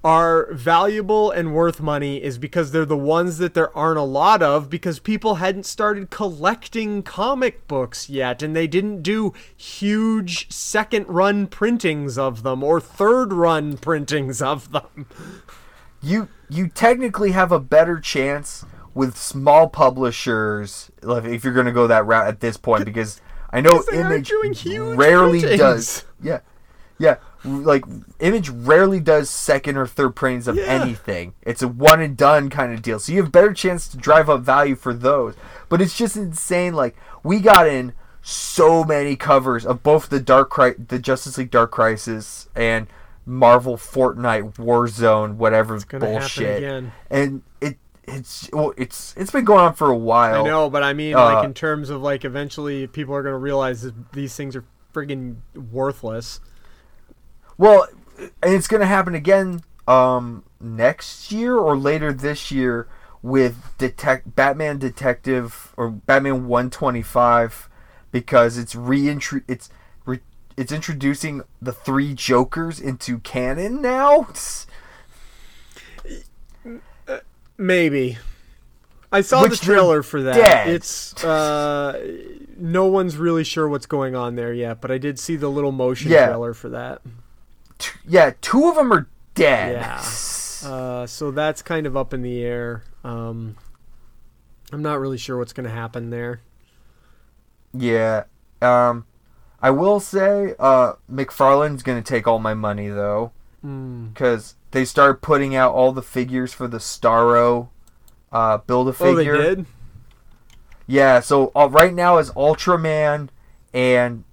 are 0.03 0.51
valuable 0.53 1.31
and 1.31 1.53
worth 1.53 1.81
money 1.81 2.21
is 2.23 2.37
because 2.37 2.71
they're 2.71 2.85
the 2.85 2.95
ones 2.95 3.39
that 3.39 3.53
there 3.53 3.75
aren't 3.75 3.97
a 3.97 4.03
lot 4.03 4.41
of 4.41 4.69
because 4.69 4.99
people 4.99 5.35
hadn't 5.35 5.65
started 5.65 6.09
collecting 6.09 7.01
comic 7.03 7.67
books 7.67 8.09
yet 8.09 8.43
and 8.43 8.55
they 8.55 8.67
didn't 8.67 9.01
do 9.01 9.33
huge 9.55 10.49
second 10.51 11.05
run 11.07 11.47
printings 11.47 12.17
of 12.17 12.43
them 12.43 12.63
or 12.63 12.79
third 12.79 13.33
run 13.33 13.75
printings 13.77 14.41
of 14.41 14.71
them. 14.71 15.07
you 16.01 16.29
you 16.49 16.67
technically 16.67 17.31
have 17.31 17.51
a 17.51 17.59
better 17.59 17.99
chance 17.99 18.65
with 18.93 19.17
small 19.17 19.67
publishers 19.67 20.91
if 21.01 21.43
you're 21.43 21.53
going 21.53 21.65
to 21.65 21.71
go 21.71 21.87
that 21.87 22.05
route 22.05 22.27
at 22.27 22.39
this 22.39 22.55
point 22.55 22.85
because 22.85 23.19
I 23.49 23.61
know 23.61 23.83
Image 23.91 24.31
rarely 24.31 25.39
printings. 25.39 25.59
does. 25.59 26.05
Yeah, 26.21 26.39
yeah. 26.99 27.17
Like 27.43 27.85
Image 28.19 28.49
rarely 28.49 28.99
does 28.99 29.29
second 29.29 29.77
or 29.77 29.87
third 29.87 30.15
printings 30.15 30.47
of 30.47 30.55
Yeah. 30.55 30.63
anything. 30.63 31.33
It's 31.43 31.61
a 31.61 31.67
one 31.67 32.01
and 32.01 32.17
done 32.17 32.49
kind 32.49 32.73
of 32.73 32.81
deal. 32.81 32.99
So 32.99 33.11
you 33.13 33.21
have 33.21 33.31
better 33.31 33.53
chance 33.53 33.87
to 33.89 33.97
drive 33.97 34.29
up 34.29 34.41
value 34.41 34.75
for 34.75 34.93
those. 34.93 35.35
But 35.69 35.81
it's 35.81 35.97
just 35.97 36.17
insane. 36.17 36.73
Like 36.73 36.95
we 37.23 37.39
got 37.39 37.67
in 37.67 37.93
so 38.21 38.83
many 38.83 39.15
covers 39.15 39.65
of 39.65 39.83
both 39.83 40.09
the 40.09 40.19
Dark 40.19 40.49
Cri- 40.49 40.75
the 40.87 40.99
Justice 40.99 41.37
League 41.37 41.51
Dark 41.51 41.71
Crisis 41.71 42.49
and 42.55 42.87
Marvel 43.25 43.77
Fortnite 43.77 44.55
Warzone, 44.55 45.35
whatever 45.35 45.79
bullshit. 45.99 46.85
And 47.09 47.41
it 47.61 47.77
it's 48.03 48.49
well, 48.53 48.73
it's 48.77 49.13
it's 49.17 49.31
been 49.31 49.45
going 49.45 49.59
on 49.59 49.73
for 49.73 49.89
a 49.89 49.97
while. 49.97 50.43
I 50.45 50.47
know, 50.47 50.69
but 50.69 50.81
I 50.83 50.93
mean, 50.93 51.13
Uh, 51.15 51.23
like 51.35 51.45
in 51.45 51.53
terms 51.53 51.89
of 51.89 52.01
like 52.01 52.23
eventually 52.25 52.87
people 52.87 53.13
are 53.13 53.21
going 53.21 53.33
to 53.33 53.37
realize 53.39 53.81
that 53.81 54.13
these 54.13 54.35
things 54.35 54.55
are 54.55 54.63
friggin' 54.93 55.37
worthless. 55.71 56.39
Well, 57.57 57.87
and 58.17 58.53
it's 58.53 58.67
going 58.67 58.81
to 58.81 58.87
happen 58.87 59.15
again 59.15 59.61
um, 59.87 60.43
next 60.59 61.31
year 61.31 61.55
or 61.57 61.77
later 61.77 62.13
this 62.13 62.51
year 62.51 62.87
with 63.21 63.73
detect 63.77 64.35
Batman 64.35 64.77
Detective 64.77 65.73
or 65.75 65.89
Batman 65.89 66.47
125 66.47 67.69
because 68.11 68.57
it's 68.57 68.73
reintro 68.75 69.43
it's 69.47 69.69
re- 70.05 70.21
it's 70.55 70.71
introducing 70.71 71.41
the 71.61 71.73
three 71.73 72.13
Jokers 72.13 72.79
into 72.79 73.19
canon 73.19 73.81
now. 73.81 74.27
Maybe. 77.57 78.17
I 79.11 79.21
saw 79.21 79.41
Which 79.41 79.59
the 79.59 79.65
trailer 79.65 80.03
for 80.03 80.21
that. 80.23 80.35
dead. 80.35 80.67
It's 80.69 81.23
uh 81.23 82.17
no 82.57 82.85
one's 82.85 83.17
really 83.17 83.43
sure 83.43 83.67
what's 83.67 83.85
going 83.85 84.15
on 84.15 84.35
there 84.35 84.53
yet, 84.53 84.81
but 84.81 84.91
I 84.91 84.97
did 84.97 85.17
see 85.17 85.35
the 85.35 85.49
little 85.49 85.71
motion 85.71 86.11
Yeah. 86.11 86.27
trailer 86.27 86.53
for 86.53 86.69
that. 86.69 87.01
T- 87.77 87.91
yeah, 88.07 88.31
two 88.41 88.67
of 88.69 88.75
them 88.75 88.91
are 88.91 89.07
dead. 89.35 89.73
Yeah. 89.73 90.03
Uh 90.69 91.05
so 91.05 91.29
that's 91.31 91.61
kind 91.61 91.85
of 91.85 91.95
up 91.95 92.13
in 92.13 92.21
the 92.23 92.41
air. 92.43 92.83
Um 93.03 93.55
I'm 94.71 94.81
not 94.81 94.99
really 94.99 95.17
sure 95.17 95.37
what's 95.37 95.53
going 95.53 95.63
to 95.69 95.73
happen 95.73 96.09
there. 96.09 96.41
Yeah. 97.73 98.23
Um 98.61 99.05
I 99.61 99.71
will 99.71 99.99
say, 99.99 100.53
uh, 100.59 100.93
McFarlane's 101.11 101.81
gonna 101.81 102.03
take 102.03 102.27
all 102.27 102.37
my 102.37 102.53
money 102.53 102.89
though, 102.89 103.31
Hmm. 103.61 104.07
because 104.09 104.53
they 104.71 104.85
started 104.85 105.21
putting 105.21 105.55
out 105.55 105.73
all 105.73 105.91
the 105.91 106.03
figures 106.03 106.53
for 106.53 106.67
the 106.67 106.77
Starro 106.77 107.69
uh, 108.31 108.57
build 108.59 108.87
a 108.89 108.93
Figure. 108.93 109.35
Oh, 109.35 109.37
they 109.39 109.55
did. 109.55 109.65
Yeah, 110.85 111.21
so 111.21 111.51
uh, 111.55 111.67
right 111.71 111.93
now 111.93 112.17
is 112.19 112.29
Ultraman 112.31 113.29
and 113.73 114.25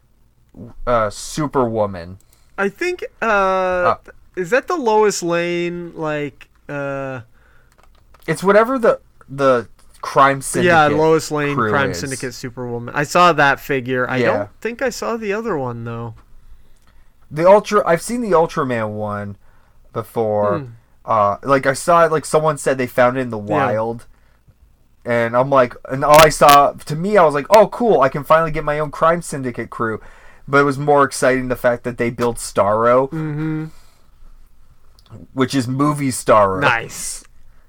uh, 0.86 1.08
Superwoman. 1.08 2.18
I 2.56 2.68
think. 2.68 3.04
Uh, 3.20 3.96
is 4.36 4.50
that 4.50 4.66
the 4.68 4.76
Lois 4.76 5.22
Lane 5.22 5.94
like? 5.94 6.48
Uh, 6.68 7.20
It's 8.26 8.42
whatever 8.42 8.78
the 8.78 9.00
the 9.28 9.68
crime 10.00 10.42
syndicate. 10.42 10.70
yeah, 10.72 10.86
Lois 10.86 11.30
Lane 11.30 11.54
Crime 11.56 11.90
is. 11.92 12.00
Syndicate 12.00 12.34
Superwoman. 12.34 12.94
I 12.94 13.04
saw 13.04 13.32
that 13.32 13.58
figure. 13.60 14.08
I 14.08 14.18
Yeah. 14.18 14.26
don't 14.36 14.50
think 14.60 14.82
I 14.82 14.90
saw 14.90 15.16
the 15.16 15.32
other 15.32 15.56
one 15.56 15.84
though. 15.84 16.14
The 17.30 17.48
Ultra. 17.48 17.82
I've 17.86 18.02
seen 18.02 18.20
the 18.20 18.32
Ultraman 18.32 18.90
one 18.90 19.36
before. 19.92 20.58
Hmm. 20.60 20.66
Uh, 21.06 21.36
like 21.42 21.66
I 21.66 21.72
saw 21.74 22.04
it. 22.04 22.12
Like 22.12 22.24
someone 22.24 22.56
said 22.58 22.78
they 22.78 22.86
found 22.86 23.16
it 23.16 23.20
in 23.20 23.30
the 23.30 23.38
Yeah. 23.38 23.66
wild. 23.66 24.06
And 25.06 25.36
I'm 25.36 25.50
like, 25.50 25.74
and 25.90 26.02
all 26.02 26.18
I 26.22 26.30
saw 26.30 26.72
to 26.72 26.96
me, 26.96 27.18
I 27.18 27.24
was 27.24 27.34
like, 27.34 27.46
oh, 27.50 27.68
cool! 27.68 28.00
I 28.00 28.08
can 28.08 28.24
finally 28.24 28.50
get 28.50 28.64
my 28.64 28.78
own 28.78 28.90
crime 28.90 29.20
syndicate 29.20 29.68
crew. 29.68 30.00
But 30.46 30.58
it 30.58 30.64
was 30.64 30.78
more 30.78 31.04
exciting 31.04 31.48
the 31.48 31.56
fact 31.56 31.84
that 31.84 31.96
they 31.98 32.10
built 32.10 32.36
Starro, 32.36 33.08
Mm-hmm. 33.10 33.66
which 35.32 35.54
is 35.54 35.66
movie 35.66 36.10
Starro. 36.10 36.60
Nice. 36.60 37.24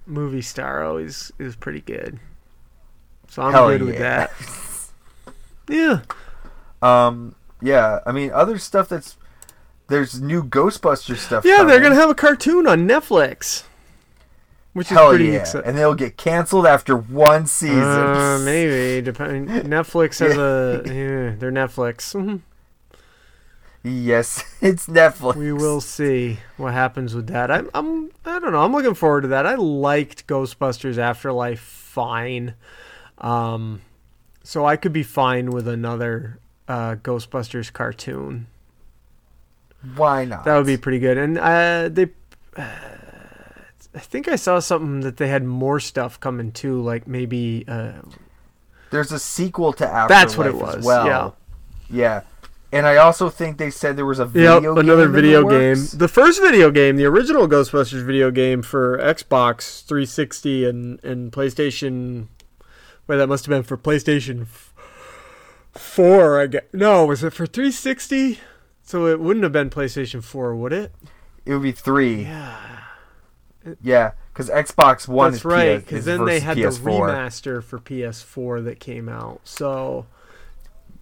Movie 0.05 0.41
Starro 0.41 1.03
is 1.03 1.32
is 1.39 1.55
pretty 1.55 1.82
good. 1.82 2.19
So 3.30 3.41
I'm 3.41 3.51
Hell 3.53 3.69
good 3.69 3.82
with 3.84 3.97
that. 3.99 4.32
Yeah. 5.67 6.01
Um, 6.84 7.34
yeah, 7.59 7.99
I 8.05 8.11
mean, 8.11 8.30
other 8.32 8.59
stuff 8.59 8.88
that's 8.88 9.17
there's 9.88 10.21
new 10.21 10.43
Ghostbuster 10.43 11.17
stuff. 11.17 11.43
Yeah, 11.43 11.63
they're 11.63 11.80
gonna 11.82 11.95
have 11.95 12.11
a 12.11 12.15
cartoon 12.15 12.67
on 12.67 12.88
Netflix, 12.88 13.63
which 14.73 14.91
is 14.91 14.97
pretty 14.97 15.26
yeah, 15.26 15.39
exciting. 15.39 15.67
and 15.67 15.76
they'll 15.76 15.95
get 15.95 16.17
canceled 16.17 16.67
after 16.67 16.95
one 16.95 17.47
season. 17.47 17.82
Uh, 17.82 18.39
maybe. 18.45 19.01
Depend- 19.03 19.49
Netflix 19.49 20.19
has 20.19 20.38
a. 20.38 20.84
Yeah, 20.86 21.36
they're 21.39 21.51
Netflix. 21.51 22.13
Yes, 23.86 24.44
it's 24.62 24.88
Netflix. 24.88 25.36
We 25.36 25.54
will 25.54 25.80
see 25.80 26.40
what 26.58 26.74
happens 26.74 27.14
with 27.14 27.28
that. 27.28 27.52
I'm, 27.52 27.70
I'm. 27.74 28.10
I 28.26 28.40
don't 28.40 28.52
know. 28.52 28.64
I'm 28.64 28.72
looking 28.74 28.96
forward 28.96 29.22
to 29.22 29.28
that. 29.30 29.46
I 29.46 29.56
liked 29.56 30.26
Ghostbusters 30.26 30.98
Afterlife 30.98 31.60
fine, 31.60 32.56
um, 33.20 33.82
so 34.44 34.66
I 34.66 34.76
could 34.76 34.92
be 34.92 35.04
fine 35.04 35.52
with 35.52 35.68
another 35.68 36.40
uh, 36.68 36.96
Ghostbusters 36.96 37.72
cartoon. 37.72 38.48
Why 39.96 40.26
not? 40.26 40.46
That 40.46 40.58
would 40.58 40.66
be 40.66 40.78
pretty 40.78 40.98
good. 40.98 41.20
And 41.20 41.38
uh, 41.38 41.90
they, 41.92 42.10
uh, 42.58 42.68
I 43.94 44.00
think 44.00 44.28
I 44.28 44.36
saw 44.36 44.58
something 44.58 45.02
that 45.02 45.18
they 45.18 45.28
had 45.28 45.44
more 45.44 45.80
stuff 45.80 46.20
coming 46.20 46.52
too, 46.52 46.82
like 46.82 47.08
maybe. 47.08 47.66
Uh, 47.68 48.02
There's 48.90 49.12
a 49.12 49.20
sequel 49.20 49.74
to 49.74 49.86
Afterlife. 49.86 50.10
That's 50.10 50.38
what 50.38 50.48
it 50.48 50.56
as 50.56 50.62
was, 50.62 50.86
well. 50.86 51.06
yeah. 51.06 51.32
Yeah. 51.88 52.22
And 52.72 52.86
I 52.86 52.97
also 52.97 53.30
think 53.30 53.57
they 53.57 53.70
said 53.70 53.95
there 53.95 54.05
was 54.05 54.20
a 54.20 54.24
Yep, 54.24 54.32
video 54.34 54.59
game. 54.61 54.78
another 54.78 55.07
the 55.07 55.13
video 55.13 55.41
game. 55.47 55.78
works. 55.78 55.91
The 55.91 56.07
first 56.07 56.41
video 56.41 56.72
game, 56.72 56.97
the 56.97 57.05
original 57.05 57.47
Ghostbusters 57.47 58.03
video 58.03 58.32
game 58.32 58.61
for 58.61 58.97
Xbox 58.97 59.86
360 59.86 60.66
and, 60.68 61.03
and 61.03 61.32
PlayStation. 61.32 62.28
Wait, 63.07 63.18
that 63.18 63.28
must 63.28 63.45
have 63.45 63.51
been 63.51 63.63
for 63.63 63.78
PlayStation 63.78 64.47
4, 65.74 66.41
I 66.41 66.47
guess. 66.47 66.63
No, 66.74 67.05
was 67.05 67.24
it 67.24 67.34
for 67.34 67.45
360? 67.45 68.39
So 68.84 69.07
it 69.07 69.20
wouldn't 69.20 69.43
have 69.43 69.51
been 69.51 69.70
PlayStation 69.70 70.24
4, 70.24 70.55
would 70.55 70.74
it? 70.74 70.93
It 71.45 71.53
would 71.53 71.63
be 71.63 71.72
three. 71.72 72.24
Yeah. 72.24 72.57
Yeah, 73.82 74.11
because 74.32 74.49
Xbox 74.49 75.07
One 75.07 75.32
That's 75.32 75.41
is 75.41 75.45
right, 75.45 75.80
because 75.80 76.05
then 76.05 76.26
they 76.26 76.39
had 76.39 76.55
the 76.57 76.61
PS4. 76.63 76.82
remaster 76.84 77.63
for 77.63 77.80
PS4 77.80 78.63
that 78.66 78.80
came 78.80 79.09
out. 79.09 79.41
So, 79.43 80.05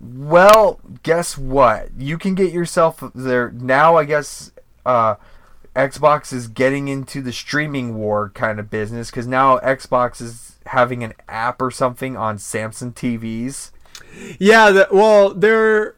Well, 0.03 0.79
guess 1.03 1.37
what? 1.37 1.89
You 1.97 2.17
can 2.17 2.35
get 2.35 2.51
yourself 2.51 3.03
there 3.15 3.51
now. 3.51 3.95
I 3.95 4.05
guess 4.05 4.51
uh, 4.85 5.15
Xbox 5.75 6.33
is 6.33 6.47
getting 6.47 6.87
into 6.87 7.21
the 7.21 7.31
streaming 7.31 7.95
war 7.95 8.29
kind 8.29 8.59
of 8.59 8.69
business 8.69 9.09
because 9.09 9.27
now 9.27 9.59
Xbox 9.59 10.21
is 10.21 10.57
having 10.67 11.03
an 11.03 11.13
app 11.27 11.61
or 11.61 11.71
something 11.71 12.17
on 12.17 12.37
Samsung 12.37 12.93
TVs. 12.93 13.71
Yeah, 14.39 14.71
the, 14.71 14.87
well, 14.91 15.33
they're 15.33 15.95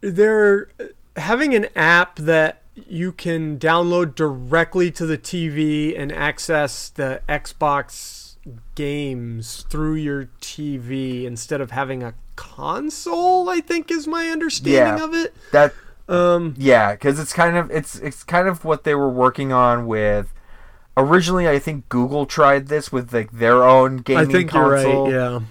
they're 0.00 0.68
having 1.16 1.54
an 1.54 1.68
app 1.76 2.16
that 2.16 2.62
you 2.74 3.12
can 3.12 3.58
download 3.58 4.14
directly 4.14 4.90
to 4.90 5.06
the 5.06 5.18
TV 5.18 5.98
and 5.98 6.10
access 6.10 6.88
the 6.88 7.20
Xbox 7.28 8.36
games 8.74 9.64
through 9.70 9.94
your 9.94 10.26
TV 10.40 11.24
instead 11.24 11.60
of 11.60 11.70
having 11.70 12.02
a 12.02 12.14
console. 12.36 13.48
I 13.48 13.60
think 13.60 13.90
is 13.90 14.06
my 14.06 14.28
understanding 14.28 14.98
Yeah. 14.98 15.04
of 15.04 15.14
it. 15.14 15.34
That 15.52 15.72
Um, 16.08 16.54
yeah, 16.58 16.92
because 16.92 17.18
it's 17.18 17.32
kind 17.32 17.56
of 17.56 17.70
it's 17.70 17.96
it's 17.96 18.22
kind 18.24 18.46
of 18.48 18.64
what 18.64 18.84
they 18.84 18.94
were 18.94 19.08
working 19.08 19.52
on 19.52 19.86
with. 19.86 20.32
Originally, 20.96 21.48
I 21.48 21.58
think 21.58 21.88
Google 21.88 22.26
tried 22.26 22.68
this 22.68 22.92
with 22.92 23.12
like 23.12 23.32
their 23.32 23.64
own 23.64 23.98
I 24.00 24.02
gaming 24.02 24.30
think 24.30 24.50
console. 24.50 25.10
you're 25.10 25.30
right. 25.32 25.42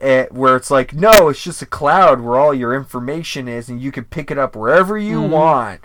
Yeah. 0.00 0.06
eh, 0.06 0.26
where 0.30 0.54
it's 0.56 0.70
like, 0.70 0.92
no, 0.92 1.28
it's 1.28 1.42
just 1.42 1.62
a 1.62 1.66
cloud 1.66 2.20
where 2.20 2.38
all 2.38 2.52
your 2.54 2.74
information 2.74 3.48
is, 3.48 3.68
and 3.70 3.80
you 3.80 3.90
can 3.90 4.04
pick 4.04 4.30
it 4.30 4.38
up 4.38 4.54
wherever 4.54 4.96
you 4.98 5.20
Mm-hmm. 5.22 5.30
want. 5.32 5.80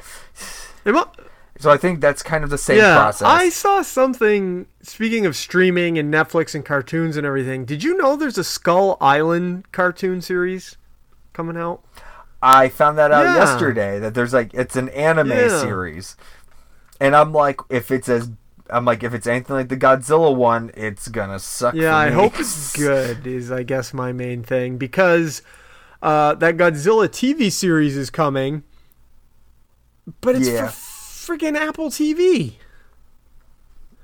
I- 0.85 1.05
So 1.61 1.69
I 1.69 1.77
think 1.77 2.01
that's 2.01 2.23
kind 2.23 2.43
of 2.43 2.49
the 2.49 2.57
same 2.57 2.77
yeah, 2.77 2.95
process. 2.97 3.27
I 3.27 3.49
saw 3.49 3.83
something. 3.83 4.65
Speaking 4.81 5.27
of 5.27 5.35
streaming 5.35 5.99
and 5.99 6.11
Netflix 6.11 6.55
and 6.55 6.65
cartoons 6.65 7.17
and 7.17 7.25
everything, 7.27 7.65
did 7.65 7.83
you 7.83 7.95
know 7.97 8.15
there's 8.15 8.39
a 8.39 8.43
Skull 8.43 8.97
Island 8.99 9.71
cartoon 9.71 10.21
series 10.21 10.77
coming 11.33 11.55
out? 11.57 11.83
I 12.41 12.67
found 12.69 12.97
that 12.97 13.11
out 13.11 13.25
Yeah. 13.25 13.35
yesterday 13.35 13.99
that 13.99 14.15
there's 14.15 14.33
like 14.33 14.55
it's 14.55 14.75
an 14.75 14.89
anime 14.89 15.29
Yeah. 15.29 15.61
series, 15.61 16.17
and 16.99 17.15
I'm 17.15 17.31
like, 17.31 17.59
if 17.69 17.91
it's 17.91 18.09
as 18.09 18.31
I'm 18.71 18.83
like, 18.85 19.03
if 19.03 19.13
it's 19.13 19.27
anything 19.27 19.55
like 19.55 19.69
the 19.69 19.77
Godzilla 19.77 20.35
one, 20.35 20.71
it's 20.75 21.09
gonna 21.09 21.37
suck. 21.37 21.75
Yeah, 21.75 21.95
I 21.95 22.09
hope 22.09 22.39
it's 22.39 22.75
good. 22.75 23.27
Is 23.27 23.51
I 23.51 23.61
guess 23.61 23.93
my 23.93 24.11
main 24.11 24.41
thing 24.41 24.77
because 24.77 25.43
uh, 26.01 26.33
that 26.33 26.57
Godzilla 26.57 27.07
TV 27.07 27.51
series 27.51 27.95
is 27.95 28.09
coming, 28.09 28.63
but 30.21 30.35
it's 30.35 30.47
Yeah. 30.47 30.67
for 30.69 30.90
freaking 31.25 31.55
Apple 31.57 31.89
TV. 31.89 32.53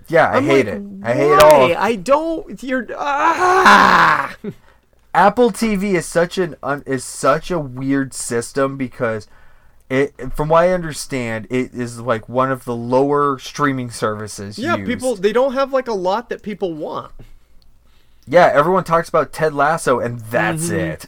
Yeah, 0.07 0.29
I 0.29 0.37
I'm 0.37 0.45
hate 0.45 0.65
like, 0.67 0.75
it. 0.75 0.83
I 1.03 1.13
hate 1.13 1.31
it 1.33 1.39
all. 1.43 1.75
I 1.77 1.95
don't. 1.95 2.63
You're 2.63 2.87
ah. 2.97 4.35
Apple 5.13 5.51
TV 5.51 5.95
is 5.95 6.05
such 6.05 6.37
an 6.37 6.55
un, 6.61 6.83
is 6.85 7.03
such 7.03 7.49
a 7.51 7.59
weird 7.59 8.13
system 8.13 8.77
because 8.77 9.27
it 9.89 10.13
from 10.33 10.49
what 10.49 10.63
I 10.63 10.69
understand 10.69 11.47
it 11.49 11.73
is 11.73 11.99
like 11.99 12.29
one 12.29 12.51
of 12.51 12.65
the 12.65 12.75
lower 12.75 13.39
streaming 13.39 13.89
services 13.89 14.59
Yeah, 14.59 14.75
used. 14.75 14.87
people 14.87 15.15
they 15.15 15.33
don't 15.33 15.53
have 15.53 15.73
like 15.73 15.87
a 15.87 15.93
lot 15.93 16.29
that 16.29 16.41
people 16.43 16.73
want. 16.73 17.11
Yeah, 18.27 18.51
everyone 18.53 18.83
talks 18.83 19.09
about 19.09 19.33
Ted 19.33 19.53
Lasso 19.53 19.99
and 19.99 20.19
that's 20.19 20.69
Mm-hmm. 20.69 20.75
it. 20.75 21.05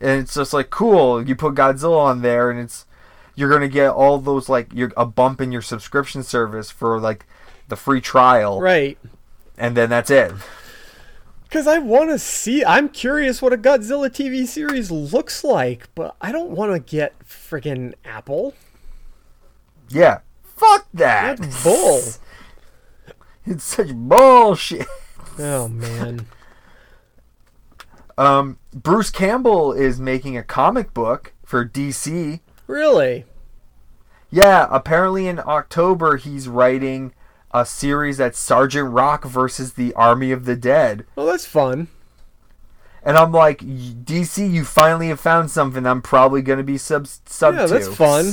and 0.00 0.20
it's 0.20 0.34
just 0.34 0.52
like 0.52 0.70
cool, 0.70 1.26
you 1.26 1.34
put 1.34 1.54
Godzilla 1.54 1.98
on 1.98 2.22
there 2.22 2.50
and 2.50 2.60
it's 2.60 2.86
you're 3.34 3.48
going 3.48 3.62
to 3.62 3.68
get 3.68 3.90
all 3.90 4.18
those 4.18 4.48
like 4.48 4.72
you're 4.72 4.92
a 4.96 5.06
bump 5.06 5.40
in 5.40 5.50
your 5.52 5.62
subscription 5.62 6.22
service 6.22 6.70
for 6.70 6.98
like 7.00 7.26
the 7.68 7.76
free 7.76 8.00
trial 8.00 8.60
Right. 8.60 8.98
and 9.58 9.76
then 9.76 9.90
that's 9.90 10.10
it. 10.10 10.32
Because 11.44 11.66
I 11.68 11.78
want 11.78 12.10
to 12.10 12.18
see. 12.18 12.64
I'm 12.64 12.88
curious 12.88 13.40
what 13.40 13.52
a 13.52 13.56
Godzilla 13.56 14.10
TV 14.10 14.44
series 14.46 14.90
looks 14.90 15.44
like, 15.44 15.88
but 15.94 16.16
I 16.20 16.32
don't 16.32 16.50
want 16.50 16.72
to 16.72 16.80
get 16.80 17.14
friggin' 17.20 17.94
Apple. 18.04 18.54
Yeah. 19.88 20.20
Fuck 20.42 20.88
that. 20.94 21.38
That's 21.38 21.62
bull. 21.62 22.00
It's 23.46 23.62
such 23.64 23.92
bullshit. 23.94 24.86
Oh 25.38 25.68
man. 25.68 26.26
Um, 28.16 28.58
Bruce 28.72 29.10
Campbell 29.10 29.72
is 29.72 29.98
making 30.00 30.36
a 30.36 30.42
comic 30.44 30.94
book 30.94 31.32
for 31.44 31.66
DC. 31.68 32.40
Really? 32.66 33.24
Yeah, 34.30 34.66
apparently 34.70 35.26
in 35.28 35.38
October 35.38 36.16
he's 36.16 36.48
writing 36.48 37.12
a 37.52 37.64
series 37.64 38.16
that's 38.16 38.38
Sergeant 38.38 38.90
Rock 38.92 39.24
versus 39.24 39.74
the 39.74 39.92
Army 39.94 40.32
of 40.32 40.44
the 40.44 40.56
Dead. 40.56 41.04
Well, 41.14 41.26
that's 41.26 41.46
fun. 41.46 41.88
And 43.04 43.16
I'm 43.18 43.32
like, 43.32 43.58
DC, 43.60 44.50
you 44.50 44.64
finally 44.64 45.08
have 45.08 45.20
found 45.20 45.50
something 45.50 45.86
I'm 45.86 46.02
probably 46.02 46.42
going 46.42 46.56
to 46.56 46.64
be 46.64 46.78
sub 46.78 47.06
sub 47.06 47.54
Yeah, 47.54 47.66
to. 47.66 47.72
that's 47.74 47.88
fun. 47.88 48.24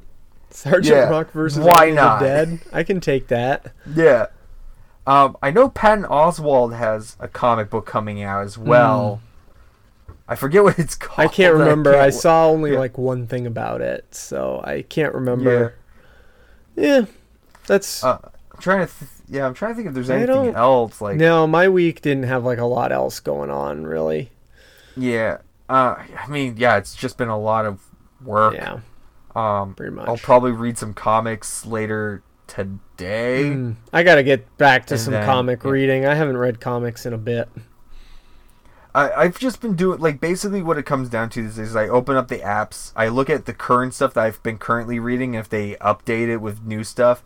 Sergeant 0.50 0.96
Yeah, 0.96 1.08
Rock 1.08 1.30
versus 1.30 1.64
why 1.64 1.72
Army 1.90 1.98
of 1.98 2.18
the 2.20 2.26
Dead. 2.26 2.58
I 2.72 2.82
can 2.82 3.00
take 3.00 3.28
that. 3.28 3.72
Yeah. 3.94 4.26
Um, 5.06 5.36
I 5.42 5.50
know 5.50 5.68
Patton 5.68 6.04
Oswalt 6.04 6.76
has 6.76 7.16
a 7.18 7.26
comic 7.28 7.70
book 7.70 7.86
coming 7.86 8.22
out 8.22 8.44
as 8.44 8.58
well. 8.58 9.16
Hmm. 9.16 9.26
I 10.32 10.36
forget 10.36 10.62
what 10.62 10.78
it's 10.78 10.94
called. 10.96 11.18
I 11.18 11.32
can't 11.32 11.54
remember. 11.54 11.94
I, 11.94 12.04
can't- 12.10 12.14
saw 12.14 12.48
only 12.48 12.72
yeah. 12.72 12.78
like 12.78 12.98
one 12.98 13.26
thing 13.26 13.46
about 13.46 13.80
it, 13.80 14.14
so 14.14 14.60
I 14.64 14.82
can't 14.82 15.14
remember. 15.14 15.74
Yeah, 16.76 17.02
that's 17.66 18.02
Uh, 18.02 18.18
I'm 18.54 18.60
trying 18.60 18.86
to. 18.86 18.92
Th- 18.92 19.10
yeah, 19.28 19.46
I'm 19.46 19.54
trying 19.54 19.72
to 19.72 19.76
think 19.76 19.88
if 19.88 19.94
there's 19.94 20.10
I 20.10 20.16
anything 20.18 20.54
else 20.54 21.00
like. 21.00 21.16
no. 21.16 21.46
My 21.46 21.68
week 21.68 22.02
didn't 22.02 22.24
have 22.24 22.44
like 22.44 22.58
a 22.58 22.64
lot 22.66 22.92
else 22.92 23.20
going 23.20 23.50
on, 23.50 23.84
really. 23.86 24.30
Yeah. 24.96 25.38
Uh, 25.70 25.96
I 26.18 26.26
mean, 26.28 26.56
yeah, 26.58 26.76
it's 26.76 26.94
just 26.94 27.16
been 27.16 27.28
a 27.30 27.38
lot 27.38 27.64
of 27.64 27.80
work. 28.22 28.54
Yeah, 28.54 28.80
Um, 29.34 29.74
pretty 29.74 29.94
much. 29.94 30.06
I'll 30.06 30.18
probably 30.18 30.52
read 30.52 30.76
some 30.76 30.92
comics 30.92 31.64
later 31.64 32.22
today. 32.46 33.44
Mm, 33.54 33.76
I 33.92 34.02
gotta 34.02 34.22
get 34.22 34.54
back 34.58 34.84
to 34.86 34.94
And 34.94 35.00
some 35.02 35.12
then- 35.14 35.24
comic 35.24 35.64
yeah. 35.64 35.70
reading. 35.70 36.04
I 36.04 36.14
haven't 36.14 36.36
read 36.36 36.60
comics 36.60 37.06
in 37.06 37.12
a 37.14 37.18
bit. 37.18 37.48
I, 38.94 39.10
I've 39.12 39.38
just 39.38 39.60
been 39.60 39.74
doing 39.74 40.00
like 40.00 40.20
basically 40.20 40.62
what 40.62 40.76
it 40.78 40.84
comes 40.84 41.08
down 41.08 41.30
to 41.30 41.44
is, 41.44 41.58
is 41.58 41.74
I 41.74 41.88
open 41.88 42.16
up 42.16 42.28
the 42.28 42.38
apps, 42.38 42.92
I 42.94 43.08
look 43.08 43.30
at 43.30 43.46
the 43.46 43.54
current 43.54 43.94
stuff 43.94 44.14
that 44.14 44.24
I've 44.24 44.42
been 44.42 44.58
currently 44.58 44.98
reading, 44.98 45.34
and 45.34 45.40
if 45.44 45.48
they 45.48 45.74
update 45.76 46.28
it 46.28 46.38
with 46.38 46.62
new 46.62 46.84
stuff, 46.84 47.22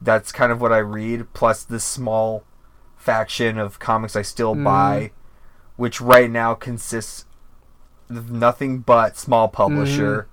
that's 0.00 0.32
kind 0.32 0.52
of 0.52 0.60
what 0.60 0.72
I 0.72 0.78
read. 0.78 1.32
Plus 1.32 1.64
the 1.64 1.80
small 1.80 2.44
faction 2.96 3.58
of 3.58 3.78
comics 3.78 4.16
I 4.16 4.22
still 4.22 4.54
Mm. 4.54 4.64
buy, 4.64 5.10
which 5.76 6.00
right 6.00 6.30
now 6.30 6.54
consists 6.54 7.24
of 8.10 8.30
nothing 8.30 8.78
but 8.80 9.16
small 9.16 9.48
publisher. 9.48 10.26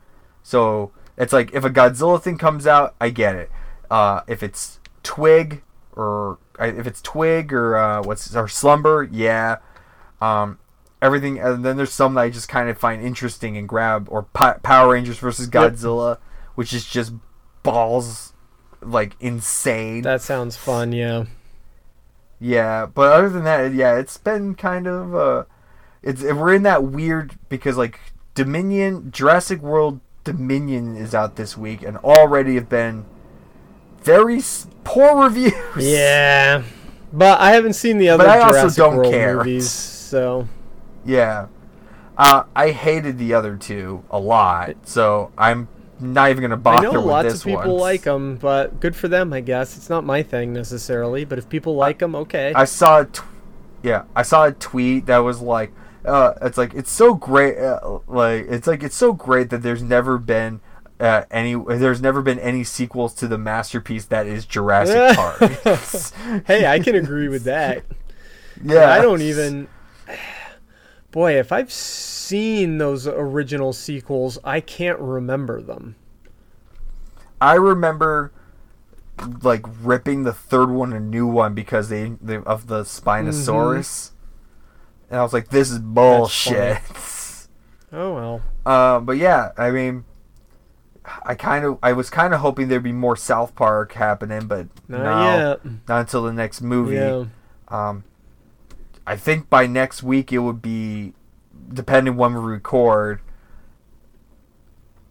So 0.44 0.92
it's 1.18 1.34
like 1.34 1.54
if 1.54 1.64
a 1.64 1.70
Godzilla 1.70 2.22
thing 2.22 2.38
comes 2.38 2.68
out, 2.68 2.96
I 3.00 3.10
get 3.10 3.36
it. 3.36 3.50
Uh, 3.90 4.22
if 4.28 4.44
it's 4.44 4.80
Twig 5.04 5.62
or 5.96 6.38
if 6.60 6.86
it's 6.86 7.02
Twig 7.02 7.54
or 7.54 7.78
uh, 7.78 8.02
what's 8.04 8.36
or 8.36 8.48
Slumber, 8.48 9.08
yeah. 9.12 9.58
Um, 10.22 10.60
everything, 11.02 11.40
and 11.40 11.64
then 11.66 11.78
there's 11.78 11.92
some 11.94 12.14
that 12.16 12.22
I 12.22 12.30
just 12.30 12.48
kind 12.50 12.70
of 12.70 12.78
find 12.78 13.02
interesting 13.02 13.58
and 13.58 13.68
grab, 13.68 14.08
or 14.10 14.24
Power 14.24 14.94
Rangers 14.94 15.18
versus 15.20 15.48
Godzilla, 15.50 16.18
which 16.56 16.74
is 16.74 16.86
just 16.86 17.14
balls 17.64 18.34
like 18.82 19.16
insane. 19.20 20.02
That 20.04 20.22
sounds 20.22 20.56
fun. 20.58 20.92
Yeah. 20.92 21.26
Yeah, 22.40 22.86
but 22.86 23.12
other 23.14 23.30
than 23.30 23.44
that, 23.46 23.74
yeah, 23.74 23.96
it's 23.98 24.18
been 24.18 24.56
kind 24.56 24.88
of 24.88 25.16
uh, 25.16 25.44
it's 26.04 26.22
we're 26.22 26.54
in 26.54 26.64
that 26.64 26.84
weird 26.84 27.36
because 27.50 27.78
like 27.78 28.00
Dominion, 28.34 29.10
Jurassic 29.12 29.62
World 29.62 30.02
Dominion 30.26 30.98
is 30.98 31.16
out 31.16 31.38
this 31.38 31.58
week, 31.58 31.82
and 31.82 31.96
already 31.98 32.56
have 32.56 32.68
been 32.68 33.06
very 34.04 34.38
s- 34.38 34.68
poor 34.84 35.24
reviews. 35.24 35.54
Yeah, 35.78 36.64
but 37.14 37.40
I 37.40 37.52
haven't 37.52 37.74
seen 37.74 37.98
the 37.98 38.10
other 38.10 38.26
But 38.26 38.38
I 38.38 38.40
also 38.42 38.60
Jurassic 38.60 38.78
don't 38.78 38.96
World 38.98 39.14
care. 39.14 39.38
movies, 39.38 39.70
so 39.72 40.48
Yeah. 41.06 41.48
Uh, 42.18 42.44
I 42.56 42.72
hated 42.72 43.18
the 43.18 43.34
other 43.34 43.58
two 43.58 44.04
a 44.10 44.20
lot, 44.20 44.76
so 44.86 45.32
I'm 45.38 45.68
not 46.00 46.30
even 46.30 46.42
gonna 46.42 46.58
bother. 46.58 46.88
I 46.88 46.92
know 46.92 47.02
lots 47.02 47.36
of 47.36 47.44
people 47.44 47.74
one. 47.74 47.82
like 47.82 48.04
them, 48.04 48.38
but 48.38 48.80
good 48.80 48.96
for 48.96 49.08
them, 49.08 49.34
I 49.34 49.42
guess. 49.42 49.76
It's 49.76 49.90
not 49.90 50.06
my 50.06 50.24
thing 50.24 50.54
necessarily, 50.54 51.26
but 51.26 51.38
if 51.38 51.50
people 51.50 51.76
like 51.76 52.00
them, 52.00 52.16
okay. 52.16 52.54
I 52.56 52.66
saw 52.66 53.02
a 53.02 53.08
yeah, 53.84 54.04
I 54.16 54.24
saw 54.24 54.46
a 54.46 54.52
tweet 54.52 55.08
that 55.08 55.20
was 55.20 55.42
like, 55.42 55.74
uh, 56.06 56.34
it's 56.42 56.58
like 56.58 56.74
it's 56.74 56.92
so 56.92 57.14
great, 57.14 57.58
uh, 57.58 58.00
like 58.08 58.46
it's 58.48 58.68
like 58.68 58.82
it's 58.82 58.96
so 58.96 59.12
great 59.12 59.50
that 59.50 59.62
there's 59.62 59.84
never 59.84 60.18
been 60.18 60.62
uh, 61.00 61.24
any, 61.30 61.56
there's 61.56 62.02
never 62.02 62.22
been 62.22 62.40
any 62.40 62.64
sequels 62.64 63.14
to 63.16 63.28
the 63.28 63.38
masterpiece 63.38 64.06
that 64.06 64.26
is 64.26 64.46
Jurassic 64.46 65.16
Park. 65.18 66.46
hey, 66.46 66.66
I 66.66 66.80
can 66.80 66.96
agree 66.96 67.28
with 67.28 67.44
that. 67.44 67.84
yeah, 68.64 68.92
I 68.92 69.02
don't 69.02 69.22
even. 69.22 69.68
Boy, 71.16 71.40
if 71.40 71.54
I've 71.54 71.72
seen 71.72 72.78
those 72.78 73.08
original 73.08 73.72
sequels, 73.72 74.38
I 74.44 74.60
can't 74.60 75.00
remember 75.00 75.62
them. 75.62 75.96
I 77.40 77.54
remember 77.54 78.34
like 79.42 79.64
ripping 79.82 80.24
the 80.24 80.34
third 80.34 80.70
one 80.70 80.92
a 80.92 81.00
new 81.00 81.26
one 81.26 81.54
because 81.54 81.88
they, 81.88 82.18
they 82.22 82.36
of 82.40 82.68
the 82.68 82.82
Spinosaurus, 82.82 84.12
and 85.10 85.18
I 85.18 85.24
was 85.24 85.32
like, 85.32 85.48
this 85.48 85.72
is 85.72 85.80
bullshit. 85.80 86.80
Oh 87.94 88.14
well. 88.14 88.42
Uh, 88.66 89.00
but 89.00 89.16
yeah, 89.16 89.52
I 89.58 89.72
mean, 89.72 90.04
I 91.24 91.34
kind 91.34 91.64
of, 91.64 91.78
I 91.82 91.94
was 91.94 92.10
kind 92.10 92.34
of 92.34 92.42
hoping 92.42 92.68
there'd 92.68 92.84
be 92.84 92.92
more 92.92 93.16
South 93.16 93.56
Park 93.56 93.94
happening, 93.94 94.48
but 94.48 94.68
Not 94.90 95.04
no, 95.04 95.38
yet. 95.64 95.66
not 95.88 96.00
until 96.02 96.24
the 96.24 96.34
next 96.34 96.62
movie. 96.62 96.96
Yeah. 96.96 97.26
Um, 97.70 98.04
I 99.08 99.16
think 99.16 99.50
by 99.50 99.68
next 99.68 100.02
week 100.04 100.32
it 100.34 100.40
would 100.40 100.62
be, 100.62 101.14
depending 101.72 102.18
when 102.18 102.34
we 102.34 102.40
record. 102.40 103.20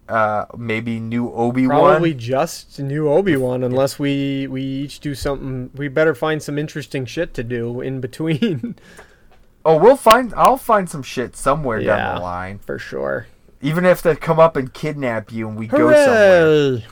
Uh, 0.07 0.45
maybe 0.57 1.01
new 1.01 1.31
Obi 1.33 1.67
Wan. 1.67 1.81
Probably 1.93 2.13
just 2.13 2.79
new 2.79 3.09
Obi 3.09 3.37
Wan, 3.37 3.63
unless 3.65 3.99
we 3.99 4.47
we 4.47 4.63
each 4.63 5.01
do 5.01 5.15
something. 5.15 5.71
We 5.75 5.89
better 5.89 6.15
find 6.15 6.43
some 6.43 6.59
interesting 6.59 7.07
shit 7.07 7.33
to 7.35 7.43
do 7.43 7.81
in 7.81 8.01
between, 8.03 8.77
Oh, 9.65 9.79
we'll 9.79 9.97
find. 9.97 10.35
I'll 10.37 10.59
find 10.59 10.91
some 10.91 11.03
shit 11.03 11.37
somewhere 11.37 11.83
down 11.83 12.17
the 12.17 12.21
line. 12.21 12.59
for 12.59 12.79
sure. 12.79 13.29
Even 13.63 13.87
if 13.87 14.03
they 14.03 14.15
come 14.15 14.39
up 14.39 14.57
and 14.57 14.75
kidnap 14.75 15.33
you 15.33 15.49
and 15.49 15.57
we 15.59 15.67
go 15.69 15.79
somewhere. 15.91 16.81
Hooray! 16.81 16.85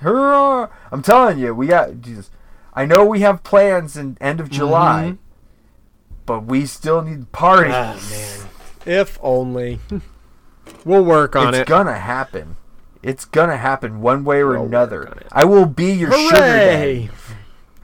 Hurrah! 0.00 0.68
I'm 0.92 1.00
telling 1.02 1.38
you, 1.38 1.54
we 1.54 1.66
got. 1.68 2.02
Jesus. 2.02 2.30
I 2.74 2.84
know 2.84 3.06
we 3.06 3.20
have 3.20 3.42
plans 3.42 3.96
in 3.96 4.18
end 4.20 4.38
of 4.40 4.50
July, 4.50 5.12
Mm-hmm. 5.14 5.23
But 6.26 6.44
we 6.44 6.66
still 6.66 7.02
need 7.02 7.32
parties. 7.32 7.74
Ah, 7.74 8.00
man, 8.10 8.48
if 8.86 9.18
only. 9.22 9.80
we'll 10.84 11.04
work 11.04 11.36
on 11.36 11.48
it's 11.48 11.58
it. 11.58 11.60
It's 11.62 11.68
gonna 11.68 11.98
happen. 11.98 12.56
It's 13.02 13.24
gonna 13.24 13.56
happen 13.56 14.00
one 14.00 14.24
way 14.24 14.40
or 14.40 14.52
We'll 14.52 14.64
another. 14.64 15.22
I 15.30 15.44
will 15.44 15.66
be 15.66 15.92
your 15.92 16.12
sugar 16.12 16.36
daddy. 16.36 17.10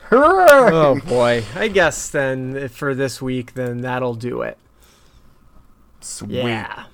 Hooray! 0.08 0.18
Hooray! 0.18 0.72
Oh 0.72 1.00
boy, 1.06 1.44
I 1.54 1.68
guess 1.68 2.08
then 2.08 2.68
for 2.68 2.94
this 2.94 3.20
week, 3.20 3.54
then 3.54 3.82
that'll 3.82 4.14
do 4.14 4.42
it. 4.42 4.58
Sweet. 6.00 6.30
Yeah. 6.30 6.84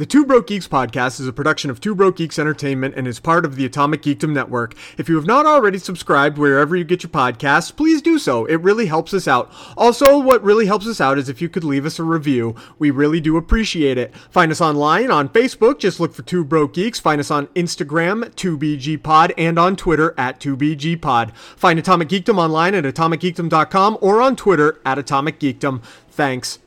The 0.00 0.06
Two 0.06 0.24
Broke 0.24 0.46
Geeks 0.46 0.66
podcast 0.66 1.20
is 1.20 1.28
a 1.28 1.32
production 1.32 1.68
of 1.68 1.78
Two 1.78 1.94
Broke 1.94 2.16
Geeks 2.16 2.38
Entertainment 2.38 2.94
and 2.96 3.06
is 3.06 3.20
part 3.20 3.44
of 3.44 3.56
the 3.56 3.66
Atomic 3.66 4.00
Geekdom 4.00 4.32
Network. 4.32 4.74
If 4.96 5.10
you 5.10 5.16
have 5.16 5.26
not 5.26 5.44
already 5.44 5.76
subscribed 5.76 6.38
wherever 6.38 6.74
you 6.74 6.84
get 6.84 7.02
your 7.02 7.10
podcasts, 7.10 7.76
please 7.76 8.00
do 8.00 8.18
so. 8.18 8.46
It 8.46 8.62
really 8.62 8.86
helps 8.86 9.12
us 9.12 9.28
out. 9.28 9.52
Also, 9.76 10.18
what 10.18 10.42
really 10.42 10.64
helps 10.64 10.86
us 10.86 11.02
out 11.02 11.18
is 11.18 11.28
if 11.28 11.42
you 11.42 11.50
could 11.50 11.64
leave 11.64 11.84
us 11.84 11.98
a 11.98 12.02
review. 12.02 12.54
We 12.78 12.90
really 12.90 13.20
do 13.20 13.36
appreciate 13.36 13.98
it. 13.98 14.14
Find 14.30 14.50
us 14.50 14.62
online 14.62 15.10
on 15.10 15.28
Facebook, 15.28 15.78
just 15.78 16.00
look 16.00 16.14
for 16.14 16.22
Two 16.22 16.44
Broke 16.44 16.72
Geeks. 16.72 16.98
Find 16.98 17.20
us 17.20 17.30
on 17.30 17.48
Instagram, 17.48 18.30
2BGPod, 18.36 19.34
and 19.36 19.58
on 19.58 19.76
Twitter 19.76 20.14
at 20.16 20.40
2BGPod. 20.40 21.36
Find 21.36 21.78
Atomic 21.78 22.08
Geekdom 22.08 22.38
online 22.38 22.74
at 22.74 22.84
atomicgeekdom.com 22.84 23.98
or 24.00 24.22
on 24.22 24.34
Twitter 24.34 24.80
at 24.86 24.98
Atomic 24.98 25.38
Geekdom. 25.38 25.82
Thanks. 26.10 26.58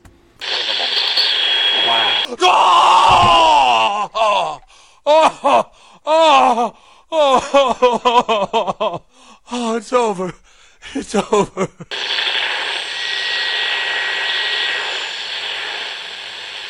Oh! 2.26 4.10
Oh! 4.14 4.60
Oh! 5.06 5.70
Oh! 6.06 6.76
Oh! 7.10 9.02
Oh! 9.50 9.76
It's 9.76 9.92
over. 9.92 10.32
It's 10.94 11.14
over. 11.14 11.68